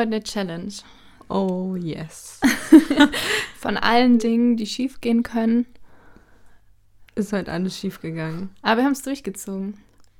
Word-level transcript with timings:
heute 0.00 0.14
eine 0.14 0.22
Challenge. 0.22 0.72
Oh, 1.28 1.76
yes. 1.76 2.40
Von 3.58 3.76
allen 3.76 4.18
Dingen, 4.18 4.56
die 4.56 4.66
schief 4.66 5.00
gehen 5.00 5.22
können. 5.22 5.66
Ist 7.14 7.32
halt 7.32 7.48
alles 7.48 7.78
schief 7.78 8.00
gegangen. 8.00 8.50
Aber 8.62 8.78
wir 8.78 8.84
haben 8.84 8.92
es 8.92 9.02
durchgezogen. 9.02 9.74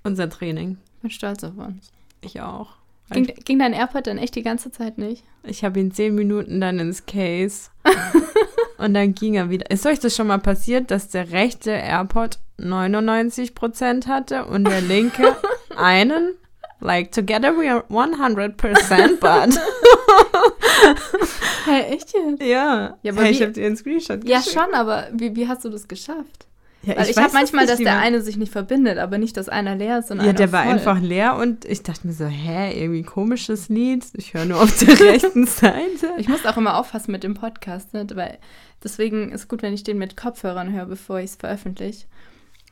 Unser 0.05 0.29
Training. 0.29 0.77
Bin 1.01 1.11
stolz 1.11 1.43
auf 1.45 1.57
uns. 1.57 1.91
Ich 2.21 2.41
auch. 2.41 2.77
Ging, 3.11 3.27
ging 3.45 3.59
dein 3.59 3.73
AirPod 3.73 4.07
dann 4.07 4.19
echt 4.19 4.37
die 4.37 4.43
ganze 4.43 4.71
Zeit 4.71 4.99
nicht? 4.99 5.25
Ich 5.43 5.65
habe 5.65 5.81
ihn 5.81 5.91
zehn 5.91 6.15
Minuten 6.15 6.61
dann 6.61 6.79
ins 6.79 7.07
Case. 7.07 7.71
und 8.79 8.95
dann 8.95 9.15
ging 9.15 9.35
er 9.35 9.51
wieder. 9.51 9.71
Ist 9.71 9.87
euch 9.87 9.99
das 9.99 10.15
schon 10.15 10.29
mal 10.29 10.39
passiert, 10.39 10.91
dass 10.91 11.09
der 11.09 11.33
rechte 11.33 11.71
AirPod 11.71 12.39
99% 12.59 14.07
hatte 14.07 14.45
und 14.45 14.65
der 14.65 14.83
linke 14.83 15.37
einen? 15.77 16.35
Like, 16.81 17.13
together 17.13 17.53
we 17.57 17.71
are 17.71 17.85
100%, 17.91 19.21
but. 19.21 19.61
Hey, 21.67 21.83
echt 21.95 22.13
jetzt? 22.15 22.43
ja. 22.43 22.97
Ja, 23.03 23.13
aber 23.13 23.23
hey, 23.23 23.33
ich 23.33 23.43
habe 23.43 23.53
dir 23.53 23.67
einen 23.67 23.77
Screenshot 23.77 24.27
Ja, 24.27 24.39
geschickt. 24.39 24.57
schon, 24.59 24.75
aber 24.75 25.09
wie, 25.13 25.37
wie 25.37 25.47
hast 25.47 25.65
du 25.65 25.69
das 25.69 25.87
geschafft? 25.89 26.47
Ja, 26.83 26.97
Weil 26.97 27.11
ich, 27.11 27.17
weiß 27.17 27.25
habe 27.25 27.35
manchmal, 27.35 27.67
dass 27.67 27.77
der 27.79 27.99
eine 27.99 28.23
sich 28.23 28.39
nicht 28.39 28.51
verbindet, 28.51 28.97
aber 28.97 29.19
nicht, 29.19 29.37
dass 29.37 29.51
einer 29.51 29.77
leer 29.77 29.99
ist 29.99 30.11
und 30.11 30.17
Ja, 30.19 30.23
einer 30.25 30.33
der 30.33 30.51
war 30.53 30.65
voll. 30.65 30.73
einfach 30.73 30.99
leer 31.01 31.37
und 31.37 31.67
ich 31.67 31.83
dachte 31.83 32.07
mir 32.07 32.15
so, 32.15 32.25
hä, 32.25 32.73
irgendwie 32.83 33.03
komisches 33.03 33.69
Lied. 33.69 34.07
Ich 34.15 34.33
höre 34.33 34.47
nur 34.47 34.63
auf 34.63 34.75
der 34.79 34.99
rechten 35.13 35.47
Seite. 35.47 36.09
Ich 36.17 36.29
muss 36.29 36.47
auch 36.47 36.57
immer 36.57 36.79
aufpassen 36.79 37.13
mit 37.13 37.23
dem 37.23 37.35
Podcast, 37.35 37.93
ne? 37.93 38.07
weil 38.15 38.39
deswegen 38.83 39.31
ist 39.31 39.49
gut, 39.49 39.61
wenn 39.63 39.75
ich 39.75 39.85
den 39.85 39.99
mit 39.99 40.17
Kopfhörern 40.17 40.73
höre, 40.73 40.87
bevor 40.87 41.19
ich 41.19 41.27
es 41.27 41.37
veröffentliche. 41.37 42.07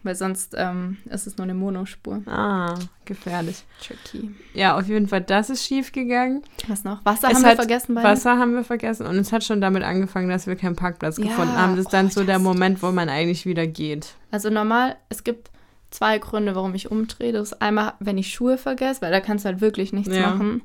Weil 0.05 0.15
sonst 0.15 0.55
ähm, 0.57 0.99
ist 1.07 1.27
es 1.27 1.37
nur 1.39 1.45
eine 1.45 1.55
Monospur. 1.55 2.23
Ah, 2.27 2.75
gefährlich. 3.05 3.65
Tricky. 3.85 4.31
Ja, 4.55 4.79
auf 4.79 4.87
jeden 4.87 5.09
Fall, 5.09 5.23
das 5.23 5.51
ist 5.51 5.65
schief 5.65 5.91
gegangen. 5.91 6.43
Was 6.69 6.85
noch? 6.85 7.05
Wasser 7.05 7.29
Es 7.31 7.35
haben 7.35 7.45
wir 7.45 7.57
vergessen 7.57 7.95
beide? 7.97 8.09
Wasser 8.09 8.39
haben 8.39 8.55
wir 8.55 8.63
vergessen 8.63 9.07
und 9.07 9.17
es 9.17 9.33
hat 9.33 9.43
schon 9.43 9.61
damit 9.61 9.83
angefangen, 9.83 10.29
dass 10.29 10.47
wir 10.47 10.55
keinen 10.55 10.77
Parkplatz 10.77 11.19
Ja, 11.19 11.25
gefunden 11.25 11.57
haben. 11.57 11.75
Das 11.77 11.87
ist 11.87 11.93
dann 11.93 12.07
oh, 12.07 12.11
so 12.11 12.23
der 12.25 12.39
Moment, 12.39 12.81
wo 12.83 12.93
man 12.93 13.09
eigentlich 13.09 13.45
wieder 13.45 13.67
geht. 13.67 14.15
Also 14.31 14.51
normal, 14.51 14.97
es 15.09 15.25
gibt 15.25 15.51
zwei 15.91 16.19
Gründe, 16.19 16.55
warum 16.55 16.75
ich 16.75 16.91
umdrehe. 16.93 17.33
Das 17.33 17.53
ist 17.53 17.61
einmal, 17.61 17.95
wenn 17.99 18.19
ich 18.19 18.33
Schuhe 18.33 18.57
vergesse, 18.57 19.03
weil 19.03 19.11
da 19.11 19.21
kannst 19.21 19.45
du 19.45 19.49
halt 19.49 19.61
wirklich 19.61 19.93
nichts 19.93 20.15
Ja. 20.15 20.31
machen. 20.31 20.63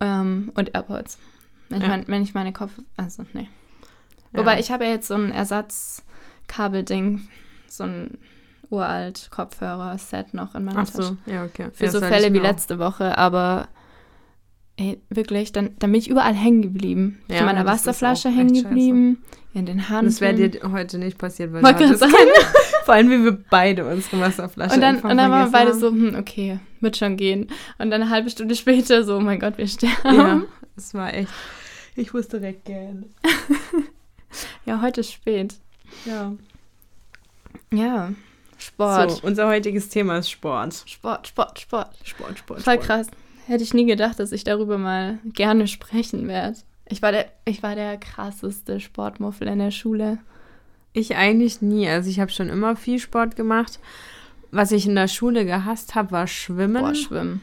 Ähm, 0.00 0.50
und 0.54 0.74
AirPods. 0.74 1.18
Wenn, 1.68 1.78
ich 1.78 1.84
Ja. 1.84 1.88
mein, 1.90 2.08
wenn 2.08 2.22
ich 2.22 2.34
meine 2.34 2.52
Kopf... 2.52 2.72
Also, 2.96 3.24
nee. 3.32 3.48
Wobei, 4.32 4.58
ich 4.58 4.72
habe 4.72 4.84
ja 4.84 4.90
jetzt 4.90 5.08
so 5.08 5.14
ein 5.14 5.30
Ersatzkabelding, 5.32 7.28
so 7.68 7.84
ein 7.84 8.18
uralt 8.70 9.28
Kopfhörer-Set 9.30 10.32
noch 10.34 10.54
in 10.54 10.64
meiner 10.64 10.80
Ach 10.80 10.88
Tasche. 10.90 11.02
so, 11.02 11.16
ja, 11.30 11.44
okay. 11.44 11.68
Für 11.72 11.84
ja, 11.84 11.90
so 11.90 12.00
das 12.00 12.08
Fälle 12.08 12.32
wie 12.32 12.38
auch. 12.38 12.44
letzte 12.44 12.78
Woche, 12.78 13.18
aber 13.18 13.68
ey, 14.76 15.00
wirklich, 15.10 15.52
dann, 15.52 15.70
dann 15.78 15.92
bin 15.92 16.00
ich 16.00 16.08
überall 16.08 16.34
hängen 16.34 16.62
geblieben. 16.62 17.20
Ja, 17.28 17.38
Zu 17.38 17.44
meiner 17.44 17.64
das 17.64 17.72
Wasserflasche 17.86 18.30
hängen 18.30 18.54
geblieben, 18.54 19.22
in 19.52 19.66
den 19.66 19.88
Haaren. 19.88 20.06
Das 20.06 20.20
wäre 20.20 20.34
dir 20.48 20.72
heute 20.72 20.98
nicht 20.98 21.18
passiert, 21.18 21.52
weil 21.52 21.62
du 21.62 21.72
keine- 21.72 21.96
Vor 22.84 22.94
allem, 22.94 23.10
wie 23.10 23.22
wir 23.24 23.32
beide 23.50 23.86
unsere 23.86 24.20
Wasserflasche 24.20 24.74
Und 24.74 24.80
dann, 24.80 24.96
und 25.00 25.16
dann 25.16 25.30
waren 25.30 25.46
wir 25.46 25.52
beide 25.52 25.74
so, 25.74 25.88
hm, 25.90 26.14
okay, 26.18 26.58
wird 26.80 26.96
schon 26.96 27.16
gehen. 27.16 27.48
Und 27.78 27.90
dann 27.90 28.02
eine 28.02 28.10
halbe 28.10 28.30
Stunde 28.30 28.54
später 28.54 29.04
so, 29.04 29.16
oh 29.18 29.20
mein 29.20 29.38
Gott, 29.38 29.58
wir 29.58 29.66
sterben. 29.68 29.94
Ja, 30.04 30.12
Ja, 30.12 30.42
es 30.76 30.94
war 30.94 31.12
echt. 31.12 31.28
Ich 31.96 32.12
muss 32.14 32.28
direkt 32.28 32.64
gehen. 32.64 33.12
heute 34.80 35.00
ist 35.00 35.12
spät. 35.12 35.56
Ja. 36.06 36.32
Ja, 37.72 38.12
Sport. 38.60 39.10
So, 39.10 39.26
unser 39.26 39.48
heutiges 39.48 39.88
Thema 39.88 40.18
ist 40.18 40.30
Sport. 40.30 40.84
Sport, 40.86 41.28
Sport, 41.28 41.58
Sport. 41.60 41.88
Sport, 42.04 42.38
Sport, 42.38 42.62
Voll 42.62 42.74
Sport. 42.74 42.86
krass. 42.86 43.06
Hätte 43.46 43.64
ich 43.64 43.74
nie 43.74 43.86
gedacht, 43.86 44.20
dass 44.20 44.32
ich 44.32 44.44
darüber 44.44 44.78
mal 44.78 45.18
gerne 45.24 45.66
sprechen 45.66 46.28
werde. 46.28 46.56
Ich 46.88 47.02
war 47.02 47.12
der, 47.12 47.26
ich 47.44 47.62
war 47.62 47.74
der 47.74 47.96
krasseste 47.98 48.80
Sportmuffel 48.80 49.48
in 49.48 49.58
der 49.58 49.70
Schule. 49.70 50.18
Ich 50.92 51.16
eigentlich 51.16 51.62
nie. 51.62 51.88
Also 51.88 52.10
ich 52.10 52.20
habe 52.20 52.30
schon 52.30 52.48
immer 52.48 52.76
viel 52.76 52.98
Sport 52.98 53.36
gemacht. 53.36 53.78
Was 54.50 54.72
ich 54.72 54.86
in 54.86 54.96
der 54.96 55.08
Schule 55.08 55.44
gehasst 55.44 55.94
habe, 55.94 56.10
war 56.10 56.26
Schwimmen. 56.26 56.82
Boah, 56.82 56.94
schwimmen. 56.94 57.42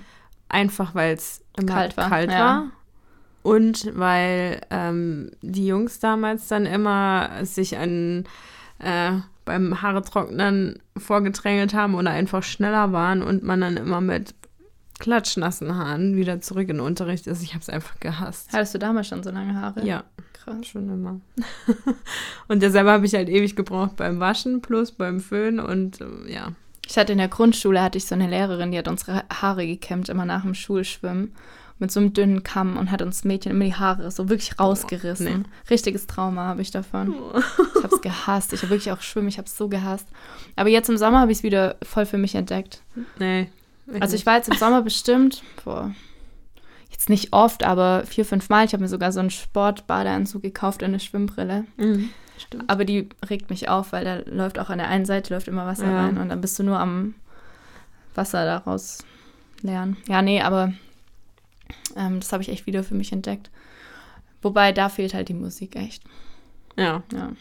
Einfach 0.50 0.95
weil 0.95 1.13
es 1.16 1.41
Kalt 1.56 1.95
kalt 1.95 1.97
war, 1.97 2.11
war. 2.11 2.22
ja. 2.27 2.72
Und 3.44 3.91
weil 3.97 4.61
ähm, 4.69 5.31
die 5.41 5.67
Jungs 5.67 6.00
damals 6.00 6.47
dann 6.50 6.66
immer 6.66 7.29
sich 7.44 7.77
an, 7.77 8.25
äh, 8.79 9.11
beim 9.47 9.81
Haare 9.81 10.03
trocknen 10.03 10.80
vorgedrängelt 10.96 11.74
haben 11.74 11.96
oder 11.96 12.12
einfach 12.12 12.44
schneller 12.44 12.91
waren 12.91 13.24
und 13.24 13.41
man 13.44 13.62
dann 13.62 13.78
immer 13.78 14.02
mit 14.02 14.35
klatschnassen 15.00 15.75
Haaren 15.75 16.16
wieder 16.16 16.41
zurück 16.41 16.69
in 16.69 16.78
den 16.78 16.80
Unterricht 16.85 17.28
ist. 17.28 17.41
Ich 17.41 17.53
habe 17.53 17.62
es 17.62 17.69
einfach 17.69 18.00
gehasst. 18.00 18.50
Hattest 18.53 18.75
du 18.75 18.80
damals 18.80 19.07
schon 19.07 19.24
so 19.24 19.31
lange 19.31 19.56
Haare? 19.56 19.86
Ja, 19.86 20.03
Krass. 20.34 20.68
schon 20.68 20.90
immer. 20.90 21.22
und 22.47 22.62
deshalb 22.62 22.88
habe 22.88 23.06
ich 23.06 23.13
halt 23.13 23.30
ewig 23.30 23.56
gebraucht 23.56 23.96
beim 23.96 24.19
Waschen 24.19 24.62
plus 24.62 24.91
beim 24.91 25.19
Föhn 25.19 25.59
und 25.59 26.02
äh, 26.02 26.31
ja. 26.31 26.52
Ich 26.90 26.97
hatte 26.97 27.12
in 27.12 27.18
der 27.18 27.28
Grundschule 27.28 27.81
hatte 27.81 27.97
ich 27.97 28.06
so 28.06 28.16
eine 28.16 28.30
Lehrerin, 28.30 28.72
die 28.72 28.78
hat 28.78 28.88
unsere 28.88 29.24
Haare 29.30 29.68
gekämmt, 29.68 30.09
immer 30.09 30.25
nach 30.25 30.44
dem 30.44 30.53
Schulschwimmen. 30.53 31.34
Mit 31.79 31.91
so 31.91 31.99
einem 31.99 32.11
dünnen 32.13 32.41
Kamm 32.41 32.75
und 32.75 32.89
hat 32.89 33.03
uns 33.03 33.23
Mädchen 33.23 33.51
immer 33.51 33.65
die 33.65 33.75
Haare 33.75 34.09
so 34.09 34.29
wirklich 34.29 34.59
rausgerissen. 34.59 35.47
Richtiges 35.69 36.07
Trauma 36.07 36.45
habe 36.45 36.61
ich 36.63 36.71
davon. 36.71 37.13
Ich 37.77 37.83
habe 37.83 37.95
es 37.95 38.01
gehasst. 38.01 38.51
Ich 38.53 38.61
habe 38.63 38.71
wirklich 38.71 38.91
auch 38.91 39.01
Schwimmen, 39.01 39.27
ich 39.27 39.38
habe 39.38 39.45
es 39.47 39.55
so 39.55 39.67
gehasst. 39.69 40.07
Aber 40.55 40.69
jetzt 40.69 40.89
im 40.89 40.97
Sommer 40.97 41.19
habe 41.19 41.31
ich 41.31 41.38
es 41.39 41.43
wieder 41.43 41.75
voll 41.83 42.07
für 42.07 42.17
mich 42.17 42.33
entdeckt. 42.33 42.81
Nee. 43.19 43.49
Also 43.99 44.15
ich 44.15 44.25
war 44.25 44.38
jetzt 44.38 44.49
im 44.49 44.57
Sommer 44.57 44.81
bestimmt, 44.81 45.43
boah, 45.63 45.93
jetzt 46.89 47.09
nicht 47.09 47.31
oft, 47.31 47.63
aber 47.63 48.03
vier, 48.05 48.25
fünf 48.25 48.49
Mal. 48.49 48.65
Ich 48.65 48.73
habe 48.73 48.81
mir 48.81 48.89
sogar 48.89 49.11
so 49.11 49.19
einen 49.19 49.29
Sportbadeanzug 49.29 50.41
gekauft 50.41 50.81
und 50.81 50.88
eine 50.89 50.99
Schwimmbrille. 50.99 51.65
Mhm, 51.77 52.09
stimmt. 52.39 52.63
Aber 52.69 52.85
die 52.85 53.07
regt 53.29 53.49
mich 53.51 53.69
auf, 53.69 53.91
weil 53.94 54.03
da 54.03 54.17
läuft 54.25 54.57
auch 54.57 54.69
an 54.71 54.79
der 54.79 54.88
einen 54.89 55.05
Seite 55.05 55.33
läuft 55.33 55.47
immer 55.47 55.67
Wasser 55.67 55.85
Ja. 55.85 56.05
rein 56.05 56.17
und 56.17 56.29
dann 56.29 56.41
bist 56.41 56.57
du 56.57 56.63
nur 56.63 56.79
am 56.79 57.13
Wasser 58.15 58.45
daraus 58.45 58.97
lernen. 59.61 59.95
Ja, 60.07 60.21
nee, 60.23 60.41
aber 60.41 60.73
ähm, 61.96 62.20
das 62.20 62.31
habe 62.31 62.44
ich 62.44 62.50
echt 62.50 62.66
wieder 62.66 62.84
für 62.84 62.96
mich 62.96 63.12
entdeckt. 63.12 63.50
Wobei 64.42 64.72
da 64.72 64.90
fehlt 64.90 65.14
halt 65.14 65.30
die 65.30 65.34
Musik 65.34 65.75
echt. 65.75 66.03
Ja. 66.75 67.03
Ja. 67.12 67.31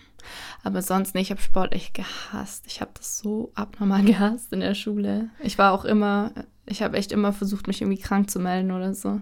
Aber 0.64 0.82
sonst 0.82 1.14
nicht, 1.14 1.26
ich 1.26 1.30
habe 1.30 1.40
Sport 1.40 1.72
echt 1.72 1.94
gehasst. 1.94 2.64
Ich 2.66 2.80
habe 2.80 2.90
das 2.94 3.18
so 3.18 3.52
abnormal 3.54 4.02
gehasst 4.04 4.52
in 4.52 4.60
der 4.60 4.74
Schule. 4.74 5.30
Ich 5.40 5.58
war 5.58 5.72
auch 5.72 5.84
immer, 5.84 6.32
ich 6.64 6.82
habe 6.82 6.96
echt 6.96 7.12
immer 7.12 7.32
versucht, 7.32 7.66
mich 7.66 7.80
irgendwie 7.80 8.00
krank 8.00 8.30
zu 8.30 8.38
melden 8.40 8.72
oder 8.72 8.94
so. 8.94 9.20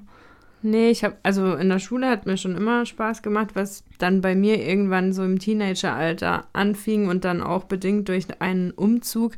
Nee, 0.67 0.89
ich 0.89 1.05
habe, 1.05 1.17
also 1.23 1.55
in 1.57 1.69
der 1.69 1.79
Schule 1.79 2.09
hat 2.09 2.25
mir 2.25 2.39
schon 2.39 2.57
immer 2.57 2.87
Spaß 2.87 3.21
gemacht, 3.21 3.51
was 3.53 3.85
dann 3.99 4.23
bei 4.23 4.35
mir 4.35 4.67
irgendwann 4.67 5.13
so 5.13 5.23
im 5.23 5.39
Teenageralter 5.39 6.47
anfing 6.55 7.09
und 7.09 7.27
dann 7.27 7.43
auch 7.43 7.65
bedingt 7.65 8.09
durch 8.09 8.27
einen 8.41 8.71
Umzug, 8.71 9.35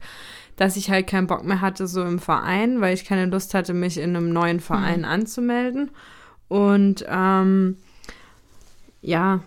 dass 0.54 0.76
ich 0.76 0.88
halt 0.88 1.08
keinen 1.08 1.26
Bock 1.26 1.44
mehr 1.44 1.60
hatte 1.60 1.88
so 1.88 2.02
im 2.04 2.20
Verein, 2.20 2.80
weil 2.80 2.94
ich 2.94 3.04
keine 3.04 3.26
Lust 3.26 3.54
hatte, 3.54 3.74
mich 3.74 3.98
in 3.98 4.14
einem 4.14 4.32
neuen 4.32 4.60
Verein 4.60 5.04
anzumelden. 5.04 5.90
Und 6.46 7.04
ähm, 7.08 7.76
ja, 9.02 9.40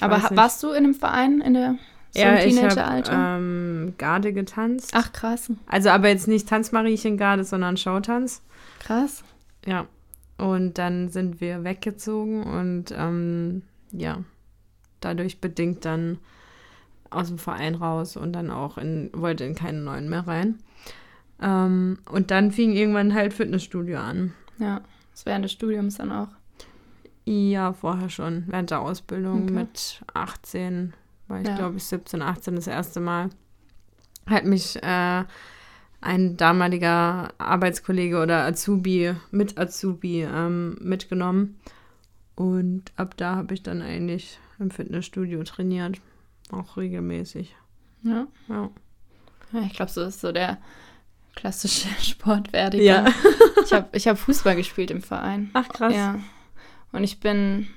Aber 0.00 0.22
warst 0.34 0.62
du 0.62 0.70
in 0.72 0.84
einem 0.84 0.94
Verein 0.94 1.40
in 1.40 1.54
der 1.54 1.76
so 2.10 2.20
ja, 2.20 2.34
im 2.36 2.48
ich 2.50 2.56
habe 2.62 2.74
Teenageralter? 2.74 3.36
ähm, 3.38 3.94
Garde 3.96 4.32
getanzt. 4.34 4.90
Ach 4.94 5.10
krass, 5.12 5.50
Also 5.66 5.88
aber 5.88 6.08
jetzt 6.08 6.28
nicht 6.28 6.48
Tanzmariechen-Garde, 6.50 7.44
sondern 7.44 7.78
Showtanz. 7.78 8.42
krass. 8.78 9.24
Ja. 9.66 9.86
Und 10.36 10.78
dann 10.78 11.08
sind 11.10 11.40
wir 11.40 11.62
weggezogen 11.64 12.42
und 12.42 12.86
ähm, 12.96 13.62
ja, 13.92 14.18
dadurch 15.00 15.40
bedingt 15.40 15.84
dann 15.84 16.18
aus 17.10 17.28
dem 17.28 17.38
Verein 17.38 17.76
raus 17.76 18.16
und 18.16 18.32
dann 18.32 18.50
auch 18.50 18.76
in, 18.76 19.10
wollte 19.14 19.44
in 19.44 19.54
keinen 19.54 19.84
neuen 19.84 20.08
mehr 20.10 20.26
rein. 20.26 20.58
Ähm, 21.40 21.98
und 22.10 22.30
dann 22.30 22.50
fing 22.50 22.72
irgendwann 22.72 23.14
halt 23.14 23.32
Fitnessstudio 23.32 23.98
an. 23.98 24.32
Ja, 24.58 24.80
das 25.12 25.24
während 25.26 25.44
des 25.44 25.52
Studiums 25.52 25.96
dann 25.98 26.10
auch. 26.10 26.28
Ja, 27.24 27.72
vorher 27.72 28.10
schon, 28.10 28.44
während 28.48 28.70
der 28.70 28.80
Ausbildung 28.80 29.44
Okay. 29.44 29.54
mit 29.54 30.02
18, 30.12 30.92
war 31.28 31.40
ich 31.40 31.46
Ja. 31.48 31.54
glaube 31.54 31.76
ich 31.76 31.84
17, 31.84 32.20
18 32.22 32.56
das 32.56 32.66
erste 32.66 33.00
Mal. 33.00 33.30
Hat 34.26 34.44
mich 34.44 34.82
äh, 34.82 35.24
ein 36.04 36.36
damaliger 36.36 37.32
Arbeitskollege 37.38 38.20
oder 38.20 38.44
Azubi, 38.44 39.14
mit 39.30 39.58
Azubi 39.58 40.22
ähm, 40.22 40.76
mitgenommen. 40.80 41.58
Und 42.36 42.92
ab 42.96 43.16
da 43.16 43.36
habe 43.36 43.54
ich 43.54 43.62
dann 43.62 43.80
eigentlich 43.80 44.38
im 44.58 44.70
Fitnessstudio 44.70 45.42
trainiert. 45.44 46.00
Auch 46.50 46.76
regelmäßig. 46.76 47.56
Ja, 48.02 48.26
Ja. 48.48 48.70
ja 49.52 49.60
ich 49.62 49.72
glaube, 49.72 49.90
so 49.90 50.02
ist 50.02 50.20
so 50.20 50.32
der 50.32 50.58
klassische 51.34 51.88
Sportwerdegang. 52.02 53.06
Ja. 53.06 53.14
Ich 53.64 53.72
habe 53.72 53.88
ich 53.92 54.06
hab 54.06 54.18
Fußball 54.18 54.56
gespielt 54.56 54.90
im 54.90 55.02
Verein. 55.02 55.50
Ach 55.54 55.68
krass. 55.68 55.94
Ja. 55.94 56.20
Und 56.92 57.02
ich 57.02 57.18
bin 57.20 57.68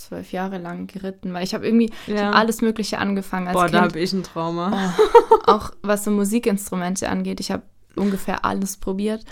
zwölf 0.00 0.32
Jahre 0.32 0.58
lang 0.58 0.86
geritten, 0.86 1.32
weil 1.32 1.44
ich 1.44 1.54
habe 1.54 1.66
irgendwie 1.66 1.90
ich 2.06 2.14
Ja. 2.14 2.28
hab 2.28 2.34
alles 2.36 2.60
Mögliche 2.62 2.98
angefangen 2.98 3.46
als 3.48 3.54
Boah, 3.54 3.66
da 3.68 3.80
Kind. 3.80 3.90
habe 3.92 4.00
ich 4.00 4.12
ein 4.12 4.22
Trauma. 4.22 4.94
auch 5.46 5.70
was 5.82 6.04
so 6.04 6.10
Musikinstrumente 6.10 7.08
angeht. 7.08 7.40
Ich 7.40 7.50
habe 7.50 7.62
ungefähr 7.96 8.44
alles 8.44 8.76
probiert 8.78 9.24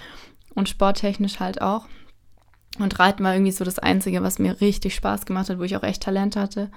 und 0.54 0.68
sporttechnisch 0.68 1.40
halt 1.40 1.62
auch. 1.62 1.86
Und 2.78 2.98
Reiten 2.98 3.24
war 3.24 3.32
irgendwie 3.34 3.52
so 3.52 3.64
das 3.64 3.78
Einzige, 3.78 4.22
was 4.22 4.38
mir 4.38 4.60
richtig 4.60 4.94
Spaß 4.94 5.26
gemacht 5.26 5.48
hat, 5.50 5.58
wo 5.58 5.62
ich 5.64 5.76
auch 5.76 5.82
echt 5.82 6.02
Talent 6.02 6.36
hatte. 6.36 6.70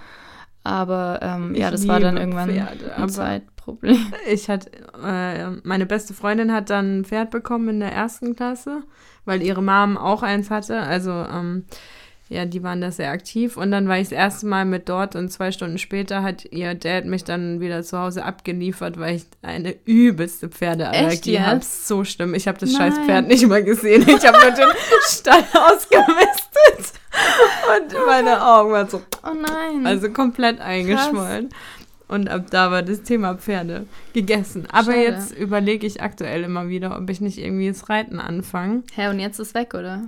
Aber 0.63 1.19
ähm, 1.21 1.55
ja, 1.55 1.71
das 1.71 1.88
war 1.88 1.99
dann 1.99 2.17
irgendwann 2.17 2.49
Pferde, 2.51 2.95
ein 2.95 3.09
Zeitproblem. 3.09 3.97
Ich 4.31 4.47
hatte, 4.49 4.69
äh, 5.03 5.49
meine 5.63 5.85
beste 5.88 6.13
Freundin 6.13 6.51
hat 6.53 6.69
dann 6.69 6.99
ein 6.99 7.05
Pferd 7.05 7.31
bekommen 7.31 7.67
in 7.69 7.79
der 7.79 7.91
ersten 7.91 8.35
Klasse, 8.35 8.83
weil 9.25 9.41
ihre 9.41 9.63
Mom 9.63 9.97
auch 9.97 10.21
eins 10.23 10.49
hatte. 10.51 10.79
Also, 10.81 11.11
ähm, 11.11 11.65
ja, 12.31 12.45
die 12.45 12.63
waren 12.63 12.79
da 12.79 12.91
sehr 12.91 13.11
aktiv. 13.11 13.57
Und 13.57 13.71
dann 13.71 13.89
war 13.89 13.97
ich 13.97 14.03
das 14.09 14.13
erste 14.13 14.45
Mal 14.47 14.63
mit 14.63 14.87
dort 14.87 15.17
und 15.17 15.29
zwei 15.33 15.51
Stunden 15.51 15.77
später 15.77 16.23
hat 16.23 16.45
ihr 16.45 16.73
Dad 16.75 17.03
mich 17.05 17.25
dann 17.25 17.59
wieder 17.59 17.83
zu 17.83 17.99
Hause 17.99 18.23
abgeliefert, 18.23 18.97
weil 18.97 19.17
ich 19.17 19.25
eine 19.41 19.75
übelste 19.83 20.47
Pferdeallergie 20.47 21.33
jetzt? 21.33 21.45
habe. 21.45 21.59
So 21.61 22.05
schlimm. 22.05 22.33
Ich 22.33 22.47
habe 22.47 22.57
das 22.57 22.71
scheiß 22.71 22.95
Nein. 22.95 23.05
Pferd 23.05 23.27
nicht 23.27 23.45
mal 23.47 23.61
gesehen. 23.61 24.03
Ich 24.07 24.25
habe 24.25 24.37
nur 24.39 24.51
den 24.51 24.69
Stall 25.09 25.43
ausgemistet. 25.53 26.93
Und 27.75 28.05
meine 28.07 28.41
Augen 28.45 28.71
waren 28.71 28.87
so 28.89 29.01
Oh 29.23 29.33
nein. 29.33 29.85
also 29.85 30.09
komplett 30.09 30.61
eingeschwollen. 30.61 31.49
Und 32.07 32.29
ab 32.29 32.45
da 32.49 32.71
war 32.71 32.81
das 32.81 33.03
Thema 33.03 33.35
Pferde 33.35 33.87
gegessen. 34.13 34.67
Aber 34.71 34.93
Schade. 34.93 35.01
jetzt 35.03 35.31
überlege 35.37 35.85
ich 35.85 36.01
aktuell 36.01 36.43
immer 36.43 36.69
wieder, 36.69 36.97
ob 36.97 37.09
ich 37.09 37.19
nicht 37.19 37.37
irgendwie 37.37 37.67
das 37.67 37.89
Reiten 37.89 38.19
anfange. 38.19 38.83
Hä, 38.95 39.09
und 39.09 39.19
jetzt 39.19 39.39
ist 39.39 39.53
weg, 39.53 39.73
oder? 39.73 40.03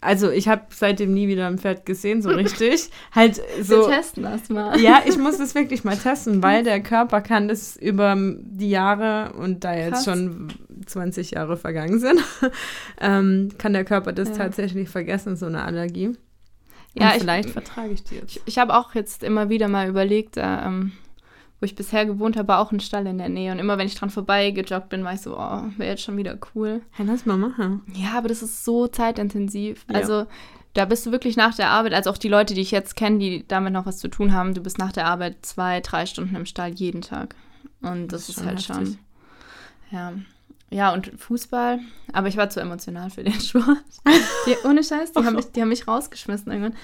Also 0.00 0.30
ich 0.30 0.48
habe 0.48 0.62
seitdem 0.70 1.12
nie 1.12 1.28
wieder 1.28 1.46
ein 1.46 1.58
Pferd 1.58 1.84
gesehen, 1.84 2.22
so 2.22 2.30
richtig. 2.30 2.88
halt 3.14 3.40
so. 3.60 3.86
Wir 3.88 3.96
testen 3.96 4.22
das 4.22 4.48
mal. 4.48 4.80
Ja, 4.80 5.02
ich 5.06 5.18
muss 5.18 5.36
das 5.36 5.54
wirklich 5.54 5.84
mal 5.84 5.96
testen, 5.96 6.42
weil 6.42 6.64
der 6.64 6.82
Körper 6.82 7.20
kann 7.20 7.48
das 7.48 7.76
über 7.76 8.16
die 8.16 8.70
Jahre 8.70 9.34
und 9.34 9.64
da 9.64 9.74
jetzt 9.74 9.92
Krass. 9.92 10.04
schon 10.04 10.48
20 10.86 11.32
Jahre 11.32 11.56
vergangen 11.58 11.98
sind, 12.00 12.22
ähm, 13.00 13.50
kann 13.58 13.74
der 13.74 13.84
Körper 13.84 14.12
das 14.12 14.30
Ja. 14.30 14.36
tatsächlich 14.36 14.88
vergessen, 14.88 15.36
so 15.36 15.44
eine 15.46 15.62
Allergie. 15.62 16.16
Ja, 16.94 17.08
und 17.10 17.16
ich- 17.16 17.20
vielleicht 17.20 17.50
vertrage 17.50 17.90
ich 17.92 18.02
die 18.04 18.14
jetzt. 18.16 18.36
Ich, 18.36 18.42
ich 18.46 18.58
habe 18.58 18.74
auch 18.74 18.94
jetzt 18.94 19.22
immer 19.22 19.50
wieder 19.50 19.68
mal 19.68 19.86
überlegt, 19.88 20.38
äh, 20.38 20.42
ähm, 20.42 20.92
wo 21.60 21.64
ich 21.64 21.74
bisher 21.74 22.06
gewohnt 22.06 22.36
habe, 22.36 22.56
auch 22.58 22.70
ein 22.72 22.80
Stall 22.80 23.06
in 23.06 23.18
der 23.18 23.28
Nähe. 23.28 23.50
Und 23.52 23.58
immer 23.58 23.78
wenn 23.78 23.86
ich 23.86 23.94
dran 23.96 24.10
vorbeigejoggt 24.10 24.88
bin, 24.88 25.04
war 25.04 25.14
ich 25.14 25.20
so, 25.20 25.36
oh, 25.36 25.62
wäre 25.76 25.90
jetzt 25.90 26.02
schon 26.02 26.16
wieder 26.16 26.38
cool. 26.54 26.82
Hey, 26.92 27.04
lass 27.06 27.26
mal 27.26 27.36
machen. 27.36 27.82
Ja, 27.94 28.16
aber 28.16 28.28
das 28.28 28.42
ist 28.42 28.64
so 28.64 28.86
zeitintensiv. 28.86 29.84
Ja. 29.90 29.96
Also 29.96 30.26
da 30.74 30.84
bist 30.84 31.04
du 31.06 31.10
wirklich 31.10 31.36
nach 31.36 31.54
der 31.56 31.70
Arbeit, 31.70 31.94
also 31.94 32.10
auch 32.10 32.18
die 32.18 32.28
Leute, 32.28 32.54
die 32.54 32.60
ich 32.60 32.70
jetzt 32.70 32.94
kenne, 32.94 33.18
die 33.18 33.44
damit 33.48 33.72
noch 33.72 33.86
was 33.86 33.98
zu 33.98 34.08
tun 34.08 34.32
haben, 34.32 34.54
du 34.54 34.60
bist 34.62 34.78
nach 34.78 34.92
der 34.92 35.06
Arbeit 35.06 35.38
zwei, 35.42 35.80
drei 35.80 36.06
Stunden 36.06 36.36
im 36.36 36.46
Stall 36.46 36.70
jeden 36.70 37.00
Tag. 37.00 37.34
Und 37.80 38.08
das, 38.12 38.26
Das 38.26 38.28
ist 38.28 38.38
ist, 38.38 38.46
halt 38.46 38.58
heftig. 38.58 38.76
schon. 38.76 38.98
Ja. 39.90 40.12
Ja, 40.70 40.92
und 40.92 41.10
Fußball, 41.16 41.80
aber 42.12 42.28
ich 42.28 42.36
war 42.36 42.50
zu 42.50 42.60
emotional 42.60 43.08
für 43.08 43.24
den 43.24 43.32
Sport. 43.40 43.78
Die, 44.46 44.54
ohne 44.66 44.84
Scheiß, 44.84 45.12
die 45.12 45.24
haben, 45.24 45.36
mich, 45.36 45.50
die 45.52 45.62
haben 45.62 45.70
mich 45.70 45.88
rausgeschmissen 45.88 46.52
irgendwann. 46.52 46.76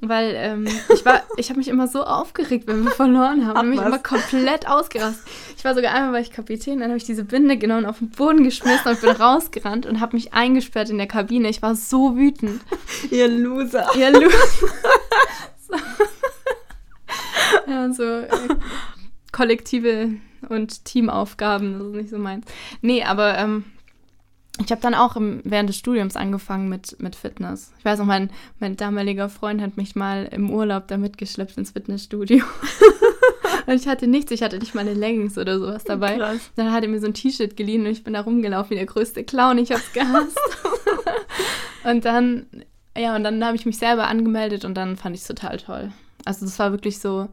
Weil 0.00 0.34
ähm, 0.36 0.68
ich 0.92 1.04
war, 1.04 1.22
ich 1.36 1.48
habe 1.48 1.58
mich 1.58 1.66
immer 1.66 1.88
so 1.88 2.04
aufgeregt, 2.04 2.68
wenn 2.68 2.84
wir 2.84 2.92
verloren 2.92 3.46
haben. 3.46 3.72
Ich 3.72 3.76
mich 3.76 3.80
was? 3.80 3.86
immer 3.86 3.98
komplett 3.98 4.68
ausgerastet. 4.68 5.26
Ich 5.56 5.64
war 5.64 5.74
sogar 5.74 5.92
einmal, 5.92 6.12
war 6.12 6.20
ich 6.20 6.30
Kapitän, 6.30 6.78
dann 6.78 6.90
habe 6.90 6.98
ich 6.98 7.04
diese 7.04 7.24
Binde 7.24 7.56
genommen, 7.56 7.86
auf 7.86 7.98
den 7.98 8.10
Boden 8.10 8.44
geschmissen 8.44 8.88
und 8.88 9.00
bin 9.00 9.10
rausgerannt 9.10 9.84
und 9.86 10.00
habe 10.00 10.14
mich 10.14 10.32
eingesperrt 10.32 10.90
in 10.90 10.98
der 10.98 11.08
Kabine. 11.08 11.48
Ich 11.48 11.60
war 11.60 11.74
so 11.74 12.16
wütend. 12.16 12.62
Ihr 13.10 13.26
Loser. 13.26 13.88
Ja, 13.96 14.10
Lu. 14.10 14.30
so. 15.68 15.74
ja, 17.66 17.92
so 17.92 18.04
äh, 18.04 18.28
kollektive 19.34 20.10
und 20.48 20.84
Teamaufgaben, 20.84 21.78
das 21.78 21.88
ist 21.88 21.94
nicht 21.94 22.10
so 22.10 22.18
meins. 22.18 22.46
Nee, 22.80 23.02
aber 23.02 23.36
ähm, 23.36 23.64
ich 24.64 24.70
habe 24.70 24.80
dann 24.80 24.94
auch 24.94 25.16
im, 25.16 25.40
während 25.42 25.68
des 25.68 25.76
Studiums 25.76 26.14
angefangen 26.14 26.68
mit, 26.68 27.00
mit 27.00 27.16
Fitness. 27.16 27.72
Ich 27.78 27.84
weiß 27.84 27.98
noch, 27.98 28.06
mein, 28.06 28.30
mein 28.60 28.76
damaliger 28.76 29.28
Freund 29.28 29.60
hat 29.60 29.76
mich 29.76 29.96
mal 29.96 30.28
im 30.30 30.50
Urlaub 30.50 30.86
da 30.86 30.96
mitgeschleppt 30.96 31.58
ins 31.58 31.72
Fitnessstudio. 31.72 32.44
und 33.66 33.74
ich 33.74 33.88
hatte 33.88 34.06
nichts, 34.06 34.30
ich 34.30 34.44
hatte 34.44 34.58
nicht 34.58 34.74
mal 34.76 34.82
eine 34.82 34.94
Leggings 34.94 35.36
oder 35.36 35.58
sowas 35.58 35.82
dabei. 35.82 36.18
Krass. 36.18 36.50
Dann 36.54 36.70
hat 36.70 36.84
er 36.84 36.88
mir 36.88 37.00
so 37.00 37.06
ein 37.06 37.14
T-Shirt 37.14 37.56
geliehen 37.56 37.80
und 37.84 37.90
ich 37.90 38.04
bin 38.04 38.14
da 38.14 38.20
rumgelaufen 38.20 38.70
wie 38.70 38.76
der 38.76 38.86
größte 38.86 39.24
Clown. 39.24 39.58
Ich 39.58 39.72
hab's 39.72 39.92
gehasst. 39.92 40.38
und 41.84 42.04
dann, 42.04 42.46
ja, 42.96 43.16
und 43.16 43.24
dann 43.24 43.44
habe 43.44 43.56
ich 43.56 43.66
mich 43.66 43.78
selber 43.78 44.06
angemeldet 44.06 44.64
und 44.64 44.74
dann 44.74 44.96
fand 44.96 45.16
ich 45.16 45.22
es 45.22 45.26
total 45.26 45.56
toll. 45.56 45.90
Also 46.24 46.46
das 46.46 46.60
war 46.60 46.70
wirklich 46.70 47.00
so, 47.00 47.28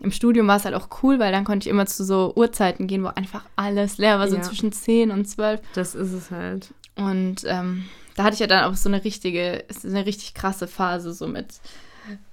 im 0.00 0.10
Studium 0.12 0.46
war 0.46 0.56
es 0.56 0.64
halt 0.64 0.74
auch 0.74 0.88
cool, 1.02 1.18
weil 1.18 1.32
dann 1.32 1.44
konnte 1.44 1.66
ich 1.68 1.70
immer 1.70 1.86
zu 1.86 2.04
so 2.04 2.32
Uhrzeiten 2.36 2.86
gehen, 2.86 3.02
wo 3.02 3.08
einfach 3.08 3.44
alles 3.56 3.98
leer 3.98 4.18
war, 4.18 4.28
so 4.28 4.36
Ja. 4.36 4.42
zwischen 4.42 4.72
10 4.72 5.10
und 5.10 5.24
12. 5.26 5.60
Das 5.74 5.94
ist 5.94 6.12
es 6.12 6.30
halt. 6.30 6.72
Und 6.96 7.42
ähm, 7.46 7.84
da 8.16 8.24
hatte 8.24 8.34
ich 8.34 8.40
ja 8.40 8.46
dann 8.46 8.64
auch 8.64 8.74
so 8.76 8.88
eine 8.88 9.04
richtige, 9.04 9.64
so 9.68 9.88
eine 9.88 10.06
richtig 10.06 10.34
krasse 10.34 10.66
Phase, 10.66 11.12
so 11.12 11.26
mit, 11.28 11.46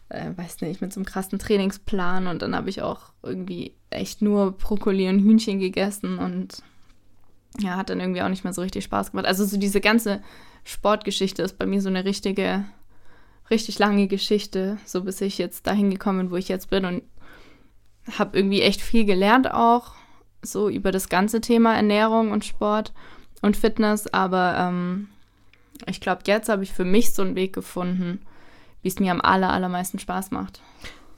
äh, 0.09 0.31
weiß 0.35 0.61
nicht, 0.61 0.81
mit 0.81 0.93
so 0.93 0.99
einem 0.99 1.05
krassen 1.05 1.39
Trainingsplan. 1.39 2.27
Und 2.27 2.41
dann 2.41 2.55
habe 2.55 2.69
ich 2.69 2.81
auch 2.81 3.01
irgendwie 3.23 3.73
echt 3.89 4.21
nur 4.21 4.51
Brokkoli 4.53 5.07
und 5.09 5.19
Hühnchen 5.19 5.59
gegessen 5.59 6.17
und 6.19 6.61
ja, 7.59 7.77
hat 7.77 7.89
dann 7.89 7.99
irgendwie 7.99 8.21
auch 8.21 8.29
nicht 8.29 8.43
mehr 8.43 8.53
so 8.53 8.61
richtig 8.61 8.83
Spaß 8.83 9.11
gemacht. 9.11 9.25
Also 9.27 9.45
so 9.45 9.57
diese 9.57 9.79
ganze 9.81 10.21
Sportgeschichte 10.65 11.41
ist 11.41 11.57
bei 11.57 11.65
mir 11.65 11.81
so 11.81 11.89
eine 11.89 12.03
richtige, 12.05 12.65
richtig 13.49 13.79
lange 13.79 14.07
Geschichte, 14.07 14.77
so 14.85 15.03
bis 15.03 15.21
ich 15.21 15.37
jetzt 15.37 15.65
dahin 15.67 15.89
gekommen 15.91 16.19
bin, 16.19 16.31
wo 16.31 16.35
ich 16.35 16.49
jetzt 16.49 16.69
bin 16.69 16.85
und 16.85 17.03
habe 18.17 18.37
irgendwie 18.37 18.61
echt 18.61 18.81
viel 18.81 19.05
gelernt 19.05 19.51
auch, 19.51 19.93
so 20.41 20.69
über 20.69 20.91
das 20.91 21.09
ganze 21.09 21.41
Thema 21.41 21.75
Ernährung 21.75 22.31
und 22.31 22.45
Sport 22.45 22.93
und 23.41 23.57
Fitness, 23.57 24.07
aber 24.07 24.55
ähm, 24.57 25.09
ich 25.87 25.99
glaube, 26.01 26.21
jetzt 26.27 26.49
habe 26.49 26.63
ich 26.63 26.71
für 26.71 26.85
mich 26.85 27.13
so 27.13 27.21
einen 27.21 27.35
Weg 27.35 27.53
gefunden, 27.53 28.21
wie 28.81 28.87
es 28.87 28.99
mir 28.99 29.11
am 29.11 29.21
aller, 29.21 29.51
allermeisten 29.51 29.99
Spaß 29.99 30.31
macht. 30.31 30.61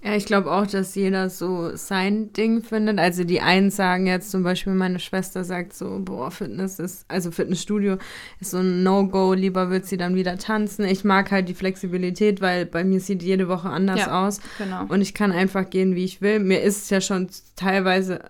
Ja, 0.07 0.15
ich 0.15 0.25
glaube 0.25 0.51
auch, 0.51 0.65
dass 0.65 0.95
jeder 0.95 1.30
so 1.30 1.75
sein 1.75 2.31
Ding 2.31 2.64
findet. 2.64 2.97
Also 2.97 3.26
die 3.26 3.42
einen 3.42 3.71
sagen 3.71 4.07
jetzt 4.07 4.31
zum 4.31 4.42
Beispiel, 4.44 4.73
meine 4.73 4.99
Schwester 4.99 5.44
sagt 5.44 5.73
so, 5.73 5.99
boah, 6.02 6.31
Fitness 6.31 6.80
ist, 6.80 7.04
also 7.09 7.30
Fitnessstudio 7.30 7.97
ist 8.40 8.52
so 8.52 8.59
ein 8.59 8.83
No-Go, 8.83 9.33
lieber 9.33 9.69
wird 9.69 9.85
sie 9.85 9.97
dann 9.97 10.16
wieder 10.16 10.37
tanzen. 10.37 10.85
Ich 10.85 11.04
mag 11.04 11.30
halt 11.31 11.49
die 11.49 11.54
Flexibilität, 11.54 12.40
weil 12.40 12.66
bei 12.66 12.85
mir 12.85 13.02
sieht 13.02 13.21
jede 13.21 13.49
Woche 13.49 13.69
anders 13.69 13.99
Ja. 13.99 14.26
aus. 14.26 14.40
Genau. 14.57 14.85
Und 14.87 15.02
ich 15.02 15.14
kann 15.14 15.33
einfach 15.33 15.69
gehen, 15.69 15.95
wie 15.95 16.06
ich 16.06 16.21
will. 16.21 16.40
Mir 16.40 16.61
ist 16.61 16.83
es 16.83 16.90
ja 16.90 17.02
schon 17.02 17.28
teilweise, 17.57 18.21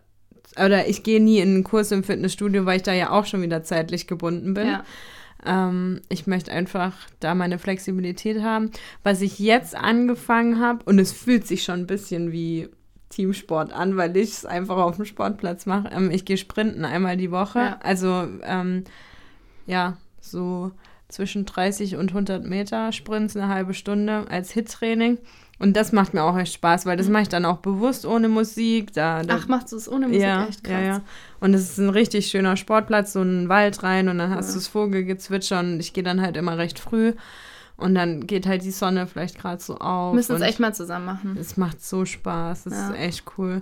oder 0.55 0.87
ich 0.87 1.03
gehe 1.03 1.21
nie 1.21 1.37
in 1.39 1.49
einen 1.49 1.63
Kurs 1.63 1.91
im 1.91 2.03
Fitnessstudio, 2.03 2.65
weil 2.65 2.77
ich 2.77 2.83
da 2.83 2.93
ja 2.93 3.11
auch 3.11 3.25
schon 3.25 3.43
wieder 3.43 3.61
zeitlich 3.63 4.07
gebunden 4.07 4.55
bin. 4.55 4.65
ja. 4.67 4.83
Ähm, 5.47 6.01
ich 6.09 6.27
möchte 6.27 6.51
einfach 6.51 6.93
da 7.19 7.33
meine 7.33 7.59
Flexibilität 7.59 8.41
haben. 8.41 8.71
Was 9.03 9.21
ich 9.21 9.39
jetzt 9.39 9.75
angefangen 9.75 10.59
habe, 10.59 10.83
und 10.85 10.99
es 10.99 11.11
fühlt 11.11 11.47
sich 11.47 11.63
schon 11.63 11.81
ein 11.81 11.87
bisschen 11.87 12.31
wie 12.31 12.69
Teamsport 13.09 13.71
an, 13.71 13.97
weil 13.97 14.15
ich 14.17 14.29
es 14.29 14.45
einfach 14.45 14.77
auf 14.77 14.97
dem 14.97 15.05
Sportplatz 15.05 15.65
mache. 15.65 15.89
Ähm, 15.91 16.11
ich 16.11 16.25
gehe 16.25 16.37
sprinten 16.37 16.85
einmal 16.85 17.17
die 17.17 17.31
Woche. 17.31 17.59
Ja. 17.59 17.79
Also, 17.81 18.27
ähm, 18.43 18.83
ja, 19.65 19.97
so 20.19 20.71
zwischen 21.07 21.45
30 21.45 21.95
und 21.95 22.09
100 22.09 22.45
Meter 22.45 22.91
Sprints, 22.91 23.35
eine 23.35 23.47
halbe 23.47 23.73
Stunde 23.73 24.25
als 24.29 24.51
Hit-Training. 24.51 25.17
Und 25.59 25.75
das 25.75 25.91
macht 25.91 26.13
mir 26.13 26.23
auch 26.23 26.37
echt 26.37 26.53
Spaß, 26.53 26.85
weil 26.85 26.97
das 26.97 27.09
mache 27.09 27.23
ich 27.23 27.29
dann 27.29 27.43
auch 27.45 27.57
bewusst 27.57 28.05
ohne 28.05 28.29
Musik. 28.29 28.93
Da, 28.93 29.23
da 29.23 29.37
Ach, 29.41 29.47
machst 29.47 29.71
du 29.71 29.75
es 29.77 29.89
ohne 29.91 30.07
Musik? 30.07 30.21
ja, 30.21 30.45
Echt 30.45 30.63
krass. 30.63 30.73
ja, 30.73 30.81
ja. 30.81 31.01
Und 31.39 31.53
es 31.55 31.61
ist 31.71 31.77
ein 31.79 31.89
richtig 31.89 32.27
schöner 32.27 32.57
Sportplatz, 32.57 33.13
so 33.13 33.21
ein 33.23 33.49
Wald 33.49 33.81
rein 33.81 34.07
und 34.09 34.19
dann 34.19 34.29
hast 34.35 34.47
Ja. 34.47 34.53
du 34.53 34.57
das 34.59 34.67
Vogelgezwitscher 34.67 35.59
und 35.59 35.79
ich 35.79 35.93
gehe 35.93 36.03
dann 36.03 36.21
halt 36.21 36.37
immer 36.37 36.57
recht 36.59 36.77
früh 36.77 37.13
und 37.75 37.95
dann 37.95 38.27
geht 38.27 38.45
halt 38.45 38.63
die 38.63 38.71
Sonne 38.71 39.07
vielleicht 39.07 39.39
gerade 39.39 39.61
so 39.61 39.77
auf. 39.79 40.13
Müssen 40.13 40.35
es 40.35 40.41
echt 40.43 40.59
mal 40.59 40.75
zusammen 40.75 41.05
machen. 41.05 41.37
Es 41.39 41.57
macht 41.57 41.83
so 41.83 42.05
Spaß, 42.05 42.67
es 42.67 42.73
Ja. 42.73 42.89
ist 42.91 42.97
echt 42.99 43.23
cool. 43.37 43.61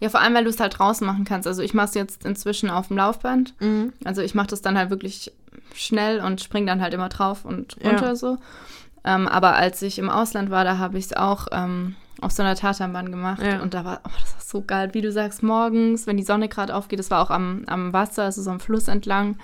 Ja, 0.00 0.08
vor 0.10 0.20
allem, 0.20 0.34
weil 0.34 0.44
du 0.44 0.50
es 0.50 0.60
halt 0.60 0.78
draußen 0.78 1.06
machen 1.06 1.24
kannst. 1.24 1.46
Also 1.46 1.62
ich 1.62 1.72
mache 1.74 1.86
es 1.88 1.94
jetzt 1.94 2.24
inzwischen 2.26 2.68
auf 2.70 2.88
dem 2.88 2.96
Laufband. 2.96 3.54
Mhm. 3.60 3.92
Also 4.04 4.20
ich 4.22 4.34
mache 4.34 4.48
das 4.48 4.60
dann 4.62 4.76
halt 4.78 4.88
wirklich 4.90 5.32
schnell 5.74 6.20
und 6.20 6.40
spring 6.42 6.66
dann 6.66 6.80
halt 6.82 6.92
immer 6.94 7.08
drauf 7.10 7.44
und 7.44 7.76
Ja. 7.82 7.90
runter 7.90 8.16
so. 8.16 8.36
Ähm, 9.06 9.28
aber 9.28 9.54
als 9.54 9.80
ich 9.82 9.98
im 9.98 10.10
Ausland 10.10 10.50
war, 10.50 10.64
da 10.64 10.78
habe 10.78 10.98
ich 10.98 11.06
es 11.06 11.12
auch 11.16 11.46
ähm, 11.52 11.94
auf 12.20 12.32
so 12.32 12.42
einer 12.42 12.56
Tatanbahn 12.56 13.10
gemacht. 13.10 13.40
Ja. 13.42 13.62
Und 13.62 13.72
da 13.72 13.84
war, 13.84 14.00
oh, 14.04 14.10
das 14.20 14.34
war 14.34 14.40
so 14.42 14.62
geil. 14.62 14.90
Wie 14.92 15.00
du 15.00 15.12
sagst, 15.12 15.42
morgens, 15.42 16.06
wenn 16.06 16.16
die 16.16 16.22
Sonne 16.24 16.48
gerade 16.48 16.74
aufgeht, 16.74 16.98
das 16.98 17.10
war 17.10 17.22
auch 17.22 17.30
am, 17.30 17.62
am 17.66 17.92
Wasser, 17.92 18.24
also 18.24 18.42
so 18.42 18.50
am 18.50 18.58
Fluss 18.60 18.88
entlang. 18.88 19.38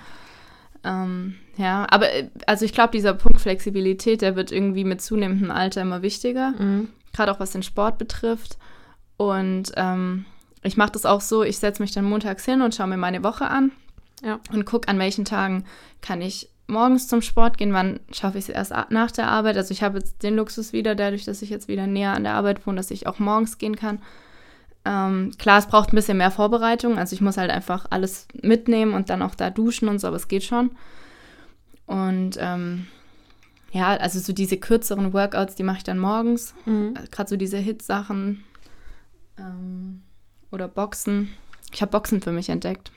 Ähm, 0.83 1.35
ja, 1.55 1.87
aber 1.89 2.11
äh, 2.11 2.29
also 2.45 2.65
ich 2.65 2.73
glaube, 2.73 2.91
dieser 2.91 3.13
Punkt 3.13 3.39
Flexibilität, 3.39 4.21
der 4.21 4.35
wird 4.35 4.51
irgendwie 4.51 4.83
mit 4.83 5.01
zunehmendem 5.01 5.49
Alter 5.51 5.81
immer 5.81 6.01
wichtiger. 6.01 6.51
Mhm. 6.59 6.89
gerade 7.13 7.31
auch 7.31 7.39
was 7.39 7.51
den 7.51 7.63
Sport 7.63 7.97
betrifft. 7.97 8.57
Und 9.17 9.71
ähm, 9.77 10.25
ich 10.63 10.75
mache 10.77 10.91
das 10.91 11.05
auch 11.05 11.21
so, 11.21 11.43
ich 11.43 11.59
setze 11.59 11.81
mich 11.81 11.91
dann 11.93 12.03
montags 12.05 12.43
hin 12.43 12.61
und 12.61 12.73
schaue 12.75 12.87
mir 12.87 12.97
meine 12.97 13.23
Woche 13.23 13.47
an 13.47 13.71
Ja. 14.23 14.39
und 14.51 14.65
gucke, 14.65 14.87
an 14.89 14.99
welchen 14.99 15.23
Tagen 15.23 15.63
kann 16.01 16.21
ich 16.21 16.49
morgens 16.67 17.07
zum 17.07 17.21
Sport 17.21 17.57
gehen, 17.57 17.73
wann 17.73 17.99
schaffe 18.11 18.37
ich 18.37 18.49
es 18.49 18.49
erst 18.49 18.73
nach 18.89 19.11
der 19.11 19.27
Arbeit? 19.27 19.57
Also 19.57 19.71
ich 19.71 19.83
habe 19.83 19.99
jetzt 19.99 20.23
den 20.23 20.35
Luxus 20.35 20.73
wieder, 20.73 20.95
dadurch, 20.95 21.25
dass 21.25 21.41
ich 21.41 21.49
jetzt 21.49 21.67
wieder 21.67 21.87
näher 21.87 22.13
an 22.13 22.23
der 22.23 22.33
Arbeit 22.33 22.65
wohne, 22.65 22.77
dass 22.77 22.91
ich 22.91 23.07
auch 23.07 23.19
morgens 23.19 23.57
gehen 23.57 23.75
kann. 23.75 23.99
Ähm, 24.85 25.31
klar, 25.37 25.59
es 25.59 25.67
braucht 25.67 25.93
ein 25.93 25.95
bisschen 25.95 26.17
mehr 26.17 26.31
Vorbereitung. 26.31 26.97
Also 26.97 27.15
ich 27.15 27.21
muss 27.21 27.37
halt 27.37 27.51
einfach 27.51 27.85
alles 27.89 28.27
mitnehmen 28.41 28.93
und 28.93 29.09
dann 29.09 29.21
auch 29.21 29.35
da 29.35 29.49
duschen 29.49 29.87
und 29.87 29.99
so, 29.99 30.07
aber 30.07 30.17
es 30.17 30.27
geht 30.27 30.43
schon. 30.43 30.71
Und 31.85 32.37
ähm, 32.39 32.87
ja, 33.71 33.95
also 33.97 34.19
so 34.19 34.33
diese 34.33 34.57
kürzeren 34.57 35.13
Workouts, 35.13 35.55
die 35.55 35.63
mache 35.63 35.77
ich 35.77 35.83
dann 35.83 35.99
morgens. 35.99 36.53
Mhm. 36.65 36.95
Gerade 37.11 37.29
so 37.29 37.37
diese 37.37 37.57
Hit-Sachen 37.57 38.43
ähm, 39.37 40.03
oder 40.51 40.67
Boxen. 40.67 41.33
Ich 41.73 41.81
habe 41.81 41.91
Boxen 41.91 42.21
für 42.21 42.31
mich 42.31 42.49
entdeckt. 42.49 42.91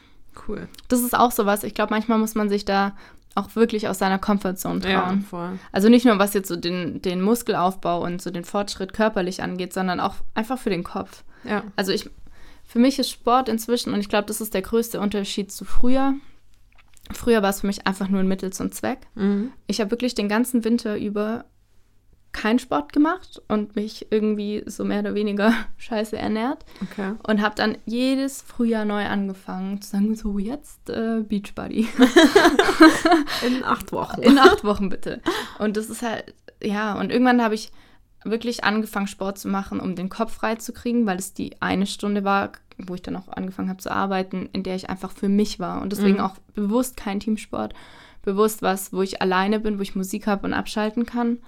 Cool. 0.46 0.68
Das 0.88 1.00
ist 1.00 1.16
auch 1.16 1.32
sowas. 1.32 1.64
Ich 1.64 1.74
glaube, 1.74 1.94
manchmal 1.94 2.18
muss 2.18 2.34
man 2.34 2.48
sich 2.48 2.64
da 2.64 2.94
auch 3.36 3.54
wirklich 3.54 3.88
aus 3.88 3.98
seiner 3.98 4.18
Comfortzone 4.18 4.80
trauen. 4.80 4.92
Ja, 4.92 5.18
voll. 5.28 5.58
Also 5.70 5.88
nicht 5.88 6.04
nur, 6.04 6.18
was 6.18 6.34
jetzt 6.34 6.48
so 6.48 6.56
den, 6.56 7.02
den 7.02 7.20
Muskelaufbau 7.20 8.02
und 8.02 8.20
so 8.22 8.30
den 8.30 8.44
Fortschritt 8.44 8.92
körperlich 8.92 9.42
angeht, 9.42 9.72
sondern 9.72 10.00
auch 10.00 10.16
einfach 10.34 10.58
für 10.58 10.70
den 10.70 10.84
Kopf. 10.84 11.22
Ja. 11.44 11.62
Also 11.76 11.92
ich, 11.92 12.10
für 12.64 12.78
mich 12.78 12.98
ist 12.98 13.10
Sport 13.10 13.48
inzwischen, 13.48 13.92
und 13.92 14.00
ich 14.00 14.08
glaube, 14.08 14.26
das 14.26 14.40
ist 14.40 14.54
der 14.54 14.62
größte 14.62 15.00
Unterschied 15.00 15.52
zu 15.52 15.64
früher. 15.64 16.14
Früher 17.12 17.42
war 17.42 17.50
es 17.50 17.60
für 17.60 17.66
mich 17.66 17.86
einfach 17.86 18.08
nur 18.08 18.20
ein 18.20 18.28
Mittel 18.28 18.52
zum 18.52 18.72
Zweck. 18.72 19.06
Mhm. 19.14 19.52
Ich 19.66 19.80
habe 19.80 19.90
wirklich 19.90 20.14
den 20.14 20.28
ganzen 20.28 20.64
Winter 20.64 20.98
über 20.98 21.44
keinen 22.36 22.58
Sport 22.58 22.92
gemacht 22.92 23.40
und 23.48 23.76
mich 23.76 24.08
irgendwie 24.10 24.62
so 24.66 24.84
mehr 24.84 25.00
oder 25.00 25.14
weniger 25.14 25.52
scheiße 25.78 26.16
ernährt. 26.16 26.64
Okay. 26.82 27.14
Und 27.26 27.40
habe 27.40 27.54
dann 27.54 27.78
jedes 27.86 28.42
Frühjahr 28.42 28.84
neu 28.84 29.06
angefangen 29.06 29.80
zu 29.80 29.90
sagen, 29.90 30.14
so 30.14 30.38
jetzt 30.38 30.90
äh, 30.90 31.22
Beachbody. 31.26 31.88
In 33.46 33.64
acht 33.64 33.90
Wochen. 33.90 34.22
In 34.22 34.38
acht 34.38 34.64
Wochen 34.64 34.90
bitte. 34.90 35.22
Und 35.58 35.76
das 35.76 35.88
ist 35.88 36.02
halt, 36.02 36.34
ja, 36.62 36.98
und 36.98 37.10
irgendwann 37.10 37.42
habe 37.42 37.54
ich 37.54 37.72
wirklich 38.22 38.64
angefangen, 38.64 39.06
Sport 39.06 39.38
zu 39.38 39.48
machen, 39.48 39.80
um 39.80 39.94
den 39.94 40.10
Kopf 40.10 40.34
frei 40.34 40.56
zu 40.56 40.72
kriegen, 40.72 41.06
weil 41.06 41.18
es 41.18 41.32
die 41.32 41.60
eine 41.62 41.86
Stunde 41.86 42.22
war, 42.24 42.52
wo 42.76 42.94
ich 42.94 43.02
dann 43.02 43.16
auch 43.16 43.28
angefangen 43.28 43.70
habe 43.70 43.80
zu 43.80 43.90
arbeiten, 43.90 44.48
in 44.52 44.62
der 44.62 44.76
ich 44.76 44.90
einfach 44.90 45.12
für 45.12 45.28
mich 45.28 45.58
war. 45.58 45.80
Und 45.80 45.92
deswegen 45.92 46.18
mhm. 46.18 46.24
auch 46.24 46.36
bewusst 46.54 46.96
kein 46.98 47.20
Teamsport. 47.20 47.72
Bewusst 48.22 48.60
was, 48.60 48.92
wo 48.92 49.00
ich 49.02 49.22
alleine 49.22 49.60
bin, 49.60 49.78
wo 49.78 49.82
ich 49.82 49.94
Musik 49.94 50.26
habe 50.26 50.46
und 50.46 50.52
abschalten 50.52 51.06
kann. 51.06 51.38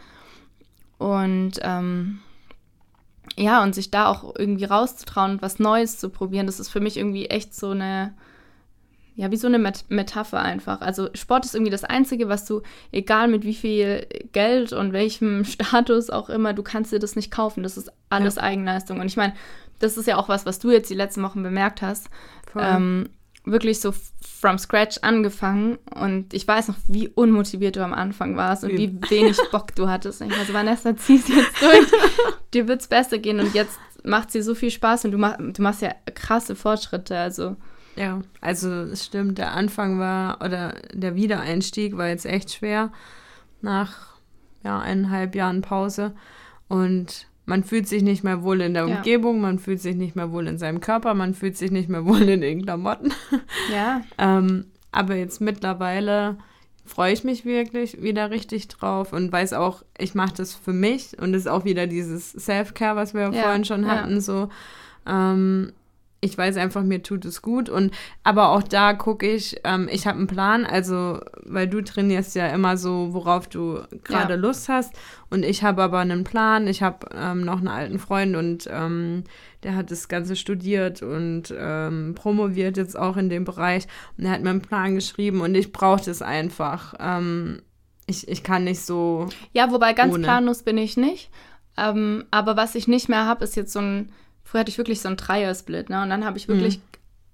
Und 0.99 1.53
ähm, 1.63 2.21
ja, 3.37 3.63
und 3.63 3.75
sich 3.75 3.91
da 3.91 4.09
auch 4.09 4.35
irgendwie 4.37 4.65
rauszutrauen 4.65 5.33
und 5.33 5.43
was 5.43 5.59
Neues 5.59 5.99
zu 5.99 6.11
probieren, 6.11 6.47
das 6.47 6.61
ist 6.61 6.71
für 6.71 6.81
mich 6.81 6.97
irgendwie 6.97 7.27
echt 7.27 7.55
so 7.55 7.71
eine, 7.71 8.15
ja, 9.15 9.31
wie 9.31 9.37
so 9.37 9.47
eine 9.47 9.59
Met 9.59 9.85
Metapher 9.89 10.41
einfach. 10.41 10.81
Also 10.81 11.09
Sport 11.15 11.45
ist 11.45 11.55
irgendwie 11.55 11.71
das 11.71 11.85
Einzige, 11.85 12.29
was 12.29 12.45
du, 12.47 12.63
egal 12.91 13.29
mit 13.29 13.45
wie 13.45 13.55
viel 13.55 14.07
Geld 14.33 14.73
und 14.73 14.93
welchem 14.93 15.45
Status 15.45 16.11
auch 16.11 16.29
immer, 16.29 16.53
du 16.53 16.63
kannst 16.63 16.93
dir 16.93 16.99
das 16.99 17.17
nicht 17.17 17.31
kaufen. 17.31 17.63
Das 17.63 17.77
ist 17.77 17.93
alles 18.11 18.37
ja. 18.37 18.43
Eigenleistung. 18.43 19.01
Und 19.01 19.07
ich 19.07 19.17
meine, 19.17 19.35
das 19.79 19.97
ist 19.97 20.07
ja 20.07 20.17
auch 20.17 20.29
was, 20.29 20.45
was 20.45 20.59
du 20.59 20.71
jetzt 20.71 20.91
die 20.91 20.95
letzten 20.95 21.23
Wochen 21.23 21.43
bemerkt 21.43 21.83
hast. 21.83 22.11
Ähm, 22.57 23.11
wirklich 23.51 23.81
so 23.81 23.93
from 24.41 24.59
scratch 24.59 24.99
angefangen 25.03 25.79
und 25.95 26.33
ich 26.33 26.47
weiß 26.47 26.69
noch, 26.69 26.77
wie 26.87 27.09
unmotiviert 27.09 27.77
du 27.77 27.85
am 27.85 27.93
Anfang 27.93 28.37
warst 28.37 28.65
und 28.65 28.73
wie 28.73 29.01
wenig 29.11 29.39
Bock 29.51 29.75
du 29.75 29.89
hattest. 29.89 30.21
Und 30.21 30.33
ich 30.33 30.39
also 30.39 30.53
Vanessa, 30.53 30.97
zieh's 30.97 31.29
jetzt 31.29 31.61
durch. 31.61 31.87
Dir 32.55 32.69
wird's 32.69 32.87
besser 32.87 33.19
gehen 33.19 33.41
und 33.41 33.55
jetzt 33.55 33.79
macht 34.05 34.31
sie 34.31 34.43
so 34.43 34.55
viel 34.55 34.71
Spaß 34.71 35.07
und 35.07 35.13
du, 35.13 35.19
mach, 35.19 35.37
du 35.39 35.63
machst 35.63 35.83
ja 35.83 35.93
krasse 36.15 36.55
Fortschritte. 36.55 37.19
Also 37.19 37.57
ja, 37.97 38.21
also 38.41 38.71
es 38.71 39.05
stimmt, 39.05 39.39
der 39.39 39.53
Anfang 39.55 39.99
war 39.99 40.41
oder 40.45 40.77
der 40.93 41.17
Wiedereinstieg 41.17 41.97
war 41.97 42.09
jetzt 42.09 42.27
echt 42.27 42.53
schwer 42.53 42.93
nach 43.61 44.15
ja, 44.63 44.79
eineinhalb 44.79 45.35
Jahren 45.35 45.63
Pause 45.63 46.15
und 46.69 47.27
man 47.49 47.65
fühlt 47.65 47.89
sich 47.89 48.03
nicht 48.03 48.25
mehr 48.25 48.43
wohl 48.43 48.61
in 48.61 48.75
der 48.75 48.87
ja. 48.87 48.97
Umgebung, 48.97 49.41
man 49.41 49.59
fühlt 49.59 49.81
sich 49.81 49.97
nicht 49.97 50.15
mehr 50.15 50.31
wohl 50.31 50.47
in 50.47 50.59
seinem 50.59 50.81
Körper, 50.81 51.15
man 51.15 51.33
fühlt 51.33 51.57
sich 51.57 51.71
nicht 51.71 51.89
mehr 51.89 52.05
wohl 52.05 52.29
in 52.29 52.43
den 52.43 52.63
Klamotten. 52.63 53.13
Ja. 53.73 54.03
ähm, 54.19 54.67
aber 54.93 55.15
jetzt 55.15 55.41
mittlerweile 55.41 56.37
freue 56.85 57.13
ich 57.13 57.25
mich 57.25 57.45
wirklich 57.45 58.03
wieder 58.03 58.31
richtig 58.31 58.69
drauf 58.69 59.13
und 59.13 59.31
weiß 59.33 59.53
auch, 59.55 59.83
ich 59.99 60.15
mache 60.15 60.35
das 60.37 60.55
für 60.55 60.73
mich 60.73 61.19
und 61.19 61.35
es 61.35 61.43
ist 61.43 61.47
auch 61.47 61.65
wieder 61.65 61.87
dieses 61.87 62.33
Self-Care, 62.33 62.97
was 62.97 63.15
wir 63.15 63.33
ja, 63.33 63.43
vorhin 63.43 63.65
schon 63.65 63.87
hatten, 63.87 64.15
ja. 64.15 64.21
so. 64.21 64.49
Ähm, 65.07 65.73
ich 66.21 66.37
weiß 66.37 66.57
einfach, 66.57 66.83
mir 66.83 67.03
tut 67.03 67.25
es 67.25 67.43
gut. 67.43 67.69
Und 67.69 67.93
aber 68.25 68.51
auch 68.51 68.63
da 68.63 68.93
gucke 68.93 69.31
ich, 69.31 69.61
ähm, 69.65 69.89
ich 69.91 70.07
habe 70.07 70.19
einen 70.19 70.27
Plan, 70.27 70.67
also 70.67 71.21
weil 71.45 71.69
du 71.69 71.81
trainierst 71.81 72.35
ja 72.35 72.49
immer 72.49 72.77
so, 72.77 73.13
worauf 73.13 73.49
du 73.49 73.83
gerade 74.05 74.35
ja. 74.35 74.39
Lust 74.39 74.69
hast. 74.69 74.95
Und 75.31 75.45
ich 75.45 75.63
habe 75.63 75.83
aber 75.83 76.01
einen 76.01 76.25
Plan. 76.25 76.67
Ich 76.67 76.83
habe 76.83 77.09
ähm, 77.15 77.45
noch 77.45 77.59
einen 77.59 77.69
alten 77.69 77.99
Freund 77.99 78.35
und 78.35 78.69
ähm, 78.71 79.25
der 79.63 79.77
hat 79.77 79.91
das 79.91 80.09
Ganze 80.09 80.35
studiert 80.35 81.03
und 81.03 81.55
ähm, 81.57 82.15
promoviert 82.17 82.77
jetzt 82.77 82.99
auch 82.99 83.17
in 83.17 83.29
dem 83.29 83.45
Bereich. 83.45 83.87
Und 84.17 84.25
er 84.25 84.33
hat 84.33 84.43
mir 84.43 84.51
einen 84.51 84.63
Plan 84.63 84.95
geschrieben 84.95 85.41
und 85.41 85.55
ich 85.55 85.73
brauche 85.73 86.05
das 86.05 86.23
einfach. 86.23 86.95
Ähm, 86.99 87.63
ich, 88.07 88.27
ich 88.27 88.43
kann 88.43 88.65
nicht 88.65 88.81
so. 88.81 89.29
Ja, 89.53 89.71
wobei 89.71 89.93
ganz 89.93 90.15
ohne. 90.15 90.25
planlos 90.25 90.63
bin 90.63 90.79
ich 90.79 90.97
nicht. 90.97 91.31
Ähm, 91.77 92.25
aber 92.33 92.57
was 92.57 92.75
ich 92.75 92.89
nicht 92.89 93.09
mehr 93.09 93.27
habe, 93.27 93.45
ist 93.45 93.55
jetzt 93.55 93.73
so 93.73 93.81
ein 93.81 94.11
Früher 94.49 94.61
hatte 94.61 94.71
ich 94.71 94.79
wirklich 94.79 95.03
so 95.03 95.09
einen 95.09 95.19
Dreier-Split, 95.19 95.91
ne? 95.91 96.03
Und 96.03 96.09
dann 96.09 96.25
habe 96.25 96.39
ich 96.39 96.49
wirklich 96.49 96.79
mhm. 96.79 96.83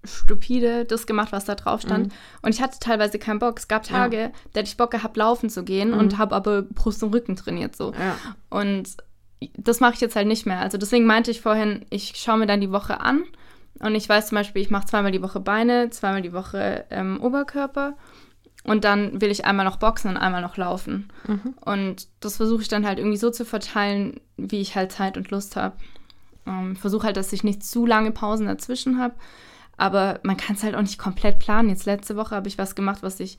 stupide 0.03 0.85
das 0.85 1.07
gemacht, 1.07 1.31
was 1.31 1.45
da 1.45 1.55
drauf 1.55 1.81
stand. 1.81 2.09
Mhm. 2.09 2.13
Und 2.43 2.55
ich 2.57 2.61
hatte 2.61 2.81
teilweise 2.81 3.21
keinen 3.21 3.39
Bock. 3.39 3.57
Es 3.57 3.69
gab 3.69 3.85
Tage, 3.85 4.17
ja. 4.17 4.29
da 4.53 4.61
hätte 4.61 4.69
ich 4.69 4.77
Bock 4.77 4.91
gehabt, 4.91 5.17
laufen 5.17 5.49
zu 5.49 5.63
gehen 5.63 5.93
mhm. 5.93 5.99
und 5.99 6.19
habe 6.19 6.35
aber 6.35 6.63
Brust 6.63 7.05
und 7.05 7.15
Rücken 7.15 7.37
trainiert 7.37 7.77
so. 7.77 7.93
Ja. 7.93 8.19
Und 8.51 8.97
das 9.57 9.79
mache 9.79 9.95
ich 9.95 10.01
jetzt 10.01 10.17
halt 10.17 10.27
nicht 10.27 10.45
mehr. 10.45 10.59
Also 10.59 10.77
deswegen 10.77 11.07
meinte 11.07 11.31
ich 11.31 11.41
vorhin, 11.41 11.87
ich 11.91 12.15
schaue 12.17 12.39
mir 12.39 12.47
dann 12.47 12.61
die 12.61 12.73
Woche 12.73 13.01
an 13.01 13.23
und 13.79 13.95
ich 13.95 14.09
weiß 14.09 14.29
zum 14.29 14.37
Beispiel, 14.37 14.63
ich 14.63 14.71
mache 14.71 14.87
zweimal 14.87 15.13
die 15.13 15.23
Woche 15.23 15.39
Beine, 15.39 15.91
zweimal 15.91 16.23
die 16.23 16.33
Woche 16.33 16.85
ähm, 16.91 17.21
Oberkörper 17.23 17.97
und 18.65 18.83
dann 18.83 19.21
will 19.21 19.31
ich 19.31 19.45
einmal 19.45 19.67
noch 19.67 19.77
boxen 19.77 20.11
und 20.11 20.17
einmal 20.17 20.43
noch 20.43 20.57
laufen. 20.57 21.13
Mhm. 21.29 21.55
Und 21.65 22.09
das 22.19 22.39
versuche 22.39 22.63
ich 22.63 22.69
dann 22.69 22.85
halt 22.87 22.99
irgendwie 22.99 23.19
so 23.19 23.31
zu 23.31 23.45
verteilen, 23.45 24.21
wie 24.37 24.61
ich 24.61 24.75
halt 24.75 24.91
Zeit 24.91 25.17
und 25.17 25.31
Lust 25.31 25.55
habe. 25.55 25.77
Ähm, 26.47 26.77
Versuche 26.77 27.07
halt, 27.07 27.17
dass 27.17 27.33
ich 27.33 27.45
nicht 27.45 27.65
zu 27.65 27.87
lange 27.87 28.11
Pausen 28.11 28.47
dazwischen 28.47 28.99
habe. 28.99 29.15
Aber 29.77 30.21
man 30.23 30.37
kann 30.37 30.57
es 30.57 30.63
halt 30.63 30.75
auch 30.75 30.83
nicht 30.83 30.99
komplett 30.99 31.39
planen. 31.39 31.69
Jetzt 31.69 31.87
letzte 31.87 32.17
Woche 32.17 32.35
habe 32.35 32.49
ich 32.49 32.59
was 32.59 32.75
gemacht, 32.75 33.03
was 33.03 33.21
ich 33.21 33.39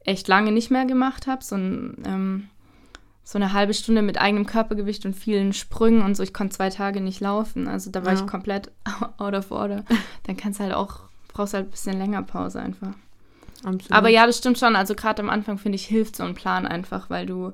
echt 0.00 0.28
lange 0.28 0.52
nicht 0.52 0.70
mehr 0.70 0.84
gemacht 0.84 1.26
habe. 1.26 1.44
So, 1.44 1.56
ein, 1.56 2.02
ähm, 2.04 2.48
so 3.22 3.38
eine 3.38 3.52
halbe 3.52 3.74
Stunde 3.74 4.02
mit 4.02 4.20
eigenem 4.20 4.46
Körpergewicht 4.46 5.04
und 5.04 5.14
vielen 5.14 5.52
Sprüngen 5.52 6.02
und 6.02 6.16
so. 6.16 6.22
Ich 6.22 6.32
konnte 6.32 6.56
zwei 6.56 6.70
Tage 6.70 7.00
nicht 7.00 7.20
laufen. 7.20 7.68
Also 7.68 7.90
da 7.90 8.04
war 8.04 8.14
ja. 8.14 8.20
ich 8.20 8.26
komplett 8.26 8.72
out 9.18 9.34
of 9.34 9.50
order. 9.50 9.84
Dann 10.24 10.36
kannst 10.36 10.58
du 10.58 10.64
halt 10.64 10.74
auch, 10.74 11.00
brauchst 11.28 11.54
halt 11.54 11.68
ein 11.68 11.70
bisschen 11.70 11.98
länger 11.98 12.22
Pause 12.22 12.60
einfach. 12.60 12.94
Absolut. 13.64 13.92
Aber 13.92 14.08
ja, 14.08 14.26
das 14.26 14.38
stimmt 14.38 14.58
schon. 14.58 14.76
Also 14.76 14.94
gerade 14.94 15.22
am 15.22 15.30
Anfang, 15.30 15.58
finde 15.58 15.76
ich, 15.76 15.86
hilft 15.86 16.16
so 16.16 16.24
ein 16.24 16.34
Plan 16.34 16.66
einfach, 16.66 17.10
weil 17.10 17.26
du 17.26 17.52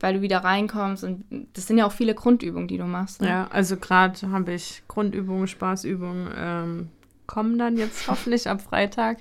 weil 0.00 0.14
du 0.14 0.22
wieder 0.22 0.38
reinkommst. 0.38 1.04
Und 1.04 1.24
das 1.54 1.66
sind 1.66 1.78
ja 1.78 1.86
auch 1.86 1.92
viele 1.92 2.14
Grundübungen, 2.14 2.68
die 2.68 2.78
du 2.78 2.84
machst. 2.84 3.20
Ne? 3.20 3.28
Ja, 3.28 3.48
also 3.50 3.76
gerade 3.76 4.30
habe 4.30 4.52
ich 4.52 4.82
Grundübungen, 4.88 5.48
Spaßübungen, 5.48 6.32
ähm, 6.36 6.88
kommen 7.26 7.58
dann 7.58 7.76
jetzt 7.76 8.08
hoffentlich 8.08 8.48
ab 8.48 8.60
Freitag. 8.60 9.18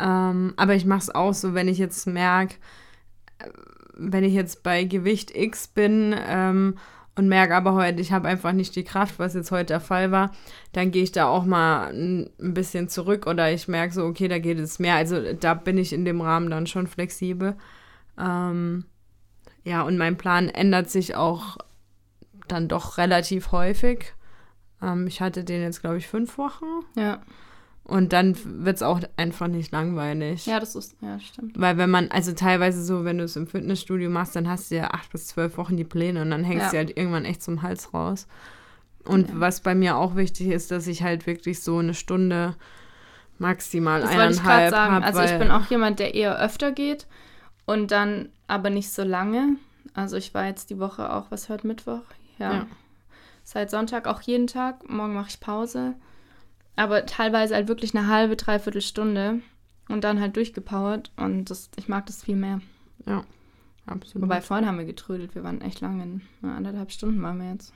Ähm, 0.00 0.54
aber 0.56 0.74
ich 0.74 0.84
mache 0.84 1.00
es 1.00 1.14
auch 1.14 1.34
so, 1.34 1.54
wenn 1.54 1.68
ich 1.68 1.78
jetzt 1.78 2.06
merke, 2.06 2.54
äh, 3.38 3.48
wenn 3.94 4.24
ich 4.24 4.32
jetzt 4.32 4.62
bei 4.62 4.84
Gewicht 4.84 5.34
X 5.34 5.66
bin 5.66 6.14
ähm, 6.16 6.78
und 7.16 7.28
merke 7.28 7.56
aber 7.56 7.74
heute, 7.74 8.00
ich 8.00 8.12
habe 8.12 8.28
einfach 8.28 8.52
nicht 8.52 8.76
die 8.76 8.84
Kraft, 8.84 9.18
was 9.18 9.34
jetzt 9.34 9.50
heute 9.50 9.66
der 9.66 9.80
Fall 9.80 10.12
war, 10.12 10.30
dann 10.72 10.92
gehe 10.92 11.02
ich 11.02 11.10
da 11.10 11.26
auch 11.26 11.44
mal 11.44 11.88
ein, 11.88 12.30
ein 12.40 12.54
bisschen 12.54 12.88
zurück 12.88 13.26
oder 13.26 13.50
ich 13.52 13.66
merke 13.66 13.92
so, 13.92 14.04
okay, 14.04 14.28
da 14.28 14.38
geht 14.38 14.60
es 14.60 14.78
mehr. 14.78 14.94
Also 14.94 15.32
da 15.32 15.54
bin 15.54 15.78
ich 15.78 15.92
in 15.92 16.04
dem 16.04 16.20
Rahmen 16.20 16.48
dann 16.48 16.68
schon 16.68 16.86
flexibel. 16.86 17.56
Ähm, 18.16 18.84
ja, 19.68 19.82
und 19.82 19.98
mein 19.98 20.16
Plan 20.16 20.48
ändert 20.48 20.88
sich 20.90 21.14
auch 21.14 21.58
dann 22.48 22.68
doch 22.68 22.96
relativ 22.96 23.52
häufig. 23.52 24.14
Ähm, 24.82 25.06
ich 25.06 25.20
hatte 25.20 25.44
den 25.44 25.60
jetzt, 25.60 25.82
glaube 25.82 25.98
ich, 25.98 26.08
fünf 26.08 26.38
Wochen. 26.38 26.64
Ja. 26.96 27.20
Und 27.84 28.12
dann 28.12 28.36
wird 28.64 28.76
es 28.76 28.82
auch 28.82 29.00
einfach 29.16 29.46
nicht 29.46 29.72
langweilig. 29.72 30.46
Ja, 30.46 30.60
das 30.60 30.74
ist, 30.74 30.96
ja, 31.00 31.18
stimmt. 31.20 31.58
Weil 31.58 31.78
wenn 31.78 31.90
man, 31.90 32.10
also 32.10 32.32
teilweise 32.32 32.82
so, 32.82 33.04
wenn 33.04 33.18
du 33.18 33.24
es 33.24 33.36
im 33.36 33.46
Fitnessstudio 33.46 34.10
machst, 34.10 34.36
dann 34.36 34.48
hast 34.48 34.70
du 34.70 34.76
ja 34.76 34.90
acht 34.90 35.10
bis 35.10 35.26
zwölf 35.26 35.56
Wochen 35.56 35.76
die 35.76 35.84
Pläne 35.84 36.22
und 36.22 36.30
dann 36.30 36.44
hängst 36.44 36.66
ja. 36.66 36.70
du 36.70 36.76
halt 36.78 36.96
irgendwann 36.96 37.24
echt 37.24 37.42
zum 37.42 37.62
Hals 37.62 37.92
raus. 37.94 38.26
Und 39.04 39.28
ja. 39.28 39.34
was 39.40 39.60
bei 39.60 39.74
mir 39.74 39.96
auch 39.96 40.16
wichtig 40.16 40.48
ist, 40.48 40.70
dass 40.70 40.86
ich 40.86 41.02
halt 41.02 41.26
wirklich 41.26 41.62
so 41.62 41.78
eine 41.78 41.94
Stunde 41.94 42.56
maximal 43.38 44.00
das 44.00 44.10
eineinhalb 44.10 44.46
wollte 44.46 44.64
ich 44.64 44.70
sagen. 44.70 44.94
Hab, 44.94 45.04
also 45.04 45.20
ich 45.22 45.38
bin 45.38 45.50
auch 45.50 45.66
jemand, 45.66 45.98
der 45.98 46.14
eher 46.14 46.38
öfter 46.38 46.72
geht 46.72 47.06
und 47.64 47.90
dann 47.90 48.28
aber 48.48 48.70
nicht 48.70 48.90
so 48.90 49.04
lange. 49.04 49.56
Also 49.94 50.16
ich 50.16 50.34
war 50.34 50.46
jetzt 50.46 50.70
die 50.70 50.78
Woche 50.80 51.12
auch, 51.12 51.30
was 51.30 51.48
hört 51.48 51.64
Mittwoch? 51.64 52.02
Ja. 52.38 52.52
ja. 52.52 52.66
Seit 53.44 53.70
Sonntag 53.70 54.06
auch 54.06 54.20
jeden 54.22 54.48
Tag. 54.48 54.88
Morgen 54.90 55.14
mache 55.14 55.30
ich 55.30 55.40
Pause. 55.40 55.94
Aber 56.76 57.06
teilweise 57.06 57.54
halt 57.54 57.68
wirklich 57.68 57.96
eine 57.96 58.08
halbe, 58.08 58.36
dreiviertel 58.36 58.82
Stunde. 58.82 59.40
und 59.88 60.04
dann 60.04 60.20
halt 60.20 60.36
durchgepowert 60.36 61.10
und 61.16 61.50
das, 61.50 61.70
ich 61.76 61.88
mag 61.88 62.06
das 62.06 62.22
viel 62.22 62.36
mehr. 62.36 62.60
Ja, 63.06 63.24
absolut. 63.86 64.22
Wobei 64.22 64.40
vorhin 64.40 64.66
haben 64.66 64.78
wir 64.78 64.84
getrödelt, 64.84 65.34
wir 65.34 65.44
waren 65.44 65.60
echt 65.60 65.80
lange, 65.80 66.02
in 66.02 66.20
na, 66.40 66.56
anderthalb 66.56 66.92
Stunden 66.92 67.22
waren 67.22 67.40
wir 67.40 67.52
jetzt. 67.52 67.72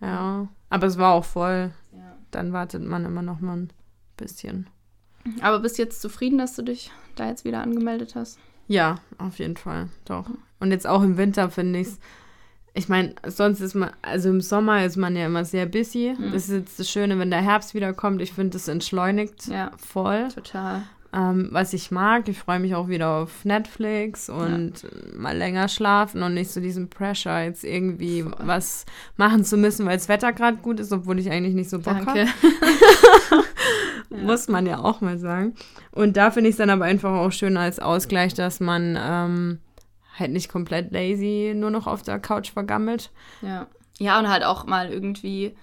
Ja, 0.00 0.48
aber 0.70 0.86
es 0.86 0.98
war 0.98 1.14
auch 1.14 1.24
voll. 1.24 1.72
Ja. 1.92 2.16
Dann 2.30 2.52
wartet 2.52 2.82
man 2.82 3.04
immer 3.04 3.22
noch 3.22 3.40
mal 3.40 3.56
ein 3.56 3.72
bisschen. 4.16 4.68
Aber 5.40 5.60
bist 5.60 5.78
du 5.78 5.82
jetzt 5.82 6.02
zufrieden, 6.02 6.38
dass 6.38 6.54
du 6.56 6.62
dich 6.62 6.90
da 7.16 7.28
jetzt 7.28 7.44
wieder 7.44 7.62
angemeldet 7.62 8.14
hast? 8.14 8.38
Ja, 8.68 8.96
auf 9.18 9.38
jeden 9.38 9.56
Fall, 9.56 9.88
doch. 10.04 10.26
Und 10.60 10.70
jetzt 10.70 10.86
auch 10.86 11.02
im 11.02 11.16
Winter 11.16 11.50
finde 11.50 11.80
ich 11.80 11.88
es. 11.88 11.98
Ich 12.76 12.88
meine, 12.88 13.14
sonst 13.26 13.60
ist 13.60 13.74
man, 13.74 13.90
also 14.02 14.28
im 14.30 14.40
Sommer 14.40 14.84
ist 14.84 14.96
man 14.96 15.14
ja 15.14 15.26
immer 15.26 15.44
sehr 15.44 15.66
busy. 15.66 16.14
Mhm. 16.18 16.32
Das 16.32 16.48
ist 16.48 16.54
jetzt 16.54 16.80
das 16.80 16.90
Schöne, 16.90 17.18
wenn 17.20 17.30
der 17.30 17.40
Herbst 17.42 17.74
wiederkommt. 17.74 18.20
Ich 18.20 18.32
finde, 18.32 18.50
das 18.54 18.66
entschleunigt 18.66 19.46
Ja. 19.46 19.70
voll. 19.76 20.26
Total. 20.34 20.82
Ähm, 21.14 21.48
was 21.52 21.72
ich 21.72 21.92
mag, 21.92 22.28
ich 22.28 22.38
freue 22.38 22.58
mich 22.58 22.74
auch 22.74 22.88
wieder 22.88 23.08
auf 23.08 23.44
Netflix 23.44 24.28
und 24.28 24.72
mal 25.16 25.36
länger 25.36 25.68
schlafen 25.68 26.24
und 26.24 26.34
nicht 26.34 26.50
so 26.50 26.60
diesen 26.60 26.90
Pressure, 26.90 27.44
jetzt 27.44 27.62
irgendwie 27.62 28.22
Voll. 28.22 28.34
was 28.38 28.84
machen 29.16 29.44
zu 29.44 29.56
müssen, 29.56 29.86
weil 29.86 29.96
das 29.96 30.08
Wetter 30.08 30.32
gerade 30.32 30.56
gut 30.56 30.80
ist, 30.80 30.92
obwohl 30.92 31.20
ich 31.20 31.30
eigentlich 31.30 31.54
nicht 31.54 31.70
so 31.70 31.78
Bock 31.78 32.04
habe. 32.04 32.06
Danke. 32.06 33.44
Muss 34.24 34.48
man 34.48 34.66
ja 34.66 34.78
auch 34.78 35.00
mal 35.00 35.18
sagen. 35.18 35.54
Und 35.92 36.16
da 36.16 36.32
finde 36.32 36.48
ich 36.48 36.54
es 36.54 36.58
dann 36.58 36.70
aber 36.70 36.86
einfach 36.86 37.12
auch 37.12 37.30
schön 37.30 37.56
als 37.56 37.78
Ausgleich, 37.78 38.34
dass 38.34 38.58
man 38.58 38.98
ähm, 39.00 39.58
halt 40.18 40.32
nicht 40.32 40.48
komplett 40.48 40.90
lazy 40.90 41.52
nur 41.54 41.70
noch 41.70 41.86
auf 41.86 42.02
der 42.02 42.18
Couch 42.18 42.50
vergammelt. 42.50 43.12
Ja. 43.40 43.68
Ja, 44.00 44.18
und 44.18 44.28
halt 44.28 44.42
auch 44.42 44.66
mal 44.66 44.90
irgendwie 44.90 45.54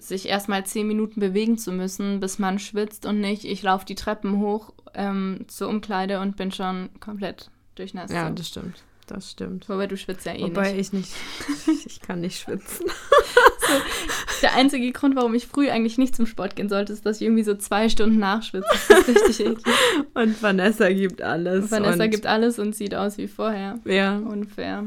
sich 0.00 0.28
erstmal 0.28 0.66
zehn 0.66 0.88
Minuten 0.88 1.20
bewegen 1.20 1.58
zu 1.58 1.70
müssen, 1.70 2.18
bis 2.18 2.40
man 2.40 2.58
schwitzt 2.58 3.06
und 3.06 3.20
nicht, 3.20 3.44
ich 3.44 3.62
laufe 3.62 3.86
die 3.86 3.94
Treppen 3.94 4.40
hoch 4.40 4.72
ähm, 4.96 5.44
zur 5.48 5.68
Umkleide 5.68 6.20
und 6.20 6.36
bin 6.36 6.50
schon 6.50 6.90
komplett 7.00 7.50
durchnässt. 7.76 8.12
Ja, 8.12 8.28
so. 8.28 8.34
das 8.34 8.48
stimmt. 8.48 8.82
Das 9.06 9.30
stimmt. 9.30 9.68
Wobei 9.68 9.86
du 9.86 9.96
schwitzt 9.96 10.26
ja 10.26 10.34
eh 10.34 10.42
Wobei 10.42 10.72
nicht. 10.72 10.80
ich 10.80 10.92
nicht, 10.92 11.12
ich 11.86 12.00
kann 12.00 12.20
nicht 12.20 12.40
schwitzen. 12.40 12.86
Der 14.42 14.54
einzige 14.54 14.90
Grund, 14.92 15.14
warum 15.14 15.34
ich 15.34 15.46
früh 15.46 15.70
eigentlich 15.70 15.96
nicht 15.96 16.16
zum 16.16 16.26
Sport 16.26 16.56
gehen 16.56 16.68
sollte, 16.68 16.92
ist, 16.92 17.06
dass 17.06 17.20
ich 17.20 17.22
irgendwie 17.22 17.44
so 17.44 17.54
zwei 17.54 17.88
Stunden 17.88 18.18
nachschwitze. 18.18 18.66
Das 18.88 19.08
ist 19.08 19.08
richtig 19.08 19.46
eklig. 19.46 19.74
Und 20.14 20.42
Vanessa 20.42 20.88
gibt 20.88 21.22
alles. 21.22 21.70
Vanessa 21.70 22.04
und, 22.04 22.10
gibt 22.10 22.26
alles 22.26 22.58
und 22.58 22.74
sieht 22.74 22.94
aus 22.94 23.16
wie 23.16 23.28
vorher. 23.28 23.78
Ja, 23.84 24.18
Unfair. 24.18 24.84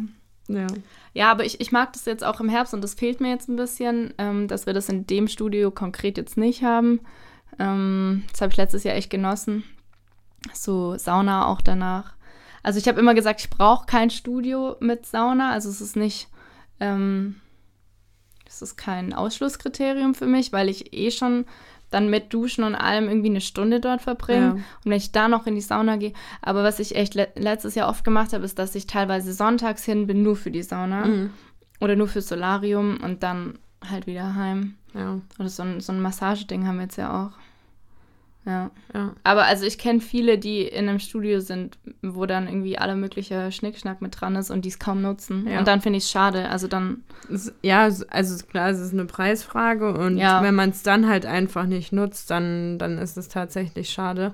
ja. 0.47 0.67
Ja, 1.13 1.31
aber 1.31 1.43
ich, 1.43 1.59
ich 1.59 1.71
mag 1.71 1.93
das 1.93 2.05
jetzt 2.05 2.23
auch 2.23 2.39
im 2.39 2.49
Herbst 2.49 2.73
und 2.73 2.83
das 2.83 2.93
fehlt 2.93 3.19
mir 3.19 3.29
jetzt 3.29 3.49
ein 3.49 3.55
bisschen, 3.55 4.13
ähm, 4.17 4.47
dass 4.47 4.65
wir 4.65 4.73
das 4.73 4.89
in 4.89 5.07
dem 5.07 5.27
Studio 5.27 5.71
konkret 5.71 6.17
jetzt 6.17 6.37
nicht 6.37 6.61
haben. 6.61 6.99
Ähm, 7.57 8.23
das 8.31 8.41
habe 8.41 8.51
ich 8.51 8.57
letztes 8.57 8.83
Jahr 8.83 8.95
echt 8.95 9.09
genossen. 9.09 9.63
So 10.53 10.97
Sauna 10.97 11.47
auch 11.47 11.61
danach. 11.61 12.13
Also 12.63 12.79
ich 12.79 12.87
habe 12.87 12.99
immer 12.99 13.13
gesagt, 13.13 13.41
ich 13.41 13.49
brauche 13.49 13.85
kein 13.85 14.09
Studio 14.09 14.75
mit 14.79 15.05
Sauna. 15.05 15.51
Also 15.51 15.69
es 15.69 15.81
ist 15.81 15.95
nicht, 15.95 16.27
ähm, 16.79 17.35
es 18.47 18.61
ist 18.61 18.75
kein 18.77 19.13
Ausschlusskriterium 19.13 20.15
für 20.15 20.25
mich, 20.25 20.51
weil 20.51 20.69
ich 20.69 20.93
eh 20.93 21.11
schon 21.11 21.45
dann 21.91 22.09
mit 22.09 22.33
Duschen 22.33 22.63
und 22.63 22.75
allem 22.75 23.07
irgendwie 23.07 23.29
eine 23.29 23.41
Stunde 23.41 23.79
dort 23.79 24.01
verbringe. 24.01 24.45
Ja. 24.45 24.51
Und 24.51 24.63
wenn 24.85 24.91
ich 24.97 25.11
da 25.11 25.27
noch 25.27 25.47
in 25.47 25.55
die 25.55 25.61
Sauna 25.61 25.95
gehe, 25.95 26.13
aber 26.41 26.63
was 26.63 26.79
ich 26.79 26.95
echt 26.95 27.15
le 27.15 27.29
letztes 27.35 27.73
Jahr 27.75 27.89
oft 27.89 28.03
gemacht 28.03 28.31
habe, 28.33 28.45
ist, 28.45 28.59
dass 28.59 28.75
ich 28.75 28.85
teilweise 28.85 29.33
sonntags 29.33 29.83
hin 29.85 30.05
bin, 30.05 30.21
nur 30.21 30.35
für 30.35 30.51
die 30.51 30.61
Sauna 30.63 31.05
Mhm. 31.05 31.29
oder 31.79 31.95
nur 31.95 32.07
fürs 32.07 32.27
Solarium 32.27 32.97
und 33.03 33.23
dann 33.23 33.57
halt 33.89 34.05
wieder 34.05 34.35
heim. 34.35 34.75
Ja, 34.93 35.19
Oder 35.39 35.49
so 35.49 35.63
ein, 35.63 35.79
so 35.81 35.91
ein 35.93 36.01
Massageding 36.01 36.67
haben 36.67 36.75
wir 36.77 36.83
jetzt 36.83 36.97
ja 36.97 37.11
auch. 37.27 37.31
Ja. 38.45 38.71
ja. 38.93 39.13
Aber 39.23 39.45
also 39.45 39.65
ich 39.65 39.77
kenne 39.77 39.99
viele, 39.99 40.37
die 40.37 40.61
in 40.61 40.89
einem 40.89 40.99
Studio 40.99 41.39
sind, 41.39 41.77
wo 42.01 42.25
dann 42.25 42.47
irgendwie 42.47 42.77
alle 42.77 42.95
mögliche 42.95 43.51
Schnickschnack 43.51 44.01
mit 44.01 44.19
dran 44.19 44.35
ist 44.35 44.49
und 44.49 44.65
die 44.65 44.69
es 44.69 44.79
kaum 44.79 45.01
nutzen. 45.01 45.45
Ja. 45.47 45.59
Und 45.59 45.67
dann 45.67 45.81
finde 45.81 45.97
ich 45.97 46.05
es 46.05 46.11
schade. 46.11 46.49
Also 46.49 46.67
dann, 46.67 47.03
Ja, 47.61 47.83
also 47.83 48.45
klar, 48.47 48.69
es 48.69 48.79
ist 48.79 48.93
eine 48.93 49.05
Preisfrage 49.05 49.93
und 49.93 50.17
Ja. 50.17 50.41
wenn 50.41 50.55
man 50.55 50.69
es 50.69 50.81
dann 50.83 51.07
halt 51.07 51.25
einfach 51.25 51.65
nicht 51.65 51.91
nutzt, 51.93 52.31
dann, 52.31 52.79
dann 52.79 52.97
ist 52.97 53.17
es 53.17 53.27
tatsächlich 53.27 53.89
schade. 53.89 54.33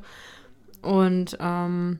Und 0.82 1.36
ähm, 1.42 2.00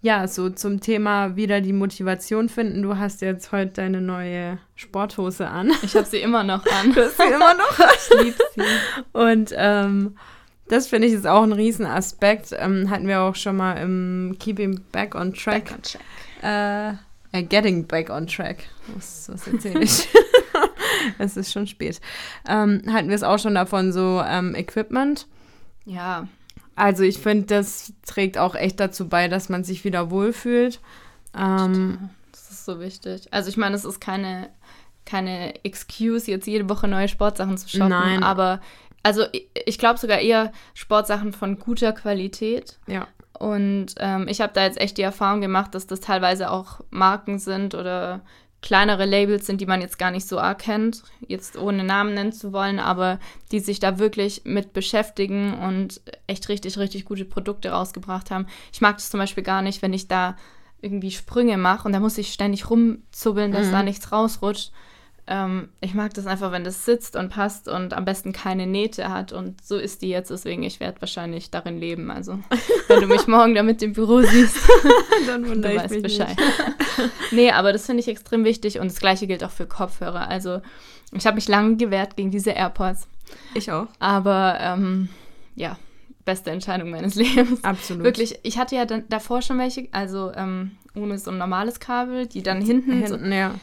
ja, 0.00 0.28
so 0.28 0.48
zum 0.50 0.80
Thema 0.80 1.34
wieder 1.34 1.60
die 1.60 1.72
Motivation 1.72 2.48
finden. 2.48 2.82
Du 2.82 2.96
hast 2.96 3.20
jetzt 3.22 3.50
heute 3.50 3.72
deine 3.72 4.00
neue 4.00 4.58
Sporthose 4.76 5.48
an. 5.48 5.72
ich 5.82 5.96
habe 5.96 6.06
sie 6.06 6.18
immer 6.18 6.44
noch 6.44 6.64
an. 6.66 6.92
Du 6.94 7.00
hast 7.04 7.16
sie 7.16 7.24
immer 7.24 7.54
noch. 7.54 7.78
ich 7.96 8.24
liebe 8.24 8.36
sie. 8.54 8.62
Und 9.12 9.52
ähm, 9.56 10.16
das 10.68 10.86
finde 10.88 11.08
ich 11.08 11.14
ist 11.14 11.26
auch 11.26 11.42
ein 11.42 11.52
Riesenaspekt. 11.52 12.54
Ähm, 12.58 12.90
hatten 12.90 13.06
wir 13.06 13.22
auch 13.22 13.34
schon 13.34 13.56
mal 13.56 13.74
im 13.74 14.36
Keeping 14.38 14.80
Back 14.92 15.14
on 15.14 15.32
Track. 15.32 15.64
Back 15.64 15.74
on 15.74 15.82
track. 15.82 16.02
Äh, 16.42 17.38
äh, 17.38 17.42
getting 17.42 17.86
back 17.86 18.10
on 18.10 18.26
track. 18.26 18.64
Was, 18.94 19.28
was 19.28 19.46
erzähle 19.46 19.82
ich? 19.82 20.08
es 21.18 21.36
ist 21.36 21.52
schon 21.52 21.66
spät. 21.66 22.00
Ähm, 22.48 22.82
hatten 22.88 23.08
wir 23.08 23.16
es 23.16 23.22
auch 23.22 23.38
schon 23.38 23.54
davon, 23.54 23.92
so 23.92 24.22
ähm, 24.26 24.54
Equipment. 24.54 25.26
Ja, 25.84 26.28
Also 26.74 27.04
ich 27.04 27.18
finde, 27.18 27.46
das 27.46 27.92
trägt 28.04 28.38
auch 28.38 28.54
echt 28.54 28.80
dazu 28.80 29.08
bei, 29.08 29.28
dass 29.28 29.48
man 29.48 29.64
sich 29.64 29.84
wieder 29.84 30.10
wohlfühlt. 30.10 30.80
Ähm, 31.36 32.10
das 32.32 32.50
ist 32.50 32.64
so 32.64 32.80
wichtig. 32.80 33.32
Also 33.32 33.48
ich 33.48 33.56
meine, 33.56 33.76
es 33.76 33.84
ist 33.84 34.00
keine, 34.00 34.50
keine 35.04 35.64
Excuse, 35.64 36.30
jetzt 36.30 36.46
jede 36.46 36.68
Woche 36.68 36.88
neue 36.88 37.08
Sportsachen 37.08 37.56
zu 37.56 37.68
shoppen. 37.68 37.88
Nein. 37.88 38.22
Aber 38.22 38.60
also 39.06 39.24
ich, 39.64 39.78
glaube 39.78 39.98
sogar 39.98 40.18
eher 40.18 40.52
Sportsachen 40.74 41.32
von 41.32 41.58
guter 41.58 41.92
Qualität. 41.92 42.78
ja, 42.86 43.06
Und 43.38 43.94
ähm, 43.98 44.26
ich 44.28 44.40
habe 44.40 44.52
da 44.52 44.64
jetzt 44.64 44.80
echt 44.80 44.98
die 44.98 45.02
Erfahrung 45.02 45.40
gemacht, 45.40 45.74
dass 45.74 45.86
das 45.86 46.00
teilweise 46.00 46.50
auch 46.50 46.80
Marken 46.90 47.38
sind 47.38 47.74
oder 47.74 48.22
kleinere 48.62 49.04
Labels 49.04 49.46
sind, 49.46 49.60
die 49.60 49.66
man 49.66 49.80
jetzt 49.80 49.98
gar 49.98 50.10
nicht 50.10 50.26
so 50.26 50.40
arg 50.40 50.58
kennt, 50.60 51.02
jetzt 51.28 51.56
ohne 51.56 51.84
Namen 51.84 52.14
nennen 52.14 52.32
zu 52.32 52.52
wollen, 52.52 52.80
aber 52.80 53.20
die 53.52 53.60
sich 53.60 53.78
da 53.78 53.98
wirklich 54.00 54.42
mit 54.44 54.72
beschäftigen 54.72 55.54
und 55.54 56.00
echt 56.26 56.48
richtig, 56.48 56.76
richtig 56.78 57.04
gute 57.04 57.24
Produkte 57.26 57.70
rausgebracht 57.70 58.30
haben. 58.30 58.46
Ich 58.72 58.80
mag 58.80 58.96
das 58.96 59.10
zum 59.10 59.20
Beispiel 59.20 59.44
gar 59.44 59.62
nicht, 59.62 59.82
wenn 59.82 59.92
ich 59.92 60.08
da 60.08 60.36
irgendwie 60.80 61.10
Sprünge 61.12 61.58
mache 61.58 61.86
und 61.86 61.92
da 61.92 62.00
muss 62.00 62.18
ich 62.18 62.32
ständig 62.32 62.68
rumzubbeln, 62.68 63.52
dass 63.52 63.68
Mhm. 63.68 63.72
da 63.72 63.82
nichts 63.82 64.10
rausrutscht. 64.10 64.72
Ähm, 65.28 65.70
ich 65.80 65.94
mag 65.94 66.14
das 66.14 66.26
einfach, 66.26 66.52
wenn 66.52 66.62
das 66.62 66.84
sitzt 66.84 67.16
und 67.16 67.30
passt 67.30 67.68
und 67.68 67.94
am 67.94 68.04
besten 68.04 68.32
keine 68.32 68.66
Nähte 68.66 69.08
hat. 69.08 69.32
Und 69.32 69.64
so 69.64 69.76
ist 69.76 70.02
die 70.02 70.08
jetzt, 70.08 70.30
deswegen 70.30 70.62
ich 70.62 70.78
werde 70.78 71.00
wahrscheinlich 71.00 71.50
darin 71.50 71.78
leben. 71.78 72.10
Also, 72.10 72.38
wenn 72.88 73.00
du 73.00 73.06
mich 73.08 73.26
morgen 73.26 73.54
da 73.54 73.62
mit 73.62 73.82
dem 73.82 73.92
Büro 73.92 74.20
siehst, 74.22 74.56
dann 75.26 75.42
du 75.42 75.50
wundere 75.50 75.72
ich 75.72 75.78
weißt 75.80 75.90
mich 75.94 76.02
Bescheid. 76.02 76.36
nee, 77.32 77.50
aber 77.50 77.72
das 77.72 77.86
finde 77.86 78.00
ich 78.00 78.08
extrem 78.08 78.44
wichtig 78.44 78.78
und 78.78 78.86
das 78.86 79.00
gleiche 79.00 79.26
gilt 79.26 79.42
auch 79.42 79.50
für 79.50 79.66
Kopfhörer. 79.66 80.28
Also, 80.28 80.60
ich 81.12 81.26
habe 81.26 81.36
mich 81.36 81.48
lange 81.48 81.76
gewehrt 81.76 82.16
gegen 82.16 82.30
diese 82.30 82.50
AirPods, 82.50 83.08
Nicht. 83.54 83.66
Ich 83.66 83.72
auch. 83.72 83.88
aber 83.98 84.58
ähm, 84.60 85.08
ja, 85.56 85.76
beste 86.24 86.50
Entscheidung 86.50 86.90
meines 86.90 87.14
Lebens. 87.16 87.64
Absolut. 87.64 88.04
Wirklich, 88.04 88.38
ich 88.42 88.58
hatte 88.58 88.76
ja 88.76 88.84
dann 88.84 89.04
davor 89.08 89.42
schon 89.42 89.58
welche, 89.58 89.88
also 89.92 90.32
ähm, 90.34 90.72
ohne 90.94 91.18
so 91.18 91.30
ein 91.30 91.38
normales 91.38 91.80
Kabel, 91.80 92.26
die 92.26 92.42
dann 92.42 92.60
hinten, 92.60 93.06
so, 93.06 93.14
Hinten, 93.16 93.32
ja. 93.32 93.54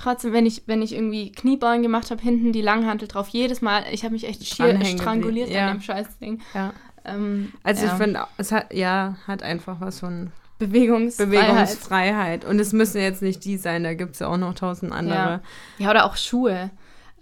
Trotzdem, 0.00 0.32
wenn 0.32 0.46
ich, 0.46 0.62
wenn 0.66 0.82
ich 0.82 0.94
irgendwie 0.94 1.30
Kniebeugen 1.32 1.82
gemacht 1.82 2.10
habe, 2.10 2.22
hinten 2.22 2.52
die 2.52 2.62
Langhantel 2.62 3.08
drauf, 3.08 3.28
jedes 3.28 3.60
Mal, 3.60 3.84
ich 3.92 4.04
habe 4.04 4.14
mich 4.14 4.26
echt 4.26 4.44
schier 4.46 4.82
stranguliert 4.84 5.50
ja. 5.50 5.68
an 5.68 5.76
dem 5.76 5.82
Scheißding. 5.82 6.40
ja. 6.54 6.72
Ähm, 7.04 7.52
Also 7.62 7.86
ja. 7.86 7.92
ich 7.92 7.98
finde, 7.98 8.26
es 8.36 8.52
hat, 8.52 8.74
ja, 8.74 9.16
hat 9.26 9.42
einfach 9.42 9.80
was 9.80 10.00
von 10.00 10.32
Bewegungsfreiheit. 10.58 11.30
Bewegungsfreiheit. 11.30 12.44
Und 12.44 12.58
es 12.58 12.72
müssen 12.72 13.00
jetzt 13.00 13.22
nicht 13.22 13.44
die 13.44 13.56
sein, 13.56 13.84
da 13.84 13.94
gibt 13.94 14.14
es 14.14 14.18
ja 14.20 14.28
auch 14.28 14.36
noch 14.36 14.54
tausend 14.54 14.92
andere. 14.92 15.14
Ja. 15.14 15.40
ja, 15.78 15.90
oder 15.90 16.04
auch 16.04 16.16
Schuhe. 16.16 16.70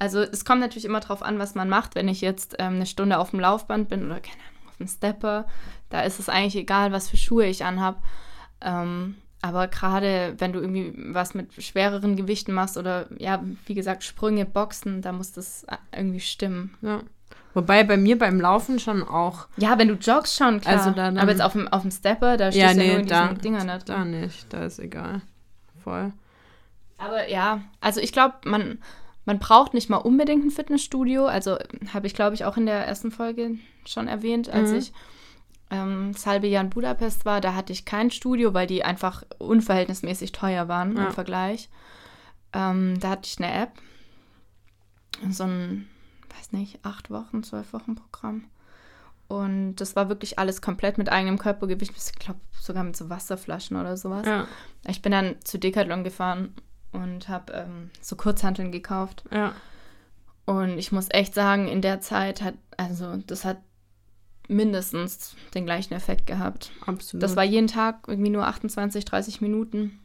Also 0.01 0.21
es 0.21 0.45
kommt 0.45 0.61
natürlich 0.61 0.85
immer 0.85 1.01
drauf 1.01 1.23
an, 1.23 1.39
was 1.39 1.55
man 1.55 1.69
macht. 1.69 1.95
Wenn 1.95 2.09
ich 2.09 2.21
jetzt 2.21 2.57
ähm, 2.59 2.77
eine 2.77 2.87
Stunde 2.87 3.19
auf 3.19 3.31
dem 3.31 3.41
Laufband 3.41 3.89
bin 3.89 4.07
oder 4.07 4.21
keine 4.21 4.37
Ahnung, 4.37 4.69
auf 4.69 4.77
dem 4.77 4.89
Stepper, 4.89 5.47
da 5.91 6.03
ist 6.03 6.19
es 6.19 6.29
eigentlich 6.29 6.57
egal, 6.57 6.93
was 6.93 7.09
für 7.09 7.17
Schuhe 7.17 7.47
ich 7.47 7.65
anhab. 7.65 8.03
Ähm, 8.61 9.17
aber 9.41 9.69
gerade 9.69 10.35
wenn 10.39 10.53
du 10.53 10.61
irgendwie 10.61 10.93
was 11.15 11.35
mit 11.35 11.53
schwereren 11.63 12.17
Gewichten 12.17 12.53
machst 12.53 12.77
oder 12.77 13.07
ja, 13.19 13.43
wie 13.67 13.75
gesagt, 13.75 14.03
Sprünge, 14.05 14.45
Boxen, 14.45 15.01
da 15.03 15.13
muss 15.13 15.33
das 15.33 15.65
irgendwie 15.95 16.21
stimmen. 16.21 16.75
Ja. 16.83 17.01
Wobei 17.55 17.83
bei 17.85 17.97
mir 17.97 18.19
beim 18.19 18.41
Laufen 18.41 18.79
schon 18.79 19.03
auch, 19.03 19.47
Ja, 19.57 19.79
wenn 19.79 19.89
du 19.89 19.95
joggst 19.95 20.37
schon, 20.37 20.61
klar. 20.61 20.77
Also 20.79 20.91
da 20.91 20.97
dann- 21.07 21.19
aber 21.19 21.31
jetzt 21.31 21.41
auf 21.43 21.53
dem, 21.53 21.67
auf 21.69 21.83
dem 21.83 21.91
Stepper, 21.91 22.37
da 22.37 22.51
stehst 22.53 22.65
ja, 22.67 22.73
du 22.75 22.81
ja 22.81 22.85
nee, 22.87 22.91
nur 22.93 23.01
in 23.01 23.07
da, 23.07 23.29
diesen 23.29 23.41
Dingern 23.43 23.67
da 23.69 23.79
drin. 23.79 23.87
da 23.97 24.05
nicht, 24.05 24.53
da 24.53 24.65
ist 24.65 24.79
egal. 24.79 25.23
Voll. 25.83 26.13
Aber 26.99 27.29
ja, 27.29 27.63
also 27.81 28.01
ich 28.01 28.13
glaube, 28.13 28.35
man, 28.45 28.79
man 29.25 29.39
braucht 29.39 29.73
nicht 29.73 29.89
mal 29.89 29.97
unbedingt 29.99 30.45
ein 30.45 30.51
Fitnessstudio. 30.51 31.27
Also 31.27 31.57
habe 31.95 32.07
ich, 32.07 32.15
glaube 32.15 32.35
ich, 32.35 32.45
auch 32.45 32.57
in 32.57 32.67
der 32.67 32.87
ersten 32.87 33.11
Folge 33.11 33.53
schon 33.87 34.09
erwähnt, 34.09 34.49
als 34.51 34.71
Mhm. 34.73 34.77
ich 34.79 34.93
ähm, 35.71 36.11
das 36.13 36.27
halbe 36.27 36.47
Jahr 36.47 36.65
in 36.65 36.71
Budapest 36.71 37.25
war. 37.25 37.41
Da 37.41 37.55
hatte 37.55 37.73
ich 37.73 37.85
kein 37.85 38.11
Studio, 38.11 38.55
weil 38.55 38.67
die 38.67 38.85
einfach 38.85 39.23
unverhältnismäßig 39.39 40.33
teuer 40.33 40.69
waren 40.69 40.97
Ja. 40.97 41.07
im 41.07 41.13
Vergleich. 41.13 41.69
Ähm, 42.53 42.99
da 43.01 43.11
hatte 43.11 43.27
ich 43.29 43.39
eine 43.39 43.53
App, 43.53 43.73
so 45.31 45.45
ein, 45.45 45.89
weiß 46.37 46.53
nicht, 46.53 46.79
acht 46.85 47.11
Wochen, 47.11 47.43
zwölf 47.43 47.73
Wochen 47.73 47.95
Programm. 47.97 48.45
Und 49.27 49.77
das 49.77 49.95
war 49.97 50.09
wirklich 50.09 50.39
alles 50.39 50.63
komplett 50.63 50.97
mit 50.97 51.11
eigenem 51.11 51.39
Körpergewicht. 51.39 51.93
Ich 51.95 52.13
glaube, 52.19 52.41
sogar 52.59 52.83
mit 52.85 52.97
so 52.97 53.11
Wasserflaschen 53.11 53.77
oder 53.77 53.97
sowas. 53.99 54.27
Ja. 54.27 54.47
Ich 54.87 55.03
bin 55.03 55.13
dann 55.13 55.37
zu 55.45 55.59
Decathlon 55.59 56.03
gefahren 56.05 56.55
und 56.93 57.29
habe 57.29 57.53
ähm, 57.53 57.91
so 58.01 58.17
Kurzhanteln 58.17 58.73
gekauft. 58.73 59.25
Ja. 59.31 59.53
Und 60.47 60.79
ich 60.79 60.93
muss 60.93 61.09
echt 61.11 61.35
sagen, 61.35 61.69
in 61.69 61.83
der 61.83 62.01
Zeit 62.01 62.41
hat, 62.41 62.55
also 62.79 63.19
das 63.19 63.45
hat 63.45 63.59
mindestens 64.49 65.37
den 65.55 65.67
gleichen 65.67 65.95
Effekt 65.95 66.27
gehabt. 66.27 66.73
Absolut. 66.87 67.23
Das 67.23 67.37
war 67.37 67.45
jeden 67.45 67.67
Tag 67.67 68.05
irgendwie 68.07 68.31
nur 68.31 68.47
28, 68.47 69.05
30 69.05 69.41
Minuten. 69.41 70.01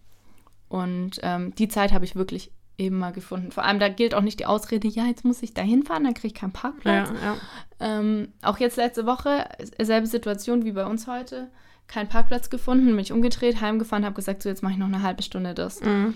Und 0.70 1.20
ähm, 1.24 1.56
die 1.56 1.68
Zeit 1.68 1.94
habe 1.94 2.06
ich 2.06 2.16
wirklich 2.16 2.52
eben 2.78 2.98
mal 2.98 3.12
gefunden. 3.12 3.52
Vor 3.52 3.64
allem, 3.64 3.80
da 3.80 3.90
gilt 3.90 4.16
auch 4.16 4.22
nicht 4.22 4.40
die 4.40 4.46
Ausrede, 4.46 4.88
ja, 4.88 5.06
jetzt 5.06 5.26
muss 5.26 5.44
ich 5.44 5.54
da 5.54 5.62
hinfahren, 5.62 6.04
dann 6.04 6.14
kriege 6.14 6.28
ich 6.28 6.34
keinen 6.34 6.52
Parkplatz. 6.52 7.10
ja, 7.10 7.36
ja. 7.36 7.38
Ähm, 7.80 8.30
auch 8.42 8.58
jetzt 8.58 8.78
letzte 8.78 9.06
Woche, 9.06 9.48
selbe 9.80 10.08
Situation 10.08 10.66
wie 10.66 10.72
bei 10.72 10.86
uns 10.86 11.08
heute. 11.08 11.50
Keinen 11.88 12.10
Parkplatz 12.10 12.50
gefunden, 12.50 12.88
bin 12.88 13.00
ich 13.00 13.12
umgedreht, 13.12 13.62
heimgefahren, 13.62 14.06
habe 14.06 14.16
gesagt, 14.16 14.42
so 14.42 14.50
jetzt 14.50 14.64
mache 14.64 14.74
ich 14.74 14.80
noch 14.80 14.88
eine 14.88 15.04
halbe 15.04 15.22
Stunde 15.22 15.54
das. 15.54 15.82
Mhm. 15.82 16.16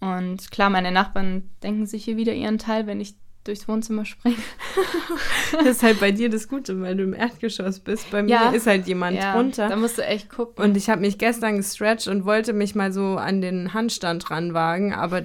Und 0.00 0.50
klar, 0.50 0.70
meine 0.70 0.90
Nachbarn 0.90 1.50
denken 1.62 1.86
sich 1.86 2.04
hier 2.04 2.16
wieder 2.16 2.34
ihren 2.34 2.58
Teil, 2.58 2.86
wenn 2.86 3.00
ich 3.00 3.14
durchs 3.44 3.66
Wohnzimmer 3.68 4.04
springe. 4.04 4.36
Das 5.52 5.66
ist 5.66 5.82
halt 5.82 6.00
bei 6.00 6.10
dir 6.12 6.30
das 6.30 6.48
Gute, 6.48 6.80
weil 6.80 6.96
du 6.96 7.02
im 7.02 7.12
Erdgeschoss 7.14 7.80
bist. 7.80 8.10
Bei 8.10 8.22
Ja. 8.22 8.50
mir 8.50 8.56
ist 8.56 8.66
halt 8.66 8.86
jemand 8.86 9.16
ja, 9.18 9.34
drunter. 9.34 9.68
da 9.68 9.76
musst 9.76 9.98
du 9.98 10.02
echt 10.02 10.30
gucken. 10.30 10.64
Und 10.64 10.76
ich 10.76 10.88
habe 10.88 11.00
mich 11.02 11.18
gestern 11.18 11.56
gestretcht 11.58 12.08
und 12.08 12.24
wollte 12.24 12.52
mich 12.54 12.74
mal 12.74 12.92
so 12.92 13.16
an 13.16 13.40
den 13.42 13.74
Handstand 13.74 14.30
ranwagen, 14.30 14.94
aber 14.94 15.22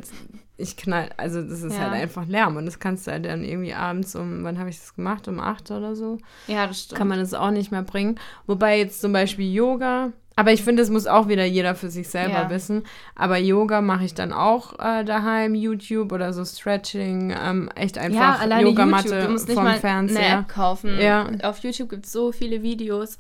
ich 0.58 0.76
knall, 0.76 1.10
also 1.18 1.42
das 1.42 1.62
ist 1.62 1.74
Ja. 1.78 1.84
halt 1.84 1.94
einfach 1.94 2.26
Lärm 2.28 2.58
und 2.58 2.66
das 2.66 2.80
kannst 2.80 3.08
du 3.08 3.12
halt 3.12 3.26
dann 3.26 3.44
irgendwie 3.44 3.74
abends 3.74 4.16
um, 4.16 4.44
wann 4.44 4.60
habe 4.60 4.70
ich 4.70 4.80
das 4.80 4.96
gemacht? 4.96 5.28
Um 5.28 5.40
acht 5.40 5.72
oder 5.72 5.96
so. 5.96 6.18
ja, 6.48 6.68
das 6.68 6.82
stimmt. 6.84 6.98
Kann 6.98 7.08
man 7.08 7.20
das 7.20 7.34
auch 7.34 7.52
nicht 7.52 7.72
mehr 7.72 7.84
bringen. 7.84 8.16
Wobei 8.48 8.80
jetzt 8.80 9.00
zum 9.00 9.14
Beispiel 9.14 9.52
Yoga, 9.54 10.12
aber 10.38 10.54
ich 10.54 10.64
finde, 10.64 10.82
das 10.84 10.90
muss 10.90 11.06
auch 11.08 11.28
wieder 11.28 11.44
jeder 11.44 11.76
für 11.76 11.90
sich 11.90 12.08
selber 12.08 12.44
Ja. 12.44 12.50
wissen. 12.50 12.84
Aber 13.16 13.38
Yoga 13.38 13.82
mache 13.82 14.06
ich 14.06 14.14
dann 14.14 14.32
auch 14.32 14.74
äh, 14.80 15.04
daheim, 15.04 15.54
YouTube 15.56 16.14
oder 16.14 16.32
so 16.32 16.46
Stretching, 16.46 17.36
ähm, 17.38 17.70
echt 17.76 17.98
ja, 17.98 18.04
einfach 18.04 18.40
alleine 18.40 18.70
Yogamatte 18.70 19.28
musst 19.28 19.48
nicht 19.50 19.56
vom 19.56 19.66
mal 19.66 19.72
eine 19.72 19.80
Fernseher. 19.82 20.40
App 20.40 20.48
kaufen. 20.48 20.98
Ja. 21.00 21.28
Auf 21.44 21.60
YouTube 21.60 21.90
gibt 21.90 22.06
es 22.06 22.12
so 22.14 22.32
viele 22.32 22.62
Videos. 22.62 23.18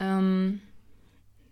Ähm, 0.00 0.60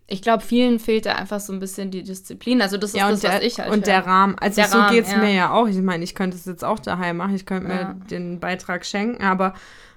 ich 0.09 0.23
glaube, 0.23 0.43
vielen 0.45 0.79
fehlt 0.79 1.07
da 1.07 1.15
einfach 1.15 1.41
so 1.41 1.53
ein 1.53 1.59
bisschen 1.59 1.91
die 1.91 2.03
Disziplin. 2.05 2.63
Also 2.63 2.77
das 2.77 2.91
ist 2.91 2.97
Ja, 2.97 3.11
das, 3.11 3.21
der, 3.21 3.33
was 3.33 3.41
ich 3.43 3.59
halt 3.59 3.71
und 3.71 3.79
höre. 3.79 3.85
der 3.87 4.07
Rahmen. 4.07 4.37
Also 4.39 4.57
Der 4.61 4.69
so 4.69 4.79
Rahmen, 4.79 4.95
geht 4.95 5.05
es 5.07 5.13
ja. 5.13 5.19
mir 5.19 5.33
ja 5.35 5.51
auch. 5.53 5.67
Ich 5.67 5.77
meine, 5.83 6.05
ich 6.05 6.15
könnte 6.15 6.37
es 6.37 6.45
jetzt 6.45 6.65
auch 6.65 6.79
daheim 6.79 7.17
machen. 7.17 7.35
Ich 7.35 7.45
könnte 7.47 7.67
mir 7.69 7.75
Ja. 7.81 7.97
den 8.11 8.39
Beitrag 8.39 8.85
schenken, 8.87 9.23
aber 9.25 9.55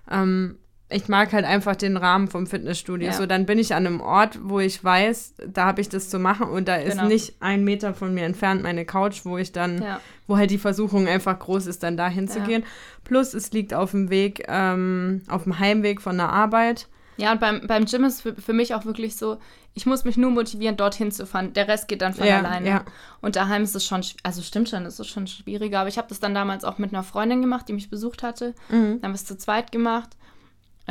ähm, 0.10 0.58
ich 0.91 1.08
mag 1.08 1.32
halt 1.34 1.45
einfach 1.45 1.75
den 1.75 1.97
Rahmen 1.97 2.28
vom 2.28 2.47
Fitnessstudio. 2.47 3.08
Ja. 3.10 3.13
So, 3.13 3.25
dann 3.28 3.45
bin 3.45 3.60
ich 3.60 3.75
an 3.75 3.86
einem 3.86 4.02
Ort, 4.02 4.39
wo 4.43 4.60
ich 4.60 4.84
weiß, 4.84 5.36
da 5.47 5.65
habe 5.65 5.82
ich 5.82 5.89
das 5.89 6.10
zu 6.10 6.17
machen 6.19 6.47
und 6.49 6.67
da 6.67 6.75
ist 6.78 6.93
Genau. 6.97 7.08
nicht 7.08 7.36
ein 7.41 7.63
Meter 7.63 7.93
von 7.93 8.13
mir 8.13 8.23
entfernt 8.25 8.63
meine 8.63 8.86
Couch, 8.86 9.21
wo 9.23 9.38
ich 9.38 9.52
dann, 9.52 9.82
Ja. 9.84 9.99
wo 10.28 10.38
halt 10.38 10.49
die 10.49 10.58
Versuchung 10.58 11.08
einfach 11.08 11.38
groß 11.38 11.67
ist, 11.67 11.84
dann 11.84 11.95
dahin 11.95 12.28
zu 12.28 12.39
Ja. 12.39 12.45
gehen. 12.45 12.63
Plus 13.04 13.34
es 13.36 13.52
liegt 13.52 13.73
auf 13.73 13.91
dem 13.91 14.10
Weg, 14.10 14.45
ähm, 14.47 15.21
auf 15.28 15.43
dem 15.43 15.60
Heimweg 15.60 16.02
von 16.02 16.17
der 16.17 16.30
Arbeit. 16.30 16.88
Ja, 17.17 17.34
und 17.34 17.39
beim, 17.41 17.67
beim 17.67 17.86
Gym 17.86 18.06
ist 18.06 18.21
für, 18.21 18.34
für 18.36 18.54
mich 18.54 18.73
auch 18.73 18.86
wirklich 18.86 19.15
so, 19.17 19.38
ich 19.75 19.86
muss 19.86 20.06
mich 20.06 20.17
nur 20.17 20.32
motivieren, 20.32 20.78
dorthin 20.78 21.12
zu 21.12 21.25
fahren. 21.25 21.54
Der 21.54 21.67
Rest 21.67 21.88
geht 21.88 22.02
dann 22.02 22.13
von 22.13 22.25
Ja, 22.25 22.39
alleine. 22.39 22.67
ja. 22.67 22.86
Und 23.21 23.36
daheim 23.36 23.62
ist 23.62 23.75
es 23.75 23.86
schon, 23.86 24.02
also 24.23 24.41
stimmt 24.41 24.69
schon, 24.69 24.86
es 24.86 24.99
ist 24.99 25.08
schon 25.08 25.28
schwieriger. 25.28 25.82
Aber 25.82 25.89
ich 25.89 25.97
habe 25.97 26.08
das 26.08 26.19
dann 26.19 26.34
damals 26.34 26.63
auch 26.63 26.78
mit 26.80 26.93
einer 26.93 27.04
Freundin 27.04 27.41
gemacht, 27.41 27.67
die 27.67 27.73
mich 27.73 27.89
besucht 27.89 28.23
hatte. 28.23 28.56
Mhm. 28.69 28.99
Dann 28.99 29.04
haben 29.04 29.12
wir 29.12 29.15
es 29.15 29.25
zu 29.25 29.38
zweit 29.38 29.71
gemacht. 29.71 30.10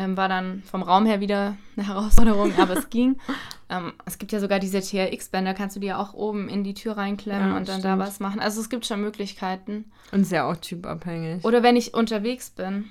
Ähm, 0.00 0.16
war 0.16 0.28
dann 0.28 0.62
vom 0.62 0.82
Raum 0.82 1.06
her 1.06 1.18
wieder 1.18 1.56
eine 1.76 1.86
Herausforderung, 1.88 2.52
aber 2.58 2.78
es 2.78 2.88
ging. 2.90 3.16
Ähm, 3.70 3.92
es 4.06 4.16
gibt 4.16 4.32
ja 4.32 4.40
sogar 4.40 4.60
diese 4.60 4.80
TRX-Bänder, 4.80 5.52
kannst 5.52 5.76
du 5.76 5.80
dir 5.80 5.98
auch 5.98 6.14
oben 6.14 6.48
in 6.48 6.64
die 6.64 6.72
Tür 6.72 6.96
reinklemmen 6.96 7.50
Ja, 7.50 7.56
und 7.58 7.68
dann 7.68 7.82
da 7.82 7.88
stimmt. 7.96 7.98
was 7.98 8.18
machen. 8.18 8.40
Also 8.40 8.62
es 8.62 8.70
gibt 8.70 8.86
schon 8.86 9.02
Möglichkeiten. 9.02 9.84
Und 10.10 10.30
ja 10.30 10.48
auch 10.50 10.56
typabhängig. 10.56 11.44
Oder 11.44 11.62
wenn 11.62 11.76
ich 11.76 11.92
unterwegs 11.92 12.48
bin, 12.48 12.86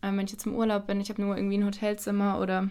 ähm, 0.00 0.16
wenn 0.16 0.24
ich 0.24 0.32
jetzt 0.32 0.46
im 0.46 0.54
Urlaub 0.54 0.86
bin, 0.86 1.02
ich 1.02 1.10
habe 1.10 1.20
nur 1.20 1.36
irgendwie 1.36 1.58
ein 1.58 1.66
Hotelzimmer 1.66 2.38
oder 2.40 2.70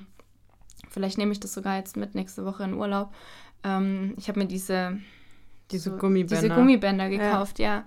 vielleicht 0.90 1.20
nehme 1.20 1.34
ich 1.34 1.40
das 1.40 1.54
sogar 1.54 1.78
jetzt 1.78 1.98
mit 1.98 2.16
nächste 2.16 2.46
Woche 2.46 2.64
in 2.64 2.74
Urlaub. 2.74 3.14
Ähm, 3.64 4.16
ich 4.18 4.28
habe 4.28 4.40
mir 4.40 4.48
diese, 4.48 4.98
Diese 5.70 5.92
so, 5.92 5.98
Gummibänder. 5.98 6.42
diese 6.42 6.56
Gummibänder 6.56 7.06
Ja. 7.10 7.18
gekauft, 7.20 7.60
ja. 7.60 7.84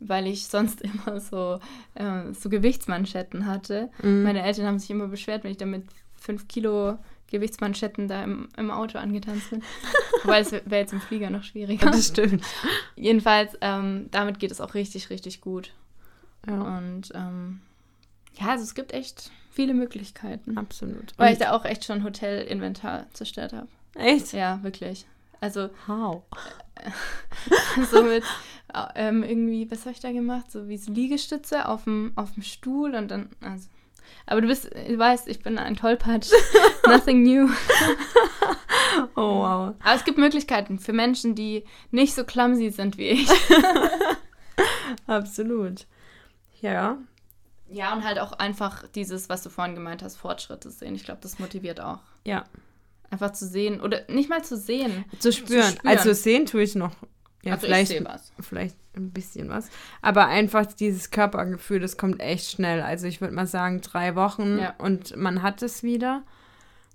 Weil 0.00 0.26
ich 0.26 0.46
sonst 0.46 0.80
immer 0.82 1.20
so, 1.20 1.58
äh, 1.94 2.32
so 2.32 2.48
Gewichtsmanschetten 2.48 3.46
hatte. 3.46 3.90
Mhm. 4.02 4.22
Meine 4.22 4.42
Eltern 4.42 4.66
haben 4.66 4.78
sich 4.78 4.90
immer 4.90 5.08
beschwert, 5.08 5.44
wenn 5.44 5.50
ich 5.50 5.56
dann 5.56 5.70
mit 5.70 5.84
5 6.16 6.46
Kilo 6.48 6.98
Gewichtsmanschetten 7.30 8.08
da 8.08 8.22
im, 8.24 8.48
im 8.56 8.70
Auto 8.70 8.98
angetanzt 8.98 9.50
bin. 9.50 9.62
Wobei 10.22 10.40
es 10.40 10.50
wäre 10.52 10.76
jetzt 10.80 10.92
im 10.92 11.00
Flieger 11.00 11.30
noch 11.30 11.42
schwieriger. 11.42 11.90
Das 11.90 12.06
stimmt. 12.08 12.42
Jedenfalls, 12.96 13.52
ähm, 13.60 14.06
damit 14.10 14.38
geht 14.38 14.50
es 14.50 14.60
auch 14.60 14.74
richtig, 14.74 15.10
richtig 15.10 15.40
gut. 15.40 15.72
Ja, 16.46 16.60
Und 16.78 17.10
ähm, 17.14 17.60
ja, 18.40 18.48
also 18.48 18.62
es 18.64 18.74
gibt 18.74 18.92
echt 18.94 19.30
viele 19.50 19.74
Möglichkeiten. 19.74 20.56
absolut. 20.56 21.12
Weil 21.18 21.34
ich 21.34 21.40
Und- 21.40 21.46
da 21.46 21.52
auch 21.52 21.64
echt 21.64 21.84
schon 21.84 22.02
Hotelinventar 22.04 23.06
zerstört 23.12 23.52
habe. 23.52 23.68
echt? 23.94 24.32
Ja, 24.32 24.62
wirklich. 24.62 25.06
Also 25.40 25.70
How? 25.86 26.22
so 27.90 28.02
mit 28.02 28.24
äh, 28.74 28.86
ähm, 28.94 29.22
irgendwie, 29.22 29.70
was 29.70 29.80
habe 29.80 29.92
ich 29.92 30.00
da 30.00 30.12
gemacht? 30.12 30.50
So 30.50 30.68
wie 30.68 30.76
so 30.76 30.92
Liegestütze 30.92 31.68
auf 31.68 31.84
dem, 31.84 32.12
auf 32.16 32.32
dem 32.34 32.42
Stuhl 32.42 32.94
und 32.94 33.10
dann, 33.10 33.30
also. 33.40 33.68
Aber 34.26 34.40
du 34.40 34.46
bist, 34.46 34.64
du 34.66 34.98
weißt, 34.98 35.28
ich 35.28 35.42
bin 35.42 35.58
ein 35.58 35.76
Tollpatsch. 35.76 36.30
Nothing 36.86 37.22
new. 37.22 37.48
Oh, 39.16 39.40
wow. 39.40 39.74
Aber 39.82 39.94
es 39.94 40.04
gibt 40.04 40.18
Möglichkeiten 40.18 40.78
für 40.78 40.92
Menschen, 40.92 41.34
die 41.34 41.64
nicht 41.90 42.14
so 42.14 42.24
clumsy 42.24 42.70
sind 42.70 42.98
wie 42.98 43.08
ich. 43.08 43.30
Absolut. 45.06 45.86
Ja. 46.60 46.98
Ja, 47.70 47.92
und 47.94 48.04
halt 48.04 48.18
auch 48.18 48.32
einfach 48.32 48.86
dieses, 48.94 49.28
was 49.28 49.42
du 49.42 49.50
vorhin 49.50 49.74
gemeint 49.74 50.02
hast, 50.02 50.16
Fortschritte 50.16 50.70
sehen. 50.70 50.94
Ich 50.94 51.04
glaube, 51.04 51.20
das 51.22 51.38
motiviert 51.38 51.80
auch. 51.80 52.00
Ja. 52.24 52.44
Einfach 53.10 53.32
zu 53.32 53.46
sehen 53.46 53.80
oder 53.80 54.02
nicht 54.08 54.28
mal 54.28 54.42
zu 54.44 54.56
sehen. 54.56 55.04
Zu 55.18 55.32
spüren. 55.32 55.62
spüren. 55.72 55.86
Also 55.86 56.12
sehen 56.12 56.46
tue 56.46 56.62
ich 56.62 56.74
noch. 56.74 56.92
Ja, 57.42 57.54
also 57.54 57.66
vielleicht, 57.66 57.92
ich 57.92 58.04
was. 58.04 58.32
vielleicht 58.40 58.76
ein 58.96 59.10
bisschen 59.12 59.48
was. 59.48 59.70
Aber 60.02 60.26
einfach 60.26 60.66
dieses 60.66 61.10
Körpergefühl, 61.10 61.80
das 61.80 61.96
kommt 61.96 62.20
echt 62.20 62.50
schnell. 62.50 62.82
Also 62.82 63.06
ich 63.06 63.20
würde 63.20 63.34
mal 63.34 63.46
sagen, 63.46 63.80
drei 63.80 64.14
Wochen 64.16 64.58
Ja. 64.58 64.74
und 64.78 65.16
man 65.16 65.42
hat 65.42 65.62
es 65.62 65.82
wieder. 65.82 66.22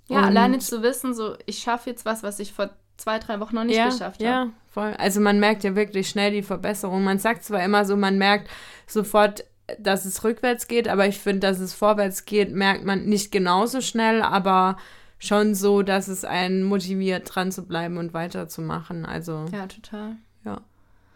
Ja, 0.07 0.17
Und- 0.19 0.23
alleine 0.25 0.59
zu 0.59 0.83
wissen, 0.83 1.13
so 1.13 1.35
ich 1.45 1.59
schaffe 1.59 1.89
jetzt 1.89 2.05
was, 2.05 2.21
was 2.23 2.39
ich 2.39 2.53
vor 2.53 2.69
zwei, 2.97 3.17
drei 3.19 3.39
Wochen 3.39 3.55
noch 3.55 3.63
nicht 3.63 3.77
ja, 3.77 3.85
geschafft 3.89 4.19
habe. 4.19 4.23
Ja, 4.23 4.49
voll. 4.69 4.93
Also 4.99 5.19
man 5.19 5.39
merkt 5.39 5.63
ja 5.63 5.75
wirklich 5.75 6.09
schnell 6.09 6.31
die 6.31 6.43
Verbesserung. 6.43 7.03
Man 7.03 7.17
sagt 7.19 7.43
zwar 7.43 7.63
immer 7.63 7.85
so, 7.85 7.95
man 7.95 8.17
merkt 8.17 8.49
sofort, 8.85 9.45
dass 9.79 10.05
es 10.05 10.23
rückwärts 10.23 10.67
geht, 10.67 10.87
aber 10.89 11.07
ich 11.07 11.17
finde, 11.17 11.39
dass 11.47 11.59
es 11.59 11.73
vorwärts 11.73 12.25
geht, 12.25 12.51
merkt 12.51 12.83
man 12.85 13.05
nicht 13.05 13.31
genauso 13.31 13.79
schnell, 13.81 14.21
aber 14.21 14.77
schon 15.25 15.55
so, 15.55 15.81
dass 15.83 16.07
es 16.07 16.25
einen 16.25 16.63
motiviert, 16.63 17.33
dran 17.33 17.51
zu 17.51 17.63
bleiben 17.65 17.97
und 17.97 18.13
weiterzumachen. 18.13 19.05
Also, 19.05 19.45
Ja, 19.51 19.67
total. 19.67 20.17
ja. 20.43 20.61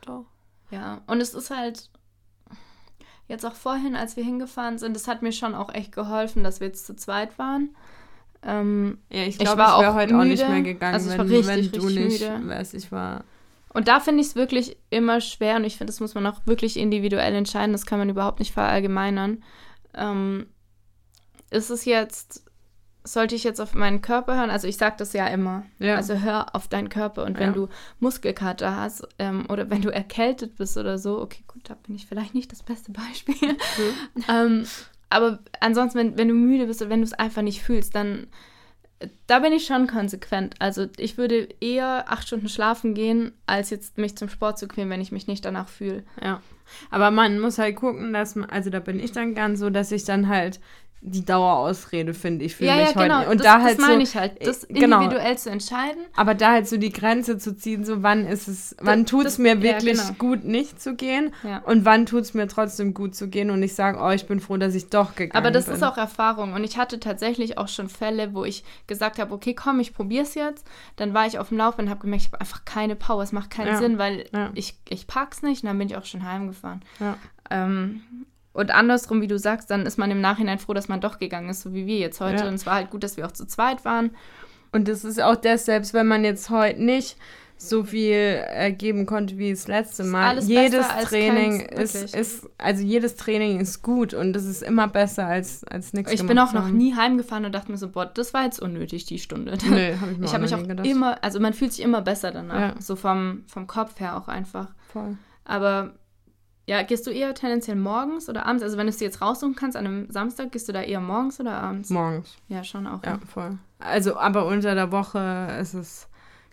Doch. 0.05 0.25
Ja, 0.71 1.01
und 1.07 1.21
es 1.21 1.33
ist 1.33 1.49
halt 1.49 1.89
jetzt 3.27 3.45
auch 3.45 3.55
vorhin, 3.55 3.95
als 3.95 4.15
wir 4.15 4.23
hingefahren 4.23 4.77
sind, 4.77 4.95
das 4.95 5.07
hat 5.07 5.21
mir 5.21 5.31
schon 5.33 5.55
auch 5.55 5.73
echt 5.73 5.91
geholfen, 5.91 6.43
dass 6.43 6.59
wir 6.61 6.67
jetzt 6.67 6.85
zu 6.85 6.95
zweit 6.95 7.37
waren. 7.37 7.75
Ähm, 8.43 8.99
Ja, 9.09 9.21
ich 9.23 9.29
Ich 9.29 9.39
glaube, 9.39 9.57
war 9.57 9.75
ich 9.77 9.81
wäre 9.83 9.93
heute 9.95 10.17
auch 10.17 10.23
nicht 10.23 10.41
müde. 10.41 10.51
mehr 10.53 10.61
gegangen, 10.61 10.93
Also 10.93 11.11
ich 11.11 11.17
wenn, 11.17 11.27
richtig, 11.27 11.47
wenn 11.47 11.71
du 11.71 11.87
richtig 11.87 12.05
nicht 12.05 12.21
müde. 12.31 12.47
wärst. 12.49 12.73
Ich 12.73 12.91
war. 12.91 13.23
und 13.73 13.87
da 13.89 13.99
finde 13.99 14.21
ich 14.21 14.27
es 14.27 14.35
wirklich 14.35 14.77
immer 14.89 15.19
schwer 15.21 15.57
und 15.57 15.63
ich 15.65 15.77
finde, 15.77 15.91
das 15.91 15.99
muss 15.99 16.15
man 16.15 16.25
auch 16.27 16.39
wirklich 16.45 16.77
individuell 16.77 17.33
entscheiden, 17.35 17.73
das 17.73 17.85
kann 17.85 17.99
man 17.99 18.09
überhaupt 18.09 18.39
nicht 18.39 18.53
verallgemeinern. 18.53 19.43
Ähm, 19.93 20.47
ist 21.49 21.69
es 21.69 21.83
jetzt, 21.85 22.43
sollte 23.07 23.35
ich 23.35 23.43
jetzt 23.43 23.59
auf 23.61 23.73
meinen 23.73 24.01
Körper 24.01 24.35
hören? 24.37 24.49
Also 24.49 24.67
ich 24.67 24.77
sage 24.77 24.95
das 24.99 25.13
ja 25.13 25.27
immer. 25.27 25.63
Ja. 25.79 25.95
Also 25.95 26.15
hör 26.19 26.53
auf 26.55 26.67
deinen 26.67 26.89
Körper 26.89 27.23
und 27.25 27.37
wenn 27.39 27.49
Ja. 27.49 27.53
du 27.53 27.69
Muskelkater 27.99 28.75
hast 28.75 29.07
ähm, 29.19 29.45
oder 29.49 29.69
wenn 29.69 29.81
du 29.81 29.89
erkältet 29.89 30.55
bist 30.57 30.77
oder 30.77 30.97
so, 30.97 31.21
okay, 31.21 31.43
gut, 31.47 31.61
da 31.69 31.75
bin 31.85 31.95
ich 31.95 32.05
vielleicht 32.07 32.33
nicht 32.35 32.51
das 32.51 32.63
beste 32.63 32.91
Beispiel. 32.91 33.35
ähm, 34.29 34.65
aber 35.09 35.39
ansonsten, 35.61 35.97
wenn, 35.99 36.17
wenn 36.17 36.27
du 36.27 36.33
müde 36.33 36.67
bist 36.67 36.81
oder 36.81 36.89
wenn 36.89 36.99
du 37.01 37.05
es 37.05 37.13
einfach 37.13 37.41
nicht 37.41 37.61
fühlst, 37.61 37.95
dann 37.95 38.27
äh, 38.99 39.07
da 39.27 39.39
bin 39.39 39.53
ich 39.53 39.65
schon 39.65 39.87
konsequent. 39.87 40.55
Also 40.59 40.87
ich 40.97 41.17
würde 41.17 41.47
eher 41.61 42.05
acht 42.11 42.27
Stunden 42.27 42.49
schlafen 42.49 42.93
gehen, 42.93 43.31
als 43.45 43.69
jetzt 43.69 43.97
mich 43.97 44.17
zum 44.17 44.27
Sport 44.29 44.59
zu 44.59 44.67
quälen, 44.67 44.89
wenn 44.89 45.01
ich 45.01 45.11
mich 45.13 45.27
nicht 45.27 45.45
danach 45.45 45.69
fühle. 45.69 46.03
Ja. 46.21 46.41
Aber 46.91 47.11
man 47.11 47.39
muss 47.39 47.57
halt 47.57 47.77
gucken, 47.77 48.11
dass 48.11 48.35
man, 48.35 48.49
also 48.49 48.69
da 48.69 48.79
bin 48.81 48.99
ich 48.99 49.13
dann 49.13 49.33
gern 49.33 49.55
so, 49.55 49.69
dass 49.69 49.91
ich 49.93 50.03
dann 50.03 50.27
halt 50.27 50.59
die 51.01 51.23
Dauerausrede, 51.23 52.13
finde 52.13 52.45
ich, 52.45 52.55
für 52.55 52.65
ja, 52.65 52.75
mich 52.75 52.95
ja, 52.95 53.03
genau. 53.03 53.19
heute. 53.19 53.29
Und 53.29 53.39
das, 53.39 53.45
da 53.45 53.61
halt 53.61 53.77
das 53.79 53.85
meine 53.87 54.05
so, 54.05 54.11
ich 54.11 54.15
halt, 54.17 54.45
das 54.45 54.67
genau. 54.67 55.01
individuell 55.01 55.37
zu 55.37 55.49
entscheiden. 55.49 56.01
Aber 56.15 56.33
da 56.33 56.51
halt 56.53 56.67
so 56.67 56.77
die 56.77 56.91
Grenze 56.91 57.37
zu 57.37 57.55
ziehen, 57.55 57.85
so 57.85 58.01
wann 58.03 58.25
ist 58.25 58.47
es, 58.47 58.75
wann 58.81 59.05
tut 59.05 59.25
es 59.25 59.37
mir 59.37 59.55
ja, 59.55 59.61
wirklich 59.61 59.99
genau. 59.99 60.13
gut, 60.17 60.43
nicht 60.43 60.81
zu 60.81 60.95
gehen 60.95 61.33
Ja. 61.43 61.59
und 61.59 61.85
wann 61.85 62.05
tut 62.07 62.21
es 62.21 62.33
mir 62.33 62.47
trotzdem 62.47 62.93
gut 62.93 63.15
zu 63.15 63.27
gehen 63.27 63.51
und 63.51 63.61
ich 63.61 63.75
sage, 63.75 63.99
oh, 64.01 64.09
ich 64.09 64.25
bin 64.27 64.39
froh, 64.39 64.57
dass 64.57 64.73
ich 64.75 64.89
doch 64.89 65.15
gegangen 65.15 65.31
bin. 65.31 65.37
Aber 65.37 65.51
das 65.51 65.67
ist 65.67 65.83
auch 65.83 65.97
Erfahrung. 65.97 66.53
Und 66.53 66.63
ich 66.63 66.77
hatte 66.77 66.99
tatsächlich 66.99 67.57
auch 67.57 67.67
schon 67.67 67.89
Fälle, 67.89 68.33
wo 68.33 68.43
ich 68.43 68.63
gesagt 68.87 69.19
habe, 69.19 69.33
okay, 69.33 69.53
komm, 69.53 69.79
ich 69.79 69.93
probiere 69.93 70.23
es 70.23 70.33
jetzt. 70.33 70.65
Dann 70.95 71.13
war 71.13 71.27
ich 71.27 71.37
auf 71.37 71.49
dem 71.49 71.57
Lauf 71.57 71.77
und 71.77 71.89
habe 71.89 72.01
gemerkt, 72.01 72.23
ich 72.23 72.31
habe 72.31 72.41
einfach 72.41 72.65
keine 72.65 72.95
Power. 72.95 73.21
Es 73.21 73.31
macht 73.31 73.51
keinen 73.51 73.67
Ja. 73.67 73.77
Sinn, 73.77 73.97
weil 73.97 74.25
Ja. 74.33 74.49
ich, 74.55 74.75
ich 74.89 75.05
pack's 75.07 75.43
nicht. 75.43 75.63
Und 75.63 75.67
dann 75.67 75.77
bin 75.77 75.87
ich 75.87 75.95
auch 75.95 76.05
schon 76.05 76.25
heimgefahren. 76.25 76.81
Ja. 76.99 77.17
Ähm, 77.49 78.01
und 78.57 78.71
andersrum, 78.71 79.21
wie 79.21 79.27
du 79.27 79.37
sagst, 79.37 79.69
dann 79.69 79.85
ist 79.85 79.99
man 79.99 80.09
im 80.09 80.19
Nachhinein 80.19 80.57
froh, 80.57 80.73
dass 80.73 80.87
man 80.87 80.99
doch 80.99 81.19
gegangen 81.19 81.47
ist, 81.47 81.61
so 81.61 81.75
wie 81.75 81.85
wir 81.85 81.99
jetzt 81.99 82.19
heute. 82.19 82.41
Ja. 82.43 82.47
Und 82.47 82.55
es 82.55 82.65
war 82.65 82.73
halt 82.73 82.89
gut, 82.89 83.03
dass 83.03 83.15
wir 83.15 83.27
auch 83.27 83.31
zu 83.31 83.45
zweit 83.45 83.85
waren. 83.85 84.15
Und 84.71 84.87
das 84.87 85.03
ist 85.03 85.21
auch 85.21 85.35
das, 85.35 85.65
selbst 85.65 85.93
wenn 85.93 86.07
man 86.07 86.23
jetzt 86.23 86.49
heute 86.49 86.81
nicht 86.81 87.17
so 87.55 87.83
viel 87.83 88.43
äh, 88.47 88.71
geben 88.71 89.05
konnte 89.05 89.37
wie 89.37 89.51
das 89.51 89.67
letzte 89.67 90.03
Mal. 90.03 90.29
alles 90.29 90.47
jedes 90.47 90.87
Training 90.87 91.67
keins, 91.67 91.93
ist, 91.93 92.15
ist, 92.15 92.49
also 92.57 92.83
jedes 92.83 93.15
Training 93.15 93.59
ist 93.59 93.83
gut 93.83 94.15
und 94.15 94.35
es 94.35 94.45
ist 94.45 94.63
immer 94.63 94.87
besser 94.87 95.27
als, 95.27 95.63
als 95.63 95.93
nichts 95.93 96.11
Ich 96.11 96.25
bin 96.25 96.39
auch 96.39 96.53
noch 96.53 96.67
nie 96.67 96.95
heimgefahren 96.95 97.45
und 97.45 97.53
dachte 97.53 97.71
mir 97.71 97.77
so, 97.77 97.89
boah, 97.89 98.07
das 98.07 98.33
war 98.33 98.43
jetzt 98.43 98.59
unnötig, 98.59 99.05
die 99.05 99.19
Stunde. 99.19 99.55
Nee, 99.69 99.95
hab 100.01 100.11
ich 100.11 100.17
mir 100.17 100.25
Ich 100.25 100.33
habe 100.33 100.43
mich 100.43 100.55
auch 100.55 100.67
gedacht. 100.67 100.87
immer, 100.87 101.23
also 101.23 101.39
man 101.39 101.53
fühlt 101.53 101.73
sich 101.73 101.83
immer 101.83 102.01
besser 102.01 102.31
danach. 102.31 102.59
Ja. 102.59 102.81
So 102.81 102.95
vom, 102.95 103.43
vom 103.45 103.67
Kopf 103.67 103.99
her 103.99 104.17
auch 104.17 104.27
einfach. 104.27 104.69
Voll. 104.91 105.15
Aber 105.45 105.93
ja, 106.67 106.83
gehst 106.83 107.07
du 107.07 107.11
eher 107.11 107.33
tendenziell 107.33 107.77
morgens 107.77 108.27
oder 108.29 108.45
abends? 108.45 108.61
Also 108.61 108.77
wenn 108.77 108.85
du 108.85 108.89
es 108.91 108.97
dir 108.97 109.05
jetzt 109.05 109.21
raussuchen 109.21 109.55
kannst 109.55 109.75
an 109.77 109.85
einem 109.85 110.11
Samstag, 110.11 110.51
gehst 110.51 110.67
du 110.67 110.73
da 110.73 110.81
eher 110.81 110.99
morgens 111.01 111.39
oder 111.39 111.53
abends? 111.53 111.89
Morgens. 111.89 112.35
Ja, 112.49 112.63
schon 112.63 112.85
auch. 112.85 113.03
Ja, 113.03 113.13
ne? 113.13 113.19
voll. 113.25 113.57
Also, 113.79 114.17
aber 114.17 114.45
unter 114.47 114.75
der 114.75 114.91
Woche 114.91 115.47
ist 115.61 115.73
es 115.73 116.07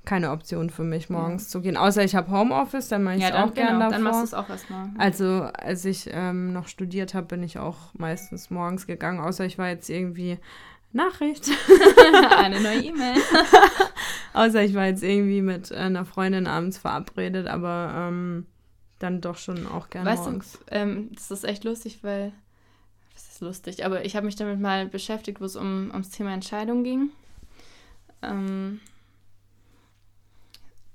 keine 0.04 0.30
Option 0.32 0.68
für 0.68 0.84
mich, 0.84 1.08
morgens 1.08 1.48
zu 1.48 1.62
gehen. 1.62 1.78
Außer 1.78 2.04
ich 2.04 2.14
habe 2.14 2.30
Homeoffice, 2.30 2.88
dann 2.88 3.02
mache 3.04 3.16
ich 3.16 3.22
Ja, 3.22 3.28
es 3.30 3.34
auch 3.36 3.54
gerne 3.54 3.70
genau, 3.70 3.78
davor. 3.80 3.90
dann 3.92 4.02
machst 4.02 4.20
du 4.20 4.24
es 4.24 4.34
auch 4.34 4.48
erstmal. 4.50 4.90
Also, 4.98 5.48
als 5.54 5.84
ich 5.86 6.10
ähm, 6.12 6.52
noch 6.52 6.68
studiert 6.68 7.14
habe, 7.14 7.26
bin 7.26 7.42
ich 7.42 7.58
auch 7.58 7.78
meistens 7.94 8.50
morgens 8.50 8.86
gegangen, 8.86 9.20
außer 9.20 9.46
ich 9.46 9.56
war 9.56 9.68
jetzt 9.68 9.88
irgendwie 9.88 10.38
Nachricht. 10.92 11.48
Eine 12.38 12.60
neue 12.60 12.80
E-Mail. 12.84 13.16
außer 14.34 14.62
ich 14.62 14.74
war 14.74 14.84
jetzt 14.86 15.02
irgendwie 15.02 15.42
mit 15.42 15.70
äh, 15.70 15.76
einer 15.76 16.04
Freundin 16.04 16.46
abends 16.46 16.78
verabredet, 16.78 17.46
aber 17.46 17.92
ähm, 17.96 18.46
dann 19.04 19.20
doch 19.20 19.36
schon 19.36 19.66
auch 19.66 19.90
gerne 19.90 20.10
Weißt 20.10 20.24
morgens. 20.24 20.52
du, 20.52 20.74
ähm, 20.74 21.10
das 21.14 21.30
ist 21.30 21.44
echt 21.44 21.64
lustig, 21.64 21.98
weil, 22.02 22.32
das 23.12 23.28
ist 23.28 23.40
lustig, 23.40 23.84
aber 23.84 24.04
ich 24.04 24.16
habe 24.16 24.26
mich 24.26 24.36
damit 24.36 24.58
mal 24.58 24.86
beschäftigt, 24.86 25.40
wo 25.40 25.44
es 25.44 25.56
um, 25.56 25.90
ums 25.92 26.10
Thema 26.10 26.32
Entscheidung 26.32 26.82
ging. 26.82 27.10
Ähm, 28.22 28.80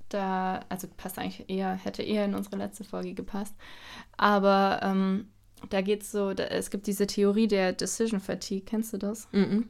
da, 0.08 0.60
also 0.68 0.88
passt 0.96 1.18
eigentlich 1.18 1.48
eher, 1.48 1.72
hätte 1.74 2.02
eher 2.02 2.24
in 2.24 2.34
unsere 2.34 2.56
letzte 2.56 2.84
Folge 2.84 3.14
gepasst. 3.14 3.54
Aber 4.16 4.80
ähm, 4.82 5.28
da 5.68 5.80
geht 5.80 6.02
es 6.02 6.10
so, 6.10 6.34
da, 6.34 6.44
es 6.44 6.70
gibt 6.70 6.86
diese 6.86 7.06
Theorie 7.06 7.46
der 7.46 7.72
Decision 7.72 8.20
Fatigue, 8.20 8.64
kennst 8.64 8.92
du 8.92 8.98
das? 8.98 9.28
Mhm. 9.32 9.68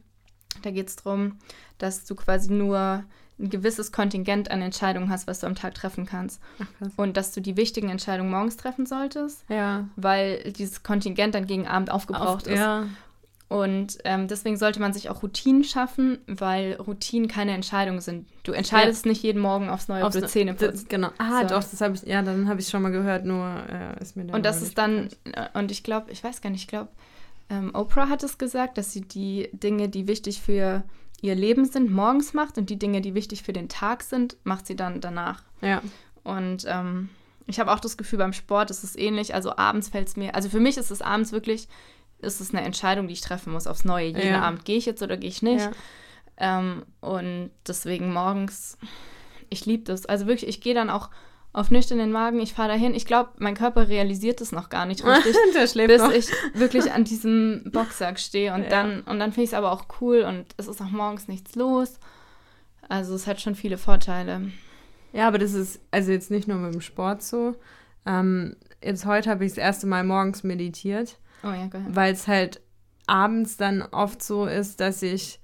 Da 0.62 0.70
geht 0.70 0.88
es 0.88 0.96
darum, 0.96 1.38
dass 1.78 2.04
du 2.04 2.14
quasi 2.14 2.52
nur 2.52 3.04
ein 3.38 3.48
gewisses 3.48 3.90
Kontingent 3.92 4.50
an 4.50 4.60
Entscheidungen 4.60 5.08
hast, 5.08 5.26
was 5.26 5.40
du 5.40 5.46
am 5.46 5.54
Tag 5.54 5.74
treffen 5.74 6.04
kannst. 6.04 6.40
Ach. 6.60 6.66
Und 6.96 7.16
dass 7.16 7.32
du 7.32 7.40
die 7.40 7.56
wichtigen 7.56 7.88
Entscheidungen 7.88 8.30
morgens 8.30 8.56
treffen 8.58 8.84
solltest, 8.84 9.44
Ja. 9.48 9.88
weil 9.96 10.52
dieses 10.52 10.82
Kontingent 10.82 11.34
dann 11.34 11.46
gegen 11.46 11.66
Abend 11.66 11.90
aufgebraucht 11.90 12.46
Auf- 12.46 12.52
ist. 12.52 12.58
Ja. 12.58 12.84
Und 13.48 13.98
ähm, 14.04 14.28
deswegen 14.28 14.56
sollte 14.56 14.78
man 14.78 14.92
sich 14.92 15.10
auch 15.10 15.24
Routinen 15.24 15.64
schaffen, 15.64 16.18
weil 16.28 16.74
Routinen 16.74 17.26
keine 17.26 17.52
Entscheidungen 17.52 18.00
sind. 18.00 18.28
Du 18.44 18.52
entscheidest 18.52 19.06
nicht 19.06 19.24
jeden 19.24 19.40
Morgen 19.42 19.68
aufs 19.70 19.88
Neue, 19.88 20.02
ob 20.02 20.08
Aufs 20.08 20.20
du 20.20 20.26
Zähne 20.28 20.54
Das, 20.54 20.70
putzt. 20.70 20.88
genau. 20.88 21.08
Ah, 21.18 21.40
So. 21.42 21.48
doch, 21.56 21.64
das 21.64 21.80
habe 21.80 21.94
ich, 21.96 22.02
ja, 22.02 22.22
dann 22.22 22.48
habe 22.48 22.60
ich 22.60 22.68
schon 22.68 22.80
mal 22.82 22.92
gehört, 22.92 23.24
nur 23.24 23.44
äh, 23.68 24.00
ist 24.00 24.16
mir 24.16 24.32
Und 24.32 24.44
das 24.46 24.62
ist 24.62 24.78
dann, 24.78 25.08
äh, 25.32 25.48
und 25.58 25.72
ich 25.72 25.82
glaube, 25.82 26.12
ich 26.12 26.22
weiß 26.22 26.42
gar 26.42 26.50
nicht, 26.50 26.60
ich 26.60 26.68
glaube, 26.68 26.90
ähm, 27.50 27.74
Oprah 27.74 28.08
hat 28.08 28.22
es 28.22 28.38
gesagt, 28.38 28.78
dass 28.78 28.92
sie 28.92 29.02
die 29.02 29.50
Dinge, 29.52 29.88
die 29.88 30.06
wichtig 30.06 30.40
für 30.40 30.84
ihr 31.20 31.34
Leben 31.34 31.66
sind, 31.66 31.90
morgens 31.90 32.32
macht 32.32 32.56
und 32.56 32.70
die 32.70 32.78
Dinge, 32.78 33.00
die 33.00 33.14
wichtig 33.14 33.42
für 33.42 33.52
den 33.52 33.68
Tag 33.68 34.02
sind, 34.02 34.36
macht 34.44 34.66
sie 34.66 34.76
dann 34.76 35.00
danach. 35.00 35.42
Ja. 35.60 35.82
Und 36.22 36.64
ähm, 36.66 37.10
ich 37.46 37.60
habe 37.60 37.72
auch 37.72 37.80
das 37.80 37.96
Gefühl, 37.96 38.18
beim 38.18 38.32
Sport 38.32 38.70
ist 38.70 38.84
es 38.84 38.96
ähnlich. 38.96 39.34
Also 39.34 39.56
abends 39.56 39.88
fällt 39.88 40.08
es 40.08 40.16
mir, 40.16 40.34
also 40.34 40.48
für 40.48 40.60
mich 40.60 40.76
ist 40.76 40.90
es 40.90 41.02
abends 41.02 41.32
wirklich, 41.32 41.68
ist 42.20 42.40
es 42.40 42.54
eine 42.54 42.62
Entscheidung, 42.64 43.08
die 43.08 43.14
ich 43.14 43.20
treffen 43.20 43.52
muss 43.52 43.66
aufs 43.66 43.84
Neue. 43.84 44.06
Jeden 44.06 44.28
Ja. 44.28 44.42
Abend 44.42 44.64
gehe 44.64 44.78
ich 44.78 44.86
jetzt 44.86 45.02
oder 45.02 45.16
gehe 45.16 45.28
ich 45.30 45.42
nicht. 45.42 45.60
Ja. 46.38 46.58
Ähm, 46.58 46.84
und 47.00 47.50
deswegen 47.66 48.12
morgens, 48.12 48.78
ich 49.50 49.66
liebe 49.66 49.84
das. 49.84 50.06
Also 50.06 50.26
wirklich, 50.26 50.48
ich 50.48 50.60
gehe 50.60 50.74
dann 50.74 50.90
auch 50.90 51.10
auf 51.52 51.70
nüchternen 51.70 52.12
Magen, 52.12 52.38
ich 52.40 52.54
fahre 52.54 52.68
dahin. 52.68 52.94
Ich 52.94 53.06
glaube, 53.06 53.30
mein 53.38 53.54
Körper 53.56 53.88
realisiert 53.88 54.40
es 54.40 54.52
noch 54.52 54.68
gar 54.68 54.86
nicht 54.86 55.04
richtig, 55.04 55.34
bis 55.86 56.00
noch. 56.00 56.12
ich 56.12 56.28
wirklich 56.54 56.92
an 56.92 57.04
diesem 57.04 57.70
Boxsack 57.72 58.18
stehe. 58.20 58.54
Und 58.54 58.62
Ja. 58.64 58.68
dann, 58.68 59.00
und 59.02 59.18
dann 59.18 59.32
finde 59.32 59.44
ich 59.44 59.50
es 59.50 59.54
aber 59.54 59.72
auch 59.72 59.86
cool 60.00 60.20
und 60.22 60.46
es 60.58 60.68
ist 60.68 60.80
auch 60.80 60.90
morgens 60.90 61.26
nichts 61.28 61.56
los. 61.56 61.98
Also 62.88 63.14
es 63.14 63.26
hat 63.26 63.40
schon 63.40 63.54
viele 63.56 63.78
Vorteile. 63.78 64.50
Ja, 65.12 65.26
aber 65.26 65.38
das 65.38 65.54
ist 65.54 65.80
also 65.90 66.12
jetzt 66.12 66.30
nicht 66.30 66.46
nur 66.46 66.56
mit 66.58 66.72
dem 66.74 66.80
Sport 66.80 67.22
so. 67.22 67.56
Ähm, 68.06 68.56
jetzt 68.82 69.04
heute 69.06 69.28
habe 69.30 69.44
ich 69.44 69.52
das 69.52 69.58
erste 69.58 69.86
Mal 69.88 70.04
morgens 70.04 70.44
meditiert, 70.44 71.18
Oh 71.42 71.48
ja, 71.48 71.68
weil 71.88 72.12
es 72.12 72.28
halt 72.28 72.60
abends 73.06 73.56
dann 73.56 73.82
oft 73.82 74.22
so 74.22 74.46
ist, 74.46 74.78
dass 74.80 75.02
ich, 75.02 75.40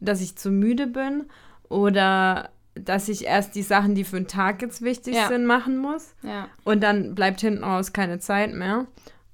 dass 0.00 0.20
ich 0.20 0.36
zu 0.36 0.50
müde 0.50 0.86
bin 0.86 1.24
oder 1.70 2.50
dass 2.80 3.08
ich 3.08 3.24
erst 3.24 3.54
die 3.54 3.62
Sachen, 3.62 3.94
die 3.94 4.04
für 4.04 4.16
den 4.16 4.28
Tag 4.28 4.62
jetzt 4.62 4.82
wichtig 4.82 5.14
Ja. 5.14 5.28
sind, 5.28 5.46
machen 5.46 5.78
muss. 5.78 6.14
Ja. 6.22 6.48
Und 6.64 6.82
dann 6.82 7.14
bleibt 7.14 7.40
hinten 7.40 7.64
raus 7.64 7.92
keine 7.92 8.18
Zeit 8.18 8.52
mehr. 8.54 8.86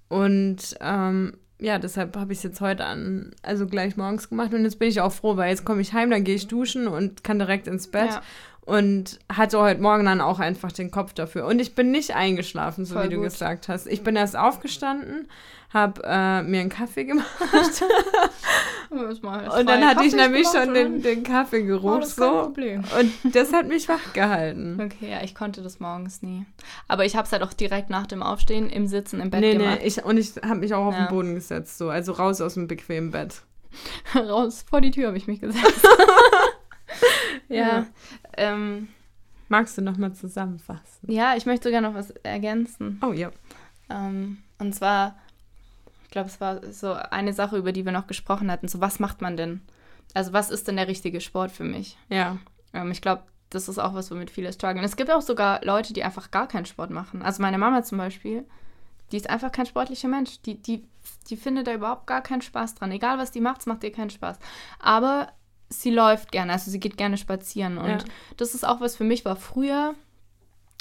Und 0.08 0.76
ähm, 0.80 1.34
ja, 1.58 1.78
deshalb 1.78 2.16
habe 2.16 2.32
ich 2.32 2.38
es 2.38 2.44
jetzt 2.44 2.60
heute 2.60 2.84
an, 2.84 3.30
also 3.42 3.66
gleich 3.66 3.96
morgens 3.96 4.28
gemacht. 4.28 4.52
Und 4.52 4.64
jetzt 4.64 4.78
bin 4.78 4.88
ich 4.88 5.00
auch 5.00 5.12
froh, 5.12 5.36
weil 5.36 5.50
jetzt 5.50 5.64
komme 5.64 5.80
ich 5.80 5.92
heim, 5.92 6.10
dann 6.10 6.24
gehe 6.24 6.34
ich 6.34 6.48
duschen 6.48 6.88
und 6.88 7.24
kann 7.24 7.38
direkt 7.38 7.66
ins 7.66 7.88
Bett. 7.88 8.10
Ja. 8.10 8.22
Und 8.64 9.18
hatte 9.32 9.58
heute 9.58 9.80
Morgen 9.82 10.04
dann 10.04 10.20
auch 10.20 10.38
einfach 10.38 10.70
den 10.70 10.92
Kopf 10.92 11.14
dafür. 11.14 11.46
Und 11.46 11.58
ich 11.60 11.74
bin 11.74 11.90
nicht 11.90 12.14
eingeschlafen, 12.14 12.84
so 12.84 12.94
Voll 12.94 13.04
wie 13.06 13.08
du 13.08 13.16
gut. 13.16 13.24
gesagt 13.24 13.68
hast. 13.68 13.88
Ich 13.88 14.04
bin 14.04 14.14
erst 14.14 14.36
aufgestanden, 14.36 15.26
habe 15.72 16.02
äh, 16.04 16.42
mir 16.42 16.60
einen 16.60 16.68
Kaffee 16.70 17.04
gemacht. 17.04 17.26
Und 18.90 19.24
Und 19.24 19.66
dann 19.68 19.86
hatte 19.86 20.04
ich 20.04 20.14
nämlich 20.14 20.46
schon 20.48 20.74
den, 20.74 21.00
den 21.00 21.22
Kaffeegeruch 21.22 21.96
Oh, 21.96 21.98
das 22.00 22.14
so. 22.14 22.42
Problem. 22.42 22.84
Und 22.98 23.34
das 23.34 23.52
hat 23.54 23.66
mich 23.66 23.88
wach 23.88 24.12
gehalten. 24.12 24.78
Okay, 24.92 25.10
ja, 25.10 25.22
ich 25.22 25.34
konnte 25.34 25.62
das 25.62 25.80
morgens 25.80 26.20
nie. 26.22 26.44
Aber 26.88 27.04
ich 27.06 27.16
habe 27.16 27.24
es 27.26 27.32
halt 27.32 27.42
auch 27.42 27.52
direkt 27.54 27.88
nach 27.88 28.06
dem 28.06 28.22
Aufstehen 28.22 28.68
im 28.68 28.86
Sitzen 28.86 29.20
im 29.20 29.30
Bett 29.30 29.40
Nee, 29.40 29.54
gemacht. 29.56 29.78
nee, 29.80 29.86
ich, 29.86 30.04
und 30.04 30.18
ich 30.18 30.34
habe 30.44 30.56
mich 30.60 30.74
auch 30.74 30.84
auf 30.86 30.94
Ja. 30.94 31.06
den 31.06 31.08
Boden 31.08 31.34
gesetzt, 31.34 31.78
so. 31.78 31.88
Also 31.88 32.12
raus 32.12 32.40
aus 32.42 32.54
dem 32.54 32.66
bequemen 32.68 33.10
Bett. 33.10 33.42
Raus 34.14 34.64
vor 34.68 34.82
die 34.82 34.90
Tür 34.90 35.06
habe 35.08 35.16
ich 35.16 35.26
mich 35.26 35.40
gesetzt. 35.40 35.88
ja. 37.48 37.56
Ja. 37.66 37.86
Ähm, 38.36 38.88
Magst 39.48 39.76
du 39.78 39.82
nochmal 39.82 40.12
zusammenfassen? 40.14 41.10
ja, 41.10 41.34
ich 41.36 41.46
möchte 41.46 41.68
sogar 41.68 41.80
noch 41.80 41.94
was 41.94 42.10
ergänzen. 42.10 43.00
Oh 43.06 43.12
ja. 43.12 43.30
Ähm, 43.90 44.38
und 44.58 44.74
zwar, 44.74 45.16
glaube, 46.12 46.28
es 46.28 46.40
war 46.40 46.60
so 46.72 46.92
eine 46.92 47.32
Sache, 47.32 47.56
über 47.56 47.72
die 47.72 47.84
wir 47.84 47.92
noch 47.92 48.06
gesprochen 48.06 48.50
hatten. 48.50 48.68
So, 48.68 48.80
was 48.80 49.00
macht 49.00 49.20
man 49.20 49.36
denn? 49.36 49.62
Also, 50.14 50.32
was 50.32 50.50
ist 50.50 50.68
denn 50.68 50.76
der 50.76 50.86
richtige 50.88 51.20
Sport 51.20 51.50
für 51.50 51.64
mich? 51.64 51.96
Ja. 52.08 52.38
Ähm, 52.72 52.90
ich 52.92 53.00
glaube, 53.02 53.24
das 53.50 53.68
ist 53.68 53.78
auch 53.78 53.94
was, 53.94 54.10
womit 54.10 54.30
viele 54.30 54.52
strugglen. 54.52 54.84
Es 54.84 54.96
gibt 54.96 55.10
auch 55.10 55.20
sogar 55.22 55.64
Leute, 55.64 55.92
die 55.92 56.04
einfach 56.04 56.30
gar 56.30 56.46
keinen 56.48 56.64
Sport 56.66 56.90
machen. 56.90 57.22
Also 57.22 57.42
meine 57.42 57.58
Mama 57.58 57.82
zum 57.82 57.98
Beispiel, 57.98 58.46
die 59.10 59.16
ist 59.18 59.28
einfach 59.28 59.52
kein 59.52 59.66
sportlicher 59.66 60.08
Mensch. 60.08 60.40
Die, 60.42 60.60
die, 60.62 60.86
die 61.28 61.36
findet 61.36 61.66
da 61.66 61.74
überhaupt 61.74 62.06
gar 62.06 62.22
keinen 62.22 62.40
Spaß 62.40 62.76
dran. 62.76 62.92
Egal, 62.92 63.18
was 63.18 63.30
die 63.30 63.40
macht, 63.42 63.60
es 63.60 63.66
macht 63.66 63.84
ihr 63.84 63.92
keinen 63.92 64.08
Spaß. 64.08 64.38
Aber 64.78 65.28
sie 65.68 65.90
läuft 65.90 66.32
gerne, 66.32 66.52
also 66.52 66.70
sie 66.70 66.80
geht 66.80 66.96
gerne 66.96 67.18
spazieren. 67.18 67.76
Und 67.76 67.88
Ja. 67.88 67.98
das 68.38 68.54
ist 68.54 68.64
auch 68.66 68.80
was 68.80 68.96
für 68.96 69.04
mich 69.04 69.24
war. 69.26 69.36
Früher 69.36 69.94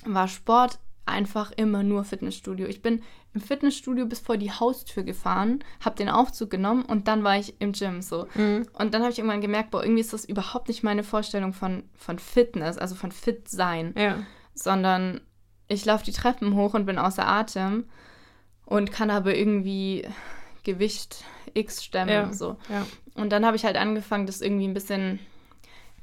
war 0.06 0.28
Sport 0.30 0.80
einfach 1.12 1.52
immer 1.52 1.84
nur 1.84 2.04
Fitnessstudio. 2.04 2.67
Ich 2.67 2.82
bin 2.82 3.02
im 3.34 3.41
Fitnessstudio 3.41 4.06
bis 4.06 4.19
vor 4.19 4.38
die 4.38 4.52
Haustür 4.52 5.04
gefahren, 5.04 5.63
habe 5.84 5.95
den 5.95 6.10
Aufzug 6.10 6.50
genommen 6.50 6.84
und 6.84 7.08
dann 7.08 7.24
war 7.24 7.38
ich 7.38 7.56
im 7.60 7.71
Gym 7.74 8.02
so. 8.02 8.28
Mhm. 8.36 8.67
Und 8.74 8.93
dann 8.93 9.02
habe 9.04 9.12
ich 9.12 9.19
irgendwann 9.19 9.41
gemerkt, 9.41 9.71
boah, 9.71 9.84
irgendwie 9.84 10.02
ist 10.02 10.13
das 10.13 10.26
überhaupt 10.26 10.67
nicht 10.67 10.84
meine 10.84 11.04
Vorstellung 11.04 11.54
von, 11.54 11.84
von 11.95 12.19
Fitness, 12.19 12.78
also 12.78 12.95
von 12.95 13.12
fit 13.12 13.47
sein, 13.47 13.93
Ja. 13.97 14.17
sondern 14.54 15.21
ich 15.67 15.86
laufe 15.86 16.04
die 16.04 16.12
Treppen 16.12 16.56
hoch 16.56 16.74
und 16.74 16.86
bin 16.86 16.97
außer 16.97 17.26
Atem 17.28 17.86
und 18.65 18.91
kann 18.91 19.10
aber 19.10 19.36
irgendwie 19.36 20.08
Gewicht 20.63 21.24
X 21.54 21.84
stemmen. 21.84 22.10
Ja. 22.10 22.34
So. 22.34 22.58
Ja. 22.69 22.86
Und 23.15 23.32
dann 23.32 23.45
habe 23.45 23.56
ich 23.56 23.65
halt 23.65 23.78
angefangen, 23.78 24.26
das 24.26 24.41
irgendwie 24.41 24.67
ein 24.67 24.74
bisschen 24.74 25.19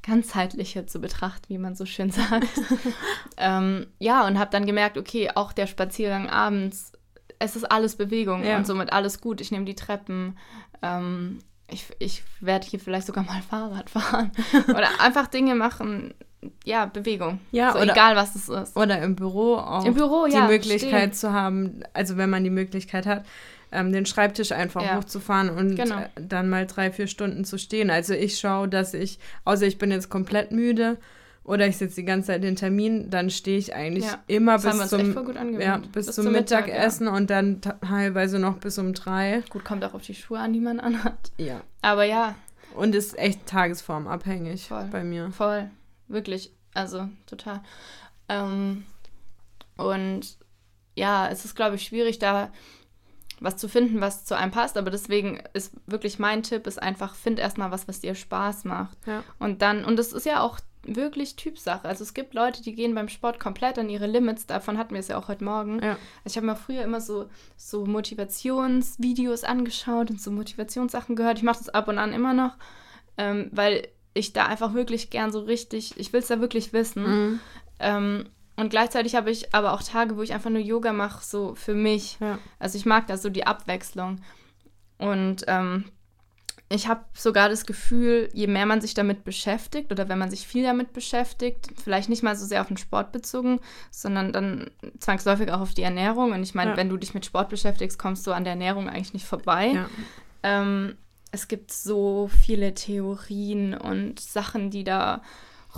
ganzheitlicher 0.02 0.86
zu 0.86 1.00
betrachten, 1.00 1.46
wie 1.48 1.58
man 1.58 1.74
so 1.74 1.84
schön 1.86 2.10
sagt. 2.10 2.46
ähm, 3.36 3.86
ja, 3.98 4.26
und 4.26 4.38
habe 4.38 4.50
dann 4.50 4.66
gemerkt, 4.66 4.98
okay, 4.98 5.30
auch 5.34 5.52
der 5.52 5.66
Spaziergang 5.66 6.28
abends, 6.28 6.92
es 7.38 7.56
ist 7.56 7.70
alles 7.70 7.96
Bewegung 7.96 8.44
Ja. 8.44 8.56
und 8.56 8.66
somit 8.66 8.92
alles 8.92 9.20
gut. 9.20 9.40
Ich 9.40 9.50
nehme 9.52 9.64
die 9.64 9.74
Treppen. 9.76 10.36
Ähm, 10.82 11.38
ich, 11.70 11.86
ich 11.98 12.22
werde 12.40 12.66
hier 12.66 12.80
vielleicht 12.80 13.06
sogar 13.06 13.24
mal 13.24 13.42
Fahrrad 13.50 13.90
fahren. 13.90 14.32
oder 14.68 14.88
einfach 15.00 15.26
Dinge 15.26 15.54
machen, 15.54 16.14
ja, 16.64 16.86
Bewegung. 16.86 17.40
Ja, 17.52 17.72
so 17.72 17.78
oder- 17.80 17.92
egal 17.92 18.16
was 18.16 18.34
es 18.34 18.48
ist. 18.48 18.76
Oder 18.76 19.02
im 19.02 19.16
Büro 19.16 19.56
auch 19.56 19.84
Im 19.84 19.94
Büro, 19.94 20.26
die 20.26 20.34
ja, 20.34 20.46
Möglichkeit 20.46 21.00
stehen. 21.00 21.12
zu 21.12 21.32
haben, 21.32 21.82
also 21.92 22.16
wenn 22.16 22.30
man 22.30 22.44
die 22.44 22.50
Möglichkeit 22.50 23.06
hat, 23.06 23.24
ähm, 23.72 23.92
den 23.92 24.06
Schreibtisch 24.06 24.52
einfach 24.52 24.82
Ja. 24.82 24.96
hochzufahren 24.96 25.50
und 25.50 25.76
Genau. 25.76 25.98
äh, 26.00 26.08
dann 26.20 26.48
mal 26.48 26.66
drei, 26.66 26.90
vier 26.90 27.06
Stunden 27.06 27.44
zu 27.44 27.58
stehen. 27.58 27.90
Also 27.90 28.14
ich 28.14 28.38
schaue, 28.38 28.68
dass 28.68 28.94
ich, 28.94 29.18
außer 29.44 29.66
ich 29.66 29.78
bin 29.78 29.90
jetzt 29.90 30.08
komplett 30.10 30.52
müde 30.52 30.96
oder 31.44 31.66
ich 31.66 31.78
sitze 31.78 31.96
die 31.96 32.04
ganze 32.04 32.28
Zeit 32.28 32.44
in 32.44 32.56
Termin, 32.56 33.08
dann 33.10 33.30
stehe 33.30 33.56
ich 33.58 33.74
eigentlich 33.74 34.04
Ja. 34.04 34.22
immer 34.26 34.58
bis 34.58 34.88
zum, 34.88 35.14
ja, 35.60 35.78
bis, 35.78 36.06
Bis 36.06 36.14
zum, 36.14 36.24
zum 36.24 36.32
Mittag, 36.32 36.66
Mittagessen 36.66 37.08
und 37.08 37.30
dann 37.30 37.60
teilweise 37.62 38.38
noch 38.38 38.58
bis 38.58 38.78
um 38.78 38.92
drei. 38.92 39.42
Gut, 39.48 39.64
kommt 39.64 39.82
auch 39.84 39.94
auf 39.94 40.02
die 40.02 40.14
Schuhe 40.14 40.38
an, 40.40 40.52
die 40.52 40.60
man 40.60 40.78
anhat. 40.78 41.32
Ja. 41.38 41.62
Aber 41.82 42.04
ja, 42.04 42.34
Und 42.74 42.94
ist 42.94 43.18
echt 43.18 43.46
tagesformabhängig 43.46 44.68
Voll. 44.68 44.88
bei 44.92 45.02
mir. 45.04 45.30
voll. 45.30 45.70
Wirklich. 46.06 46.52
Also, 46.74 47.08
total. 47.26 47.60
Ähm, 48.28 48.84
und 49.76 50.36
ja, 50.96 51.28
es 51.28 51.44
ist, 51.44 51.54
glaube 51.54 51.76
ich, 51.76 51.82
schwierig, 51.84 52.18
da 52.18 52.50
was 53.40 53.56
zu 53.56 53.68
finden, 53.68 54.00
was 54.00 54.24
zu 54.24 54.36
einem 54.36 54.50
passt. 54.50 54.76
Aber 54.76 54.90
deswegen 54.90 55.42
ist 55.52 55.72
wirklich 55.86 56.18
mein 56.18 56.42
Tipp, 56.42 56.66
ist 56.66 56.82
einfach, 56.82 57.14
find 57.14 57.38
erstmal 57.38 57.70
was, 57.70 57.88
was 57.88 58.00
dir 58.00 58.14
Spaß 58.14 58.64
macht. 58.64 58.96
Ja. 59.06 59.22
Und 59.38 59.62
dann, 59.62 59.84
und 59.84 59.96
das 59.96 60.12
ist 60.12 60.26
ja 60.26 60.40
auch 60.40 60.58
wirklich 60.82 61.36
Typsache. 61.36 61.86
Also 61.86 62.02
es 62.02 62.14
gibt 62.14 62.34
Leute, 62.34 62.62
die 62.62 62.74
gehen 62.74 62.94
beim 62.94 63.08
Sport 63.08 63.38
komplett 63.38 63.78
an 63.78 63.88
ihre 63.88 64.06
Limits. 64.06 64.46
Davon 64.46 64.78
hatten 64.78 64.94
wir 64.94 65.00
es 65.00 65.08
ja 65.08 65.18
auch 65.18 65.28
heute 65.28 65.44
Morgen. 65.44 65.82
Ja. 65.82 65.90
Also 65.90 65.98
ich 66.26 66.36
habe 66.36 66.46
mir 66.46 66.56
früher 66.56 66.82
immer 66.82 67.00
so, 67.00 67.28
so 67.56 67.84
Motivationsvideos 67.84 69.44
angeschaut 69.44 70.10
und 70.10 70.20
so 70.20 70.30
Motivationssachen 70.30 71.16
gehört. 71.16 71.38
Ich 71.38 71.44
mache 71.44 71.58
das 71.58 71.68
ab 71.68 71.88
und 71.88 71.98
an 71.98 72.12
immer 72.12 72.32
noch, 72.32 72.56
ähm, 73.16 73.50
weil 73.52 73.88
ich 74.14 74.32
da 74.32 74.46
einfach 74.46 74.74
wirklich 74.74 75.10
gern 75.10 75.30
so 75.30 75.40
richtig, 75.40 75.98
ich 75.98 76.12
will 76.12 76.20
es 76.20 76.28
da 76.28 76.40
wirklich 76.40 76.72
wissen. 76.72 77.02
Mhm. 77.02 77.40
Ähm, 77.80 78.28
und 78.58 78.70
gleichzeitig 78.70 79.14
habe 79.14 79.30
ich 79.30 79.54
aber 79.54 79.72
auch 79.72 79.82
Tage, 79.82 80.16
wo 80.16 80.22
ich 80.22 80.32
einfach 80.34 80.50
nur 80.50 80.60
Yoga 80.60 80.92
mache, 80.92 81.24
so 81.24 81.54
für 81.54 81.74
mich. 81.74 82.18
Ja. 82.20 82.38
Also 82.58 82.76
ich 82.76 82.86
mag 82.86 83.06
da 83.06 83.16
so 83.16 83.30
die 83.30 83.46
Abwechslung. 83.46 84.20
Und 84.98 85.44
ähm, 85.46 85.84
ich 86.68 86.88
habe 86.88 87.04
sogar 87.14 87.48
das 87.48 87.66
Gefühl, 87.66 88.28
je 88.32 88.48
mehr 88.48 88.66
man 88.66 88.80
sich 88.80 88.94
damit 88.94 89.22
beschäftigt 89.22 89.92
oder 89.92 90.08
wenn 90.08 90.18
man 90.18 90.28
sich 90.30 90.46
viel 90.46 90.64
damit 90.64 90.92
beschäftigt, 90.92 91.68
vielleicht 91.82 92.08
nicht 92.08 92.24
mal 92.24 92.34
so 92.34 92.44
sehr 92.44 92.60
auf 92.60 92.66
den 92.66 92.76
Sport 92.76 93.12
bezogen, 93.12 93.60
sondern 93.92 94.32
dann 94.32 94.70
zwangsläufig 94.98 95.52
auch 95.52 95.60
auf 95.60 95.74
die 95.74 95.82
Ernährung. 95.84 96.32
Und 96.32 96.42
ich 96.42 96.54
meine, 96.54 96.72
Ja. 96.72 96.76
wenn 96.76 96.88
du 96.88 96.96
dich 96.96 97.14
mit 97.14 97.24
Sport 97.24 97.48
beschäftigst, 97.48 97.96
kommst 97.96 98.26
du 98.26 98.32
an 98.32 98.42
der 98.42 98.54
Ernährung 98.54 98.88
eigentlich 98.88 99.14
nicht 99.14 99.24
vorbei. 99.26 99.68
Ja. 99.68 99.88
Ähm, 100.42 100.96
es 101.30 101.46
gibt 101.46 101.70
so 101.72 102.28
viele 102.42 102.74
Theorien 102.74 103.74
und 103.74 104.18
Sachen, 104.18 104.70
die 104.70 104.82
da 104.82 105.22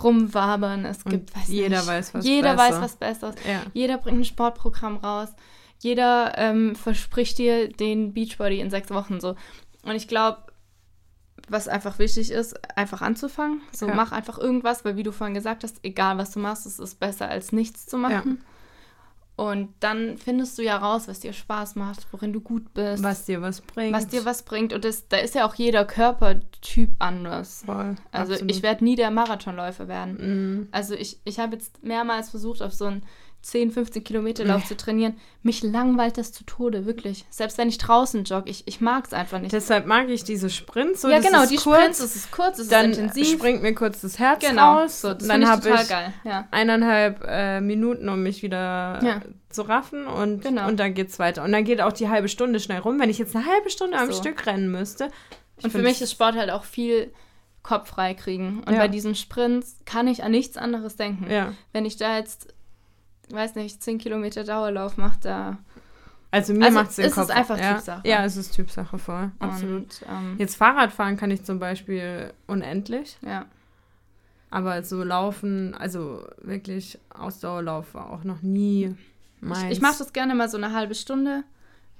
rumwabern. 0.03 0.85
Es 0.85 1.03
gibt, 1.03 1.35
weiß 1.35 1.47
jeder 1.47 1.77
nicht, 1.79 1.87
weiß 1.87 2.13
was 2.13 2.25
Jeder 2.25 2.55
besser. 2.55 2.75
weiß 2.75 2.81
was 2.81 2.95
Besseres. 2.95 3.35
Ja. 3.47 3.61
Jeder 3.73 3.97
bringt 3.97 4.19
ein 4.19 4.25
Sportprogramm 4.25 4.97
raus. 4.97 5.29
Jeder 5.79 6.33
ähm, 6.37 6.75
verspricht 6.75 7.37
dir 7.37 7.69
den 7.69 8.13
Beachbody 8.13 8.59
in 8.59 8.69
sechs 8.69 8.89
Wochen 8.91 9.19
so. 9.19 9.35
Und 9.83 9.95
ich 9.95 10.07
glaube, 10.07 10.37
was 11.49 11.67
einfach 11.67 11.97
wichtig 11.99 12.31
ist, 12.31 12.55
einfach 12.77 13.01
anzufangen. 13.01 13.61
So 13.71 13.87
Ja. 13.87 13.95
mach 13.95 14.11
einfach 14.11 14.37
irgendwas, 14.37 14.85
weil 14.85 14.95
wie 14.95 15.03
du 15.03 15.11
vorhin 15.11 15.33
gesagt 15.33 15.63
hast, 15.63 15.79
egal 15.83 16.17
was 16.17 16.31
du 16.31 16.39
machst, 16.39 16.65
es 16.65 16.79
ist 16.79 16.99
besser 16.99 17.27
als 17.29 17.51
nichts 17.51 17.87
zu 17.87 17.97
machen. 17.97 18.43
Und 19.41 19.73
dann 19.79 20.19
findest 20.19 20.59
du 20.59 20.61
ja 20.61 20.77
raus, 20.77 21.07
was 21.07 21.19
dir 21.19 21.33
Spaß 21.33 21.73
macht, 21.73 22.05
worin 22.11 22.31
du 22.31 22.41
gut 22.41 22.75
bist, 22.75 23.01
Was 23.01 23.25
dir 23.25 23.41
was 23.41 23.61
bringt. 23.61 23.91
was 23.91 24.07
dir 24.07 24.23
was 24.23 24.43
bringt. 24.43 24.71
Und 24.71 24.85
das, 24.85 25.07
da 25.07 25.17
ist 25.17 25.33
ja 25.33 25.47
auch 25.47 25.55
jeder 25.55 25.83
Körpertyp 25.83 26.91
anders. 26.99 27.63
Voll. 27.65 27.95
Also 28.11 28.33
absolut. 28.33 28.51
ich 28.51 28.61
werde 28.61 28.83
nie 28.83 28.95
der 28.95 29.09
Marathonläufer 29.09 29.87
werden. 29.87 30.17
Mhm. 30.19 30.67
Also 30.69 30.93
ich, 30.93 31.19
ich 31.23 31.39
habe 31.39 31.55
jetzt 31.55 31.83
mehrmals 31.83 32.29
versucht, 32.29 32.61
auf 32.61 32.71
so 32.75 32.85
einen 32.85 33.01
10, 33.41 33.71
15 33.71 34.03
Kilometer 34.03 34.45
Lauf 34.45 34.65
zu 34.65 34.77
trainieren. 34.77 35.15
Mich 35.41 35.63
langweilt 35.63 36.17
das 36.17 36.31
zu 36.31 36.43
Tode, 36.45 36.85
wirklich. 36.85 37.25
Selbst 37.31 37.57
wenn 37.57 37.69
ich 37.69 37.79
draußen 37.79 38.23
jogge, 38.23 38.49
ich, 38.51 38.67
ich 38.67 38.81
mag 38.81 39.05
es 39.07 39.13
einfach 39.13 39.39
nicht. 39.39 39.51
Deshalb 39.51 39.87
mag 39.87 40.09
ich 40.09 40.23
diese 40.23 40.49
Sprints. 40.51 41.01
So, 41.01 41.09
ja, 41.09 41.19
genau, 41.19 41.45
die 41.47 41.55
kurz, 41.55 41.77
Sprints, 41.79 41.99
es 42.01 42.15
ist 42.15 42.31
kurz, 42.31 42.59
es 42.59 42.67
dann 42.67 42.91
ist 42.91 42.97
intensiv. 42.99 43.31
springt 43.39 43.63
mir 43.63 43.73
kurz 43.73 44.01
das 44.01 44.19
Herz 44.19 44.45
genau, 44.47 44.81
raus. 44.81 45.01
so, 45.01 45.13
das 45.13 45.27
dann 45.27 45.41
finde 45.41 45.45
ich 45.45 45.51
habe 45.51 45.61
total 45.87 46.13
ich. 46.23 46.29
Ja. 46.31 46.47
eineinhalb 46.51 47.23
äh, 47.27 47.61
Minuten, 47.61 48.09
um 48.09 48.21
mich 48.21 48.43
wieder 48.43 48.99
Ja. 49.03 49.21
zu 49.49 49.63
raffen 49.63 50.05
und, 50.05 50.43
Genau. 50.43 50.67
und 50.67 50.79
dann 50.79 50.93
geht's 50.93 51.17
weiter. 51.17 51.43
Und 51.43 51.51
dann 51.51 51.63
geht 51.63 51.81
auch 51.81 51.93
die 51.93 52.09
halbe 52.09 52.29
Stunde 52.29 52.59
schnell 52.59 52.79
rum. 52.79 52.99
Wenn 52.99 53.09
ich 53.09 53.17
jetzt 53.17 53.35
eine 53.35 53.45
halbe 53.45 53.69
Stunde 53.71 53.97
am 53.97 54.11
So. 54.11 54.19
Stück 54.19 54.45
rennen 54.45 54.71
müsste. 54.71 55.09
Und 55.63 55.71
für 55.71 55.79
mich 55.79 56.01
ist 56.01 56.11
Sport 56.11 56.35
halt 56.35 56.51
auch 56.51 56.63
viel 56.63 57.11
Kopf 57.63 57.89
frei 57.89 58.13
kriegen. 58.13 58.63
Und 58.65 58.73
Ja. 58.73 58.79
bei 58.79 58.87
diesen 58.87 59.15
Sprints 59.15 59.77
kann 59.85 60.07
ich 60.07 60.23
an 60.23 60.31
nichts 60.31 60.57
anderes 60.57 60.95
denken. 60.95 61.25
Wenn 61.73 61.85
ich 61.85 61.97
da 61.97 62.17
jetzt, 62.17 62.53
weiß 63.33 63.55
nicht, 63.55 63.81
10 63.81 63.97
Kilometer 63.97 64.43
Dauerlauf 64.43 64.97
mache, 64.97 65.17
da. 65.21 65.57
Also 66.31 66.53
mir 66.53 66.65
Also 66.65 66.79
macht's 66.79 66.95
den 66.95 67.05
es 67.05 67.11
ist 67.11 67.15
Kopf. 67.17 67.29
einfach 67.29 67.57
ja. 67.57 67.73
Typsache. 67.73 68.07
Ja, 68.07 68.23
es 68.23 68.37
ist 68.37 68.55
Typsache 68.55 68.97
voll. 68.97 69.31
Absolut. 69.39 69.81
Und, 69.83 70.01
ähm, 70.09 70.35
Jetzt 70.37 70.55
Fahrradfahren 70.55 71.17
kann 71.17 71.29
ich 71.31 71.43
zum 71.43 71.59
Beispiel 71.59 72.33
unendlich. 72.47 73.17
ja. 73.21 73.45
Aber 74.53 74.83
so 74.83 75.01
laufen, 75.01 75.73
also 75.75 76.27
wirklich 76.41 76.99
Ausdauerlauf 77.09 77.93
war 77.93 78.09
auch 78.11 78.25
noch 78.25 78.41
nie 78.41 78.93
meins. 79.39 79.63
Ich, 79.63 79.71
ich 79.77 79.81
mache 79.81 79.97
das 79.99 80.11
gerne 80.11 80.35
mal 80.35 80.49
so 80.49 80.57
eine 80.57 80.73
halbe 80.73 80.93
Stunde. 80.93 81.45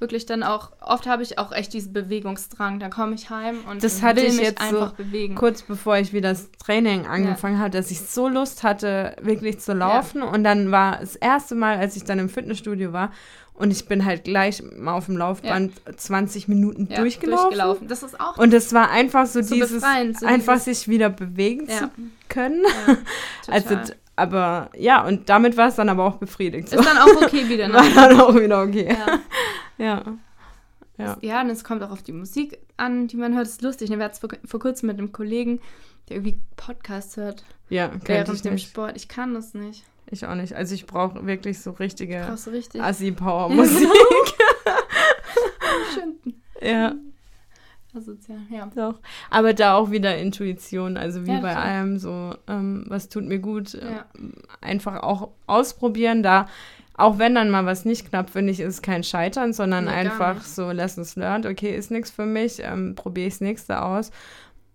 Wirklich 0.01 0.25
dann 0.25 0.41
auch, 0.41 0.71
oft 0.81 1.05
habe 1.05 1.21
ich 1.21 1.37
auch 1.37 1.51
echt 1.51 1.73
diesen 1.73 1.93
Bewegungsdrang. 1.93 2.79
Dann 2.79 2.89
komme 2.89 3.13
ich 3.13 3.29
heim 3.29 3.59
und 3.69 3.83
Das 3.83 4.01
hatte 4.01 4.21
will 4.23 4.29
ich 4.29 4.33
mich 4.37 4.41
jetzt 4.47 4.59
so 4.61 4.65
einfach 4.79 4.93
bewegen. 4.93 5.35
kurz 5.35 5.61
bevor 5.61 5.97
ich 5.99 6.11
wieder 6.11 6.29
das 6.29 6.49
Training 6.53 7.05
angefangen 7.05 7.59
habe, 7.59 7.69
dass 7.69 7.91
ich 7.91 8.01
so 8.01 8.27
Lust 8.27 8.63
hatte, 8.63 9.15
wirklich 9.21 9.59
zu 9.59 9.73
laufen. 9.73 10.23
Und 10.23 10.43
dann 10.43 10.71
war 10.71 10.97
das 10.99 11.15
erste 11.15 11.53
Mal, 11.53 11.77
als 11.77 11.95
ich 11.95 12.03
dann 12.03 12.17
im 12.17 12.29
Fitnessstudio 12.29 12.91
war, 12.93 13.11
und 13.53 13.69
ich 13.69 13.85
bin 13.85 14.05
halt 14.05 14.23
gleich 14.23 14.63
mal 14.75 14.93
auf 14.93 15.05
dem 15.05 15.17
Laufband 15.17 15.73
20 15.95 16.47
Minuten 16.47 16.87
Ja, 16.89 16.97
durchgelaufen. 16.99 17.87
Das 17.87 18.01
ist 18.01 18.19
auch 18.19 18.37
Und 18.39 18.55
es 18.55 18.73
war 18.73 18.89
einfach 18.89 19.27
so, 19.27 19.43
So 19.43 19.53
dieses, 19.53 19.83
so 20.19 20.25
einfach 20.25 20.53
dieses- 20.55 20.65
sich 20.79 20.87
wieder 20.87 21.11
bewegen 21.11 21.67
Ja. 21.69 21.77
zu 21.77 21.89
können. 22.27 22.63
ja, 22.87 22.97
Also, 23.53 23.77
aber 24.15 24.71
ja, 24.75 25.05
und 25.05 25.29
damit 25.29 25.57
war 25.57 25.67
es 25.67 25.75
dann 25.75 25.89
aber 25.89 26.05
auch 26.05 26.15
befriedigt. 26.15 26.69
So. 26.69 26.79
ist 26.79 26.87
dann 26.87 26.97
auch 26.97 27.21
okay 27.21 27.47
wieder. 27.49 27.67
Ne? 27.67 27.73
war 27.95 28.09
dann 28.09 28.21
auch 28.21 28.33
wieder 28.35 28.63
okay. 28.63 28.95
Ja. 29.81 30.17
Ja. 30.97 31.17
Ja. 31.21 31.41
und 31.41 31.49
es 31.49 31.63
kommt 31.63 31.81
auch 31.83 31.91
auf 31.91 32.03
die 32.03 32.11
Musik 32.11 32.59
an, 32.77 33.07
die 33.07 33.17
man 33.17 33.33
hört. 33.33 33.45
Das 33.45 33.53
ist 33.53 33.61
lustig. 33.63 33.89
Ich 33.89 33.97
war 33.97 34.05
jetzt 34.05 34.19
vor, 34.19 34.29
vor 34.45 34.59
kurzem 34.59 34.87
mit 34.87 34.97
einem 34.99 35.11
Kollegen, 35.11 35.59
der 36.09 36.17
irgendwie 36.17 36.37
Podcasts 36.57 37.17
hört 37.17 37.43
Ja, 37.69 37.91
während 38.05 38.29
ich 38.35 38.41
dem 38.43 38.53
nicht. 38.53 38.69
Sport. 38.69 38.95
Ich 38.95 39.07
kann 39.07 39.33
das 39.33 39.53
nicht. 39.53 39.83
Ich 40.11 40.25
auch 40.25 40.35
nicht. 40.35 40.53
Also 40.53 40.75
ich 40.75 40.85
brauche 40.85 41.25
wirklich 41.25 41.59
so 41.61 41.71
richtige 41.71 42.25
Brauchst 42.27 42.47
du 42.47 42.51
richtig? 42.51 42.81
Assi-Power-Musik. 42.83 43.87
Schön. 45.93 46.33
ja, 46.61 46.93
Asozial, 47.95 48.39
ja. 48.49 48.69
doch. 48.75 48.99
Aber 49.29 49.53
da 49.53 49.75
auch 49.75 49.91
wieder 49.91 50.17
Intuition. 50.17 50.97
Also 50.97 51.25
wie 51.25 51.31
Ja, 51.31 51.39
bei 51.41 51.55
allem 51.55 51.97
so, 51.97 52.35
ähm, 52.47 52.85
was 52.87 53.09
tut 53.09 53.25
mir 53.25 53.39
gut. 53.39 53.73
äh, 53.73 53.91
Ja. 53.93 54.05
Einfach 54.61 55.01
auch 55.03 55.29
ausprobieren. 55.47 56.23
Da, 56.23 56.47
auch 56.95 57.17
wenn 57.19 57.33
dann 57.35 57.49
mal 57.49 57.65
was 57.65 57.85
nicht 57.85 58.09
klappt, 58.09 58.29
finde 58.31 58.51
ich, 58.51 58.59
ist 58.59 58.81
kein 58.83 59.03
Scheitern, 59.03 59.53
sondern 59.53 59.85
Nee, 59.85 59.91
einfach 59.91 60.41
so 60.43 60.71
Lessons 60.71 61.15
learned. 61.15 61.45
Okay, 61.45 61.75
ist 61.75 61.89
nichts 61.91 62.11
für 62.11 62.25
mich, 62.25 62.59
ähm, 62.61 62.95
probiere 62.95 63.27
ich 63.27 63.35
das 63.35 63.41
nächste 63.41 63.81
aus. 63.81 64.11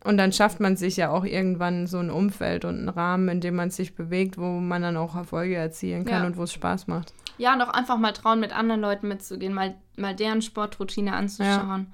Und 0.04 0.18
dann 0.18 0.32
schafft 0.32 0.60
man 0.60 0.76
sich 0.76 0.96
ja 0.96 1.10
auch 1.10 1.24
irgendwann 1.24 1.86
so 1.88 1.98
ein 1.98 2.10
Umfeld 2.10 2.64
und 2.64 2.76
einen 2.78 2.88
Rahmen, 2.88 3.28
in 3.28 3.40
dem 3.40 3.56
man 3.56 3.70
sich 3.70 3.94
bewegt, 3.96 4.38
wo 4.38 4.44
man 4.60 4.82
dann 4.82 4.96
auch 4.96 5.16
Erfolge 5.16 5.56
erzielen 5.56 6.04
kann 6.04 6.22
Ja. 6.22 6.26
und 6.26 6.36
wo 6.36 6.44
es 6.44 6.52
Spaß 6.52 6.86
macht. 6.86 7.12
Ja, 7.38 7.54
und 7.54 7.60
auch 7.62 7.68
einfach 7.70 7.98
mal 7.98 8.12
trauen, 8.12 8.38
mit 8.40 8.56
anderen 8.56 8.80
Leuten 8.80 9.08
mitzugehen, 9.08 9.52
mal, 9.52 9.74
mal 9.96 10.14
deren 10.14 10.42
Sportroutine 10.42 11.12
anzuschauen. 11.12 11.88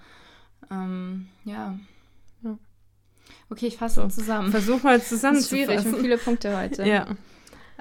Ähm, 0.71 1.27
ja. 1.45 1.75
Ja. 2.43 2.59
Okay, 3.51 3.67
ich 3.67 3.77
fasse 3.79 4.03
So. 4.03 4.09
zusammen. 4.09 4.51
Versuch 4.51 4.83
mal 4.83 4.99
Das 4.99 5.11
ist 5.13 5.21
schwierig, 5.21 5.49
zusammenzufassen. 5.49 5.95
und 5.95 6.01
viele 6.01 6.19
Punkte 6.19 6.57
heute. 6.57 6.87
Ja. 6.87 7.07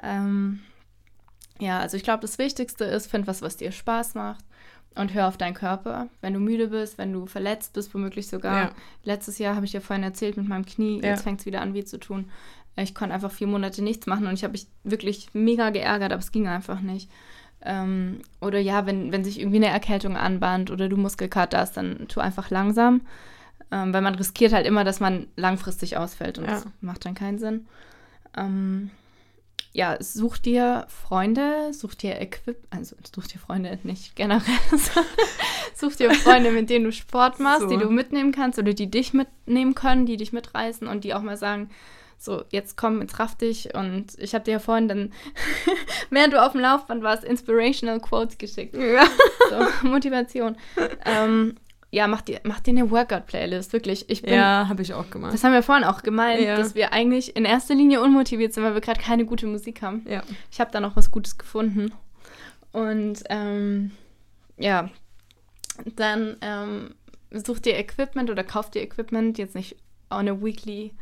Ähm, 0.02 0.60
ja, 1.62 1.78
also 1.78 1.96
ich 1.96 2.02
glaube, 2.02 2.20
das 2.22 2.38
Wichtigste 2.38 2.84
ist, 2.84 3.06
find 3.10 3.26
was, 3.26 3.40
was 3.42 3.56
dir 3.56 3.70
Spaß 3.72 4.14
macht 4.14 4.44
und 4.94 5.14
hör 5.14 5.28
auf 5.28 5.36
deinen 5.36 5.54
Körper. 5.54 6.08
Wenn 6.20 6.34
du 6.34 6.40
müde 6.40 6.68
bist, 6.68 6.98
wenn 6.98 7.12
du 7.12 7.26
verletzt 7.26 7.72
bist, 7.72 7.94
womöglich 7.94 8.26
sogar. 8.26 8.60
Ja. 8.62 8.70
Letztes 9.04 9.38
Jahr 9.38 9.54
habe 9.54 9.64
ich 9.64 9.72
dir 9.72 9.80
vorhin 9.80 10.02
erzählt 10.02 10.36
mit 10.36 10.48
meinem 10.48 10.66
Knie, 10.66 11.00
Ja. 11.00 11.10
jetzt 11.10 11.22
fängt 11.22 11.40
es 11.40 11.46
wieder 11.46 11.60
an, 11.62 11.72
weh 11.74 11.84
zu 11.84 11.98
tun. 11.98 12.30
Ich 12.76 12.94
konnte 12.94 13.14
einfach 13.14 13.30
vier 13.30 13.46
Monate 13.46 13.82
nichts 13.82 14.06
machen 14.06 14.26
und 14.26 14.34
ich 14.34 14.44
habe 14.44 14.52
mich 14.52 14.66
wirklich 14.82 15.28
mega 15.34 15.70
geärgert, 15.70 16.12
aber 16.12 16.20
es 16.20 16.32
ging 16.32 16.48
einfach 16.48 16.80
nicht. 16.80 17.10
Ähm, 17.64 18.20
oder 18.40 18.58
ja, 18.58 18.86
wenn, 18.86 19.12
wenn 19.12 19.24
sich 19.24 19.38
irgendwie 19.38 19.58
eine 19.58 19.68
Erkältung 19.68 20.16
anbahnt 20.16 20.70
oder 20.70 20.88
du 20.88 20.96
Muskelkater 20.96 21.58
hast, 21.58 21.76
dann 21.76 22.08
tu 22.08 22.20
einfach 22.20 22.50
langsam. 22.50 23.02
Ähm, 23.70 23.94
weil 23.94 24.02
man 24.02 24.14
riskiert 24.16 24.52
halt 24.52 24.66
immer, 24.66 24.84
dass 24.84 25.00
man 25.00 25.28
langfristig 25.36 25.96
ausfällt 25.96 26.38
und 26.38 26.44
Ja. 26.46 26.50
das 26.52 26.66
macht 26.80 27.04
dann 27.06 27.14
keinen 27.14 27.38
Sinn. 27.38 27.66
Ähm, 28.36 28.90
ja, 29.72 29.96
such 30.00 30.38
dir 30.38 30.86
Freunde, 30.88 31.72
such 31.72 31.94
dir 31.94 32.20
Equip, 32.20 32.58
also 32.70 32.94
such 33.14 33.28
dir 33.28 33.38
Freunde 33.38 33.78
nicht 33.84 34.14
generell, 34.16 34.42
such 35.74 35.96
dir 35.96 36.12
Freunde, 36.12 36.50
mit 36.50 36.68
denen 36.68 36.84
du 36.84 36.92
Sport 36.92 37.40
machst, 37.40 37.62
so. 37.62 37.68
die 37.68 37.78
du 37.78 37.88
mitnehmen 37.88 38.32
kannst 38.32 38.58
oder 38.58 38.74
die 38.74 38.90
dich 38.90 39.14
mitnehmen 39.14 39.74
können, 39.74 40.04
die 40.04 40.18
dich 40.18 40.32
mitreißen 40.32 40.86
und 40.86 41.04
die 41.04 41.14
auch 41.14 41.22
mal 41.22 41.38
sagen, 41.38 41.70
so, 42.18 42.44
jetzt 42.50 42.76
komm, 42.76 43.00
jetzt 43.00 43.18
raff 43.18 43.34
dich. 43.34 43.74
Und 43.74 44.16
ich 44.18 44.34
habe 44.34 44.44
dir 44.44 44.52
ja 44.52 44.58
vorhin 44.60 44.86
dann, 44.86 45.12
während 46.10 46.32
du 46.32 46.40
auf 46.40 46.52
dem 46.52 46.60
Laufband 46.60 47.02
warst, 47.02 47.24
Inspirational 47.24 47.98
Quotes 47.98 48.38
geschickt. 48.38 48.76
Ja. 48.76 49.06
So, 49.50 49.88
Motivation. 49.88 50.56
ähm, 51.04 51.56
ja, 51.92 52.06
mach 52.06 52.22
dir, 52.22 52.40
mach 52.44 52.60
dir 52.60 52.70
eine 52.70 52.90
Workout-Playlist, 52.90 53.74
wirklich. 53.74 54.08
Ich 54.08 54.22
bin, 54.22 54.32
ja, 54.32 54.66
habe 54.66 54.80
ich 54.80 54.94
auch 54.94 55.10
gemacht. 55.10 55.34
Das 55.34 55.44
haben 55.44 55.52
wir 55.52 55.62
vorhin 55.62 55.84
auch 55.84 56.02
gemeint, 56.02 56.40
ja. 56.40 56.56
dass 56.56 56.74
wir 56.74 56.94
eigentlich 56.94 57.36
in 57.36 57.44
erster 57.44 57.74
Linie 57.74 58.00
unmotiviert 58.00 58.54
sind, 58.54 58.64
weil 58.64 58.72
wir 58.72 58.80
gerade 58.80 58.98
keine 58.98 59.26
gute 59.26 59.46
Musik 59.46 59.82
haben. 59.82 60.06
Ja. 60.08 60.22
Ich 60.50 60.58
habe 60.58 60.70
da 60.72 60.80
noch 60.80 60.96
was 60.96 61.10
Gutes 61.10 61.36
gefunden. 61.36 61.92
Und 62.72 63.22
ähm, 63.28 63.90
ja, 64.56 64.88
dann 65.84 66.38
ähm, 66.40 66.94
such 67.30 67.58
dir 67.58 67.76
Equipment 67.76 68.30
oder 68.30 68.42
kauf 68.42 68.70
dir 68.70 68.80
Equipment, 68.80 69.36
jetzt 69.36 69.54
nicht 69.54 69.76
on 70.08 70.30
a 70.30 70.42
weekly 70.42 70.94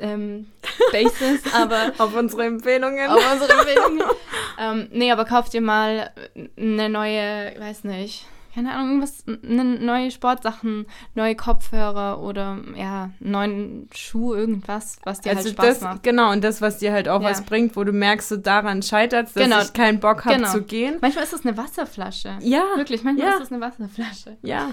ähm, 0.00 0.48
Basis, 0.92 1.42
aber. 1.54 1.92
auf 1.98 2.12
unsere 2.12 2.46
Empfehlungen. 2.46 3.08
Auf 3.08 3.32
unsere 3.32 3.52
Empfehlungen. 3.52 4.02
ähm, 4.58 4.88
nee, 4.90 5.12
aber 5.12 5.26
kauf 5.26 5.48
dir 5.48 5.60
mal 5.60 6.10
eine 6.56 6.88
neue, 6.88 7.54
weiß 7.56 7.84
nicht, 7.84 8.26
keine 8.54 8.72
Ahnung, 8.72 9.00
irgendwas, 9.00 9.24
ne, 9.26 9.64
neue 9.64 10.10
Sportsachen, 10.10 10.86
neue 11.14 11.34
Kopfhörer 11.34 12.22
oder 12.22 12.58
ja, 12.76 13.10
neuen 13.18 13.88
Schuh, 13.92 14.34
irgendwas, 14.34 14.98
was 15.02 15.20
dir 15.20 15.30
also 15.30 15.44
halt 15.44 15.54
Spaß 15.54 15.66
das, 15.66 15.80
macht. 15.80 16.02
Genau, 16.04 16.30
und 16.30 16.44
das, 16.44 16.60
was 16.60 16.78
dir 16.78 16.92
halt 16.92 17.08
auch 17.08 17.20
ja. 17.20 17.30
was 17.30 17.42
bringt, 17.42 17.76
wo 17.76 17.82
du 17.82 17.92
merkst, 17.92 18.28
so 18.28 18.36
daran 18.36 18.82
scheitert 18.82 19.26
dass 19.34 19.34
genau. 19.34 19.60
ich 19.60 19.72
keinen 19.72 19.98
Bock 19.98 20.24
habe 20.24 20.36
genau. 20.36 20.52
zu 20.52 20.62
gehen. 20.62 20.98
Manchmal 21.00 21.24
ist 21.24 21.32
es 21.32 21.44
eine 21.44 21.56
Wasserflasche. 21.56 22.38
Ja. 22.40 22.62
Wirklich, 22.76 23.02
manchmal 23.02 23.28
ja. 23.28 23.36
ist 23.36 23.44
es 23.44 23.52
eine 23.52 23.60
Wasserflasche. 23.60 24.36
Ja. 24.42 24.70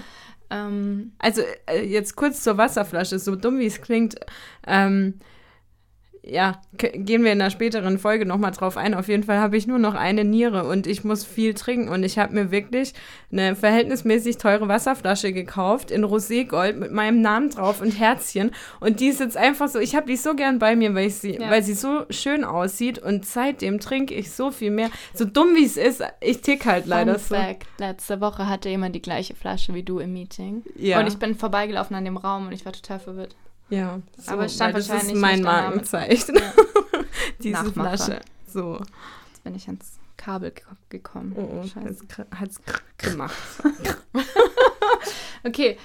Ähm, 0.50 1.12
also 1.18 1.42
äh, 1.66 1.84
jetzt 1.84 2.14
kurz 2.14 2.42
zur 2.42 2.58
Wasserflasche, 2.58 3.18
so 3.18 3.34
dumm 3.34 3.58
wie 3.58 3.66
es 3.66 3.80
klingt. 3.80 4.16
Ähm, 4.66 5.18
ja, 6.24 6.60
gehen 6.78 7.24
wir 7.24 7.32
in 7.32 7.40
einer 7.40 7.50
späteren 7.50 7.98
Folge 7.98 8.26
nochmal 8.26 8.52
drauf 8.52 8.76
ein. 8.76 8.94
Auf 8.94 9.08
jeden 9.08 9.24
Fall 9.24 9.38
habe 9.38 9.56
ich 9.56 9.66
nur 9.66 9.80
noch 9.80 9.94
eine 9.94 10.24
Niere 10.24 10.68
und 10.68 10.86
ich 10.86 11.02
muss 11.02 11.24
viel 11.24 11.52
trinken. 11.54 11.88
Und 11.88 12.04
ich 12.04 12.16
habe 12.16 12.32
mir 12.32 12.52
wirklich 12.52 12.94
eine 13.32 13.56
verhältnismäßig 13.56 14.38
teure 14.38 14.68
Wasserflasche 14.68 15.32
gekauft 15.32 15.90
in 15.90 16.04
Roségold 16.04 16.74
mit 16.74 16.92
meinem 16.92 17.22
Namen 17.22 17.50
drauf 17.50 17.80
und 17.80 17.98
Herzchen. 17.98 18.52
Und 18.78 19.00
die 19.00 19.08
ist 19.08 19.18
jetzt 19.18 19.36
einfach 19.36 19.68
so, 19.68 19.80
ich 19.80 19.96
habe 19.96 20.06
die 20.06 20.16
so 20.16 20.36
gern 20.36 20.60
bei 20.60 20.76
mir, 20.76 20.94
weil, 20.94 21.08
ich 21.08 21.16
sie, 21.16 21.34
ja. 21.34 21.50
weil 21.50 21.64
sie 21.64 21.74
so 21.74 22.04
schön 22.08 22.44
aussieht. 22.44 23.00
Und 23.00 23.26
seitdem 23.26 23.80
trinke 23.80 24.14
ich 24.14 24.30
so 24.30 24.52
viel 24.52 24.70
mehr. 24.70 24.90
So 25.14 25.24
dumm 25.24 25.56
wie 25.56 25.64
es 25.64 25.76
ist, 25.76 26.04
ich 26.20 26.40
tick 26.40 26.66
halt 26.66 26.86
leider 26.86 27.18
Fun 27.18 27.36
so. 27.36 27.42
Fact, 27.42 27.66
letzte 27.78 28.20
Woche 28.20 28.48
hatte 28.48 28.68
jemand 28.68 28.94
die 28.94 29.02
gleiche 29.02 29.34
Flasche 29.34 29.74
wie 29.74 29.82
du 29.82 29.98
im 29.98 30.12
Meeting. 30.12 30.62
Ja. 30.76 31.00
Und 31.00 31.08
ich 31.08 31.18
bin 31.18 31.34
vorbeigelaufen 31.34 31.96
an 31.96 32.04
dem 32.04 32.16
Raum 32.16 32.46
und 32.46 32.52
ich 32.52 32.64
war 32.64 32.72
total 32.72 33.00
verwirrt. 33.00 33.34
Ja, 33.72 34.00
so, 34.18 34.32
aber 34.32 34.50
stand 34.50 34.76
das 34.76 34.90
ist 34.90 35.14
mein 35.14 35.40
Markenzeichen. 35.40 36.34
Ja. 36.34 36.52
Diese. 37.42 37.72
Flasche. 37.72 38.20
So. 38.46 38.78
Jetzt 39.30 39.44
bin 39.44 39.54
ich 39.54 39.66
ans 39.66 39.98
Kabel 40.18 40.52
gekommen. 40.90 41.32
Oh, 41.34 41.64
oh 41.64 42.34
hat 42.36 42.50
es 42.50 42.60
gemacht. 42.98 43.34
okay. 45.44 45.78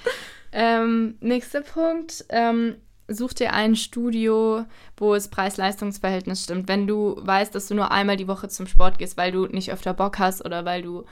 Ähm, 0.52 1.16
nächster 1.20 1.62
Punkt. 1.62 2.26
Ähm, 2.28 2.74
such 3.08 3.32
dir 3.32 3.54
ein 3.54 3.74
Studio, 3.74 4.66
wo 4.98 5.14
es 5.14 5.28
Preis-Leistungs-Verhältnis 5.28 6.44
stimmt. 6.44 6.68
Wenn 6.68 6.86
du 6.86 7.16
weißt, 7.18 7.54
dass 7.54 7.68
du 7.68 7.74
nur 7.74 7.90
einmal 7.90 8.18
die 8.18 8.28
Woche 8.28 8.48
zum 8.48 8.66
Sport 8.66 8.98
gehst, 8.98 9.16
weil 9.16 9.32
du 9.32 9.46
nicht 9.46 9.72
öfter 9.72 9.94
Bock 9.94 10.18
hast 10.18 10.44
oder 10.44 10.66
weil 10.66 10.82
du 10.82 11.06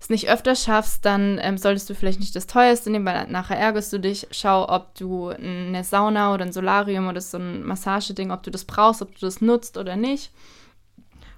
es 0.00 0.10
nicht 0.10 0.30
öfter 0.30 0.54
schaffst, 0.54 1.04
dann 1.04 1.38
ähm, 1.42 1.58
solltest 1.58 1.90
du 1.90 1.94
vielleicht 1.94 2.20
nicht 2.20 2.36
das 2.36 2.46
teuerste 2.46 2.90
nehmen, 2.90 3.04
weil 3.04 3.26
nachher 3.28 3.58
ärgerst 3.58 3.92
du 3.92 3.98
dich. 3.98 4.28
Schau, 4.30 4.68
ob 4.68 4.94
du 4.94 5.28
eine 5.28 5.82
Sauna 5.82 6.32
oder 6.32 6.44
ein 6.44 6.52
Solarium 6.52 7.08
oder 7.08 7.20
so 7.20 7.38
ein 7.38 7.64
Massageding, 7.64 8.30
ob 8.30 8.42
du 8.42 8.50
das 8.50 8.64
brauchst, 8.64 9.02
ob 9.02 9.12
du 9.18 9.26
das 9.26 9.40
nutzt 9.40 9.76
oder 9.76 9.96
nicht. 9.96 10.30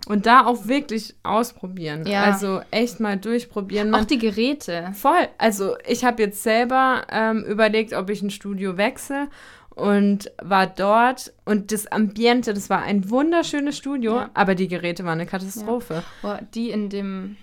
Und 0.06 0.26
da 0.26 0.46
auch 0.46 0.66
wirklich 0.66 1.14
ausprobieren. 1.22 2.06
Ja. 2.06 2.24
Also 2.24 2.62
echt 2.70 3.00
mal 3.00 3.16
durchprobieren. 3.16 3.90
Man, 3.90 4.02
auch 4.02 4.06
die 4.06 4.18
Geräte. 4.18 4.92
Voll. 4.94 5.28
Also 5.38 5.76
ich 5.86 6.04
habe 6.04 6.22
jetzt 6.22 6.42
selber 6.42 7.06
ähm, 7.10 7.44
überlegt, 7.44 7.92
ob 7.92 8.10
ich 8.10 8.22
ein 8.22 8.30
Studio 8.30 8.76
wechsle 8.76 9.28
und 9.70 10.30
war 10.42 10.66
dort 10.66 11.32
und 11.44 11.72
das 11.72 11.86
Ambiente, 11.86 12.54
das 12.54 12.68
war 12.70 12.82
ein 12.82 13.08
wunderschönes 13.08 13.76
Studio, 13.76 14.16
ja. 14.16 14.30
aber 14.34 14.54
die 14.54 14.68
Geräte 14.68 15.04
waren 15.04 15.20
eine 15.20 15.26
Katastrophe. 15.26 15.94
Ja. 15.94 16.04
Boah, 16.22 16.40
die 16.54 16.70
in 16.70 16.88
dem 16.88 17.36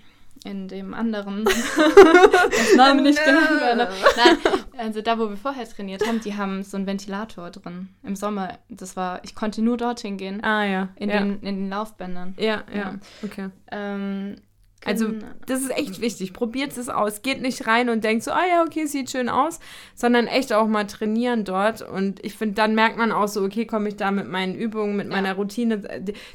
in 0.44 0.68
dem 0.68 0.94
anderen, 0.94 1.44
das 1.44 2.74
Name 2.76 3.02
nicht 3.02 3.22
genannt 3.24 3.60
werde. 3.60 3.88
Nein, 4.16 4.36
also 4.76 5.02
da, 5.02 5.18
wo 5.18 5.28
wir 5.28 5.36
vorher 5.36 5.68
trainiert 5.68 6.06
haben, 6.06 6.20
die 6.20 6.36
haben 6.36 6.62
so 6.62 6.76
einen 6.76 6.86
Ventilator 6.86 7.50
drin 7.50 7.88
im 8.02 8.16
Sommer. 8.16 8.58
Das 8.68 8.96
war, 8.96 9.22
ich 9.24 9.34
konnte 9.34 9.62
nur 9.62 9.76
dorthin 9.76 10.16
gehen. 10.16 10.42
Ah 10.42 10.64
ja. 10.64 10.88
In, 10.96 11.10
ja. 11.10 11.18
Den, 11.18 11.40
in 11.40 11.56
den 11.56 11.70
Laufbändern. 11.70 12.34
Ja, 12.38 12.62
ja, 12.72 12.76
ja. 12.76 12.94
okay. 13.22 13.50
Ähm, 13.70 14.36
also 14.84 15.12
das 15.46 15.60
ist 15.60 15.76
echt 15.76 16.00
wichtig. 16.00 16.32
Probiert 16.32 16.76
es 16.76 16.88
aus. 16.88 17.22
Geht 17.22 17.42
nicht 17.42 17.66
rein 17.66 17.88
und 17.88 18.04
denkt 18.04 18.22
so, 18.22 18.30
ah 18.30 18.46
ja, 18.48 18.62
okay, 18.62 18.86
sieht 18.86 19.10
schön 19.10 19.28
aus, 19.28 19.58
sondern 19.94 20.26
echt 20.26 20.52
auch 20.52 20.66
mal 20.66 20.86
trainieren 20.86 21.44
dort. 21.44 21.82
Und 21.82 22.24
ich 22.24 22.36
finde, 22.36 22.54
dann 22.54 22.74
merkt 22.74 22.96
man 22.96 23.10
auch 23.10 23.28
so, 23.28 23.42
okay, 23.42 23.66
komme 23.66 23.88
ich 23.88 23.96
da 23.96 24.10
mit 24.10 24.28
meinen 24.28 24.54
Übungen, 24.54 24.96
mit 24.96 25.08
ja. 25.08 25.12
meiner 25.12 25.34
Routine. 25.34 25.78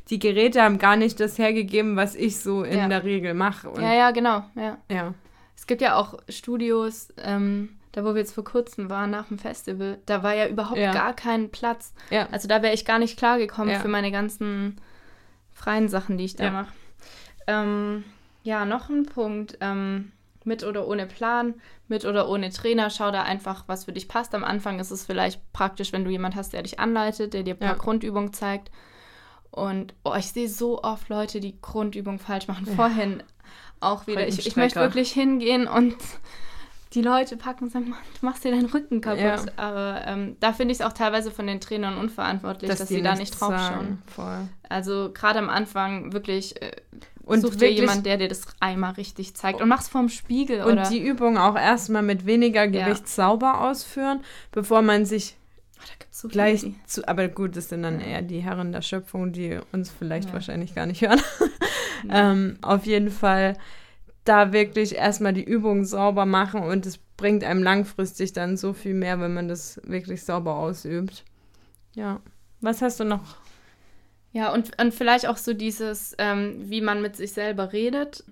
Die, 0.09 0.19
Geräte 0.19 0.61
haben 0.61 0.77
gar 0.77 0.95
nicht 0.95 1.19
das 1.19 1.37
hergegeben, 1.37 1.95
was 1.95 2.15
ich 2.15 2.39
so 2.39 2.63
in 2.63 2.77
ja. 2.77 2.87
der 2.87 3.03
Regel 3.03 3.33
mache. 3.33 3.71
Ja, 3.79 3.93
ja, 3.93 4.11
genau. 4.11 4.43
Ja. 4.55 4.77
ja. 4.89 5.13
Es 5.55 5.65
gibt 5.65 5.81
ja 5.81 5.95
auch 5.95 6.19
Studios, 6.27 7.13
ähm, 7.17 7.77
da 7.93 8.03
wo 8.03 8.13
wir 8.13 8.19
jetzt 8.19 8.33
vor 8.33 8.43
kurzem 8.43 8.89
waren, 8.89 9.11
nach 9.11 9.27
dem 9.27 9.39
Festival, 9.39 9.99
da 10.05 10.23
war 10.23 10.35
ja 10.35 10.47
überhaupt 10.47 10.79
ja. 10.79 10.91
gar 10.91 11.13
kein 11.13 11.49
Platz. 11.49 11.93
Ja. 12.09 12.27
Also 12.31 12.47
da 12.47 12.61
wäre 12.61 12.73
ich 12.73 12.85
gar 12.85 12.99
nicht 12.99 13.17
klargekommen 13.17 13.79
für 13.79 13.87
meine 13.87 14.11
ganzen 14.11 14.81
freien 15.51 15.87
Sachen, 15.87 16.17
die 16.17 16.25
ich 16.25 16.35
da 16.35 16.51
mache. 16.51 16.73
Ähm, 17.47 18.03
ja, 18.43 18.65
noch 18.65 18.89
ein 18.89 19.05
Punkt. 19.05 19.57
Ähm, 19.61 20.11
mit 20.45 20.63
oder 20.63 20.87
ohne 20.87 21.05
Plan, 21.05 21.55
mit 21.87 22.05
oder 22.05 22.29
ohne 22.29 22.49
Trainer, 22.49 22.89
schau 22.89 23.11
da 23.11 23.23
einfach, 23.23 23.63
was 23.67 23.85
für 23.85 23.93
dich 23.93 24.07
passt. 24.07 24.35
Am 24.35 24.43
Anfang 24.43 24.79
ist 24.79 24.91
es 24.91 25.05
vielleicht 25.05 25.41
praktisch, 25.53 25.93
wenn 25.93 26.03
du 26.03 26.11
jemand 26.11 26.35
hast, 26.35 26.53
der 26.53 26.63
dich 26.63 26.79
anleitet, 26.79 27.33
der 27.33 27.43
dir 27.43 27.55
ein 27.55 27.59
paar 27.59 27.69
ja. 27.69 27.77
Grundübungen 27.77 28.33
zeigt. 28.33 28.71
Und 29.51 29.93
oh, 30.03 30.15
ich 30.17 30.31
sehe 30.31 30.49
so 30.49 30.81
oft 30.81 31.09
Leute, 31.09 31.39
die 31.39 31.59
Grundübungen 31.61 32.19
falsch 32.19 32.47
machen. 32.47 32.65
Ja. 32.67 32.73
Vorhin 32.73 33.23
auch 33.79 34.07
wieder. 34.07 34.27
Ich, 34.27 34.45
ich, 34.45 34.55
möchte 34.55 34.79
wirklich 34.79 35.11
hingehen 35.11 35.67
und 35.67 35.95
die 36.93 37.01
Leute 37.01 37.37
packen 37.37 37.65
und 37.65 37.69
sagen, 37.71 37.93
du 38.19 38.25
machst 38.25 38.43
dir 38.43 38.51
deinen 38.51 38.65
Rücken 38.65 39.01
kaputt. 39.01 39.21
Ja. 39.21 39.45
Aber 39.57 40.01
ähm, 40.05 40.37
da 40.39 40.53
finde 40.53 40.71
ich 40.71 40.79
es 40.79 40.85
auch 40.85 40.93
teilweise 40.93 41.29
von 41.29 41.45
den 41.45 41.59
Trainern 41.59 41.97
unverantwortlich, 41.97 42.69
dass, 42.69 42.79
dass 42.79 42.87
sie 42.87 43.01
da 43.01 43.15
nicht 43.15 43.39
drauf 43.39 43.53
schauen. 43.53 44.01
Also 44.69 45.11
gerade 45.13 45.39
am 45.39 45.49
Anfang 45.49 46.13
wirklich 46.13 46.59
äh, 46.61 46.71
und 47.25 47.41
Such 47.41 47.55
dir 47.55 47.71
jemand, 47.71 48.05
der 48.05 48.17
dir 48.17 48.27
das 48.27 48.41
einmal 48.59 48.93
richtig 48.93 49.33
zeigt. 49.33 49.61
Und 49.61 49.69
mach's 49.69 49.87
vorm 49.87 50.09
Spiegel, 50.09 50.61
und 50.61 50.73
oder? 50.73 50.89
die 50.89 51.01
Übung 51.01 51.37
auch 51.37 51.55
erstmal 51.55 52.03
mit 52.03 52.25
weniger 52.25 52.67
Gewicht 52.67 53.03
ja. 53.03 53.07
sauber 53.07 53.61
ausführen, 53.61 54.21
bevor 54.51 54.81
man 54.81 55.05
sich 55.05 55.37
oh, 55.79 56.05
so 56.11 56.27
gleich 56.27 56.65
zu. 56.85 57.07
Aber 57.07 57.29
gut, 57.29 57.55
das 57.55 57.69
sind 57.69 57.83
dann 57.83 58.01
eher 58.01 58.21
die 58.21 58.39
Herren 58.39 58.73
der 58.73 58.81
Schöpfung, 58.81 59.31
die 59.31 59.57
uns 59.71 59.89
vielleicht 59.89 60.29
ja. 60.29 60.33
wahrscheinlich 60.33 60.75
gar 60.75 60.85
nicht 60.85 61.01
hören. 61.01 61.21
ähm, 62.09 62.57
auf 62.61 62.85
jeden 62.85 63.09
Fall 63.09 63.57
da 64.25 64.51
wirklich 64.51 64.95
erstmal 64.95 65.33
die 65.33 65.43
Übung 65.43 65.85
sauber 65.85 66.25
machen 66.25 66.61
und 66.61 66.85
es 66.85 66.97
bringt 66.97 67.43
einem 67.43 67.63
langfristig 67.63 68.33
dann 68.33 68.57
so 68.57 68.73
viel 68.73 68.93
mehr, 68.93 69.19
wenn 69.19 69.33
man 69.33 69.47
das 69.47 69.79
wirklich 69.85 70.23
sauber 70.23 70.55
ausübt. 70.55 71.23
Ja. 71.93 72.19
Was 72.61 72.81
hast 72.81 72.99
du 72.99 73.03
noch 73.03 73.42
ja, 74.33 74.51
und, 74.51 74.81
und 74.81 74.93
vielleicht 74.93 75.27
auch 75.27 75.37
so 75.37 75.53
dieses, 75.53 76.15
ähm, 76.17 76.69
wie 76.69 76.81
man 76.81 77.03
mit 77.03 77.15
sich 77.15 77.33
selber 77.33 77.71
redet. 77.71 78.23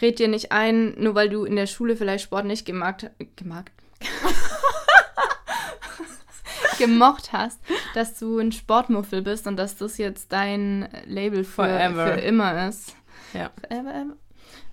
Red 0.00 0.18
dir 0.18 0.28
nicht 0.28 0.52
ein, 0.52 0.94
nur 0.98 1.14
weil 1.14 1.28
du 1.28 1.44
in 1.44 1.56
der 1.56 1.66
Schule 1.66 1.96
vielleicht 1.96 2.24
Sport 2.24 2.44
nicht 2.44 2.66
gemacht, 2.66 3.10
gemacht, 3.36 3.70
gemocht 6.78 7.32
hast, 7.32 7.60
dass 7.94 8.18
du 8.18 8.38
ein 8.38 8.52
Sportmuffel 8.52 9.22
bist 9.22 9.46
und 9.46 9.56
dass 9.56 9.76
das 9.76 9.96
jetzt 9.96 10.32
dein 10.32 10.88
Label 11.06 11.44
für, 11.44 11.90
für 11.92 12.20
immer 12.20 12.68
ist. 12.68 12.96
Ja. 13.32 13.50
Forever, 13.60 13.94
ever. 13.94 14.16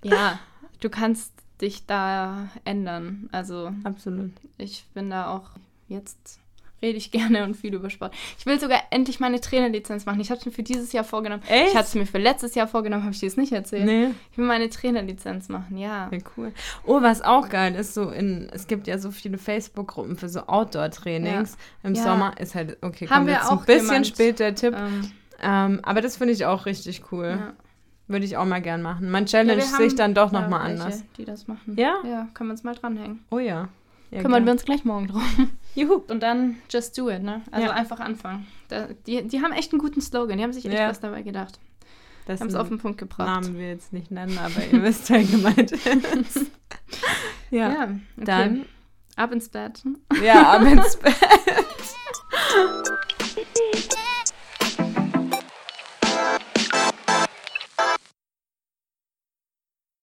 ja, 0.04 0.40
du 0.82 0.90
kannst 0.90 1.34
dich 1.62 1.86
da 1.86 2.50
ändern. 2.66 3.30
Also 3.32 3.72
absolut. 3.86 4.32
Ich 4.58 4.86
bin 4.94 5.10
da 5.10 5.30
auch 5.30 5.52
jetzt 5.88 6.42
rede 6.86 6.98
ich 6.98 7.12
gerne 7.12 7.44
und 7.44 7.56
viel 7.56 7.74
über 7.74 7.90
Sport. 7.90 8.14
Ich 8.38 8.46
will 8.46 8.60
sogar 8.60 8.80
endlich 8.92 9.20
meine 9.20 9.42
Trainerlizenz 9.42 10.06
machen. 10.06 10.20
Ich 10.20 10.30
habe 10.30 10.40
es 10.40 10.46
mir 10.46 10.52
für 10.52 10.64
dieses 10.64 10.94
Jahr 10.94 11.04
vorgenommen. 11.04 11.44
Echt? 11.48 11.70
Ich 11.70 11.76
hatte 11.76 11.88
es 11.88 11.96
mir 11.96 12.06
für 12.06 12.20
letztes 12.20 12.56
Jahr 12.56 12.68
vorgenommen, 12.68 13.04
habe 13.04 13.14
ich 13.14 13.20
dir 13.20 13.30
das 13.30 13.38
nicht 13.38 13.52
erzählt. 13.52 13.86
Nee. 13.86 14.10
Ich 14.32 14.38
will 14.38 14.46
meine 14.46 14.70
Trainerlizenz 14.70 15.50
machen, 15.50 15.78
ja. 15.78 16.10
Ja, 16.12 16.18
cool. 16.38 16.52
Oh, 16.86 17.02
was 17.02 17.22
auch 17.22 17.50
geil 17.50 17.76
ist, 17.76 17.94
so 17.94 18.10
in, 18.10 18.50
es 18.54 18.68
gibt 18.68 18.88
ja 18.88 18.98
so 18.98 19.12
viele 19.12 19.38
Facebook-Gruppen 19.38 20.16
für 20.16 20.30
so 20.30 20.42
Outdoor-Trainings 20.42 21.58
ja. 21.84 21.90
im 21.90 21.96
ja. 21.96 22.04
Sommer. 22.04 22.40
Ist 22.40 22.56
halt, 22.56 22.78
okay, 22.82 23.08
Haben 23.08 23.26
wir 23.26 23.34
jetzt 23.34 23.52
auch 23.52 23.60
ein 23.60 23.66
bisschen 23.66 24.06
spät 24.06 24.40
der 24.40 24.56
Tipp. 24.56 24.76
Ähm. 24.78 25.12
Ähm, 25.42 25.80
aber 25.84 26.02
das 26.02 26.18
finde 26.18 26.34
ich 26.34 26.46
auch 26.46 26.66
richtig 26.66 27.12
cool. 27.12 27.38
Ja. 27.40 27.54
Würde 28.08 28.26
ich 28.26 28.38
auch 28.38 28.46
mal 28.46 28.62
gern 28.62 28.84
machen. 28.84 29.10
Man 29.10 29.26
challenge 29.26 29.64
Ja, 29.64 29.78
sich 29.78 29.96
dann 29.96 30.14
doch 30.14 30.32
nochmal 30.32 30.72
anders. 30.72 31.04
Die 31.18 31.26
das 31.26 31.48
machen. 31.48 31.76
Ja? 31.76 31.96
Ja, 32.04 32.28
können 32.36 32.50
wir 32.50 32.54
uns 32.54 32.64
mal 32.64 32.76
dranhängen. 32.76 33.26
Oh 33.32 33.40
ja. 33.40 33.70
Ja, 34.16 34.22
Kümmern 34.22 34.40
gern. 34.40 34.46
wir 34.46 34.52
uns 34.54 34.66
gleich 34.66 34.86
morgen 34.86 35.08
drum. 35.08 35.22
Juhu. 35.76 36.02
Und 36.08 36.24
dann 36.24 36.58
just 36.70 36.98
do 36.98 37.10
it, 37.10 37.22
ne? 37.22 37.42
Also 37.52 37.68
ja. 37.68 37.74
einfach 37.74 38.00
anfangen. 38.00 38.48
Da, 38.70 38.88
die, 39.06 39.28
die 39.28 39.42
haben 39.42 39.52
echt 39.52 39.74
einen 39.74 39.82
guten 39.82 40.00
Slogan, 40.00 40.38
die 40.38 40.44
haben 40.44 40.54
sich 40.54 40.66
echt 40.66 40.74
ja. 40.74 40.90
was 40.90 41.02
dabei 41.02 41.22
gedacht. 41.22 41.60
Das 42.26 42.40
haben 42.40 42.48
es 42.48 42.56
auf 42.56 42.70
den 42.70 42.80
Punkt 42.80 42.98
gebracht. 42.98 43.28
Namen 43.28 43.58
wir 43.58 43.68
jetzt 43.68 43.94
nicht 43.94 44.10
nennen, 44.10 44.38
aber 44.38 44.66
ihr 44.72 44.82
wisst, 44.82 45.10
wer 45.10 45.24
gemeint 45.24 45.72
ist. 45.72 45.86
ja, 47.52 47.72
ja 47.72 47.84
okay. 47.84 48.26
dann 48.26 48.66
ab 49.16 49.32
ins 49.32 49.50
Bett. 49.50 49.84
Ja, 50.24 50.54
ab 50.54 50.62
ins 50.64 50.96
Bett. 51.00 51.16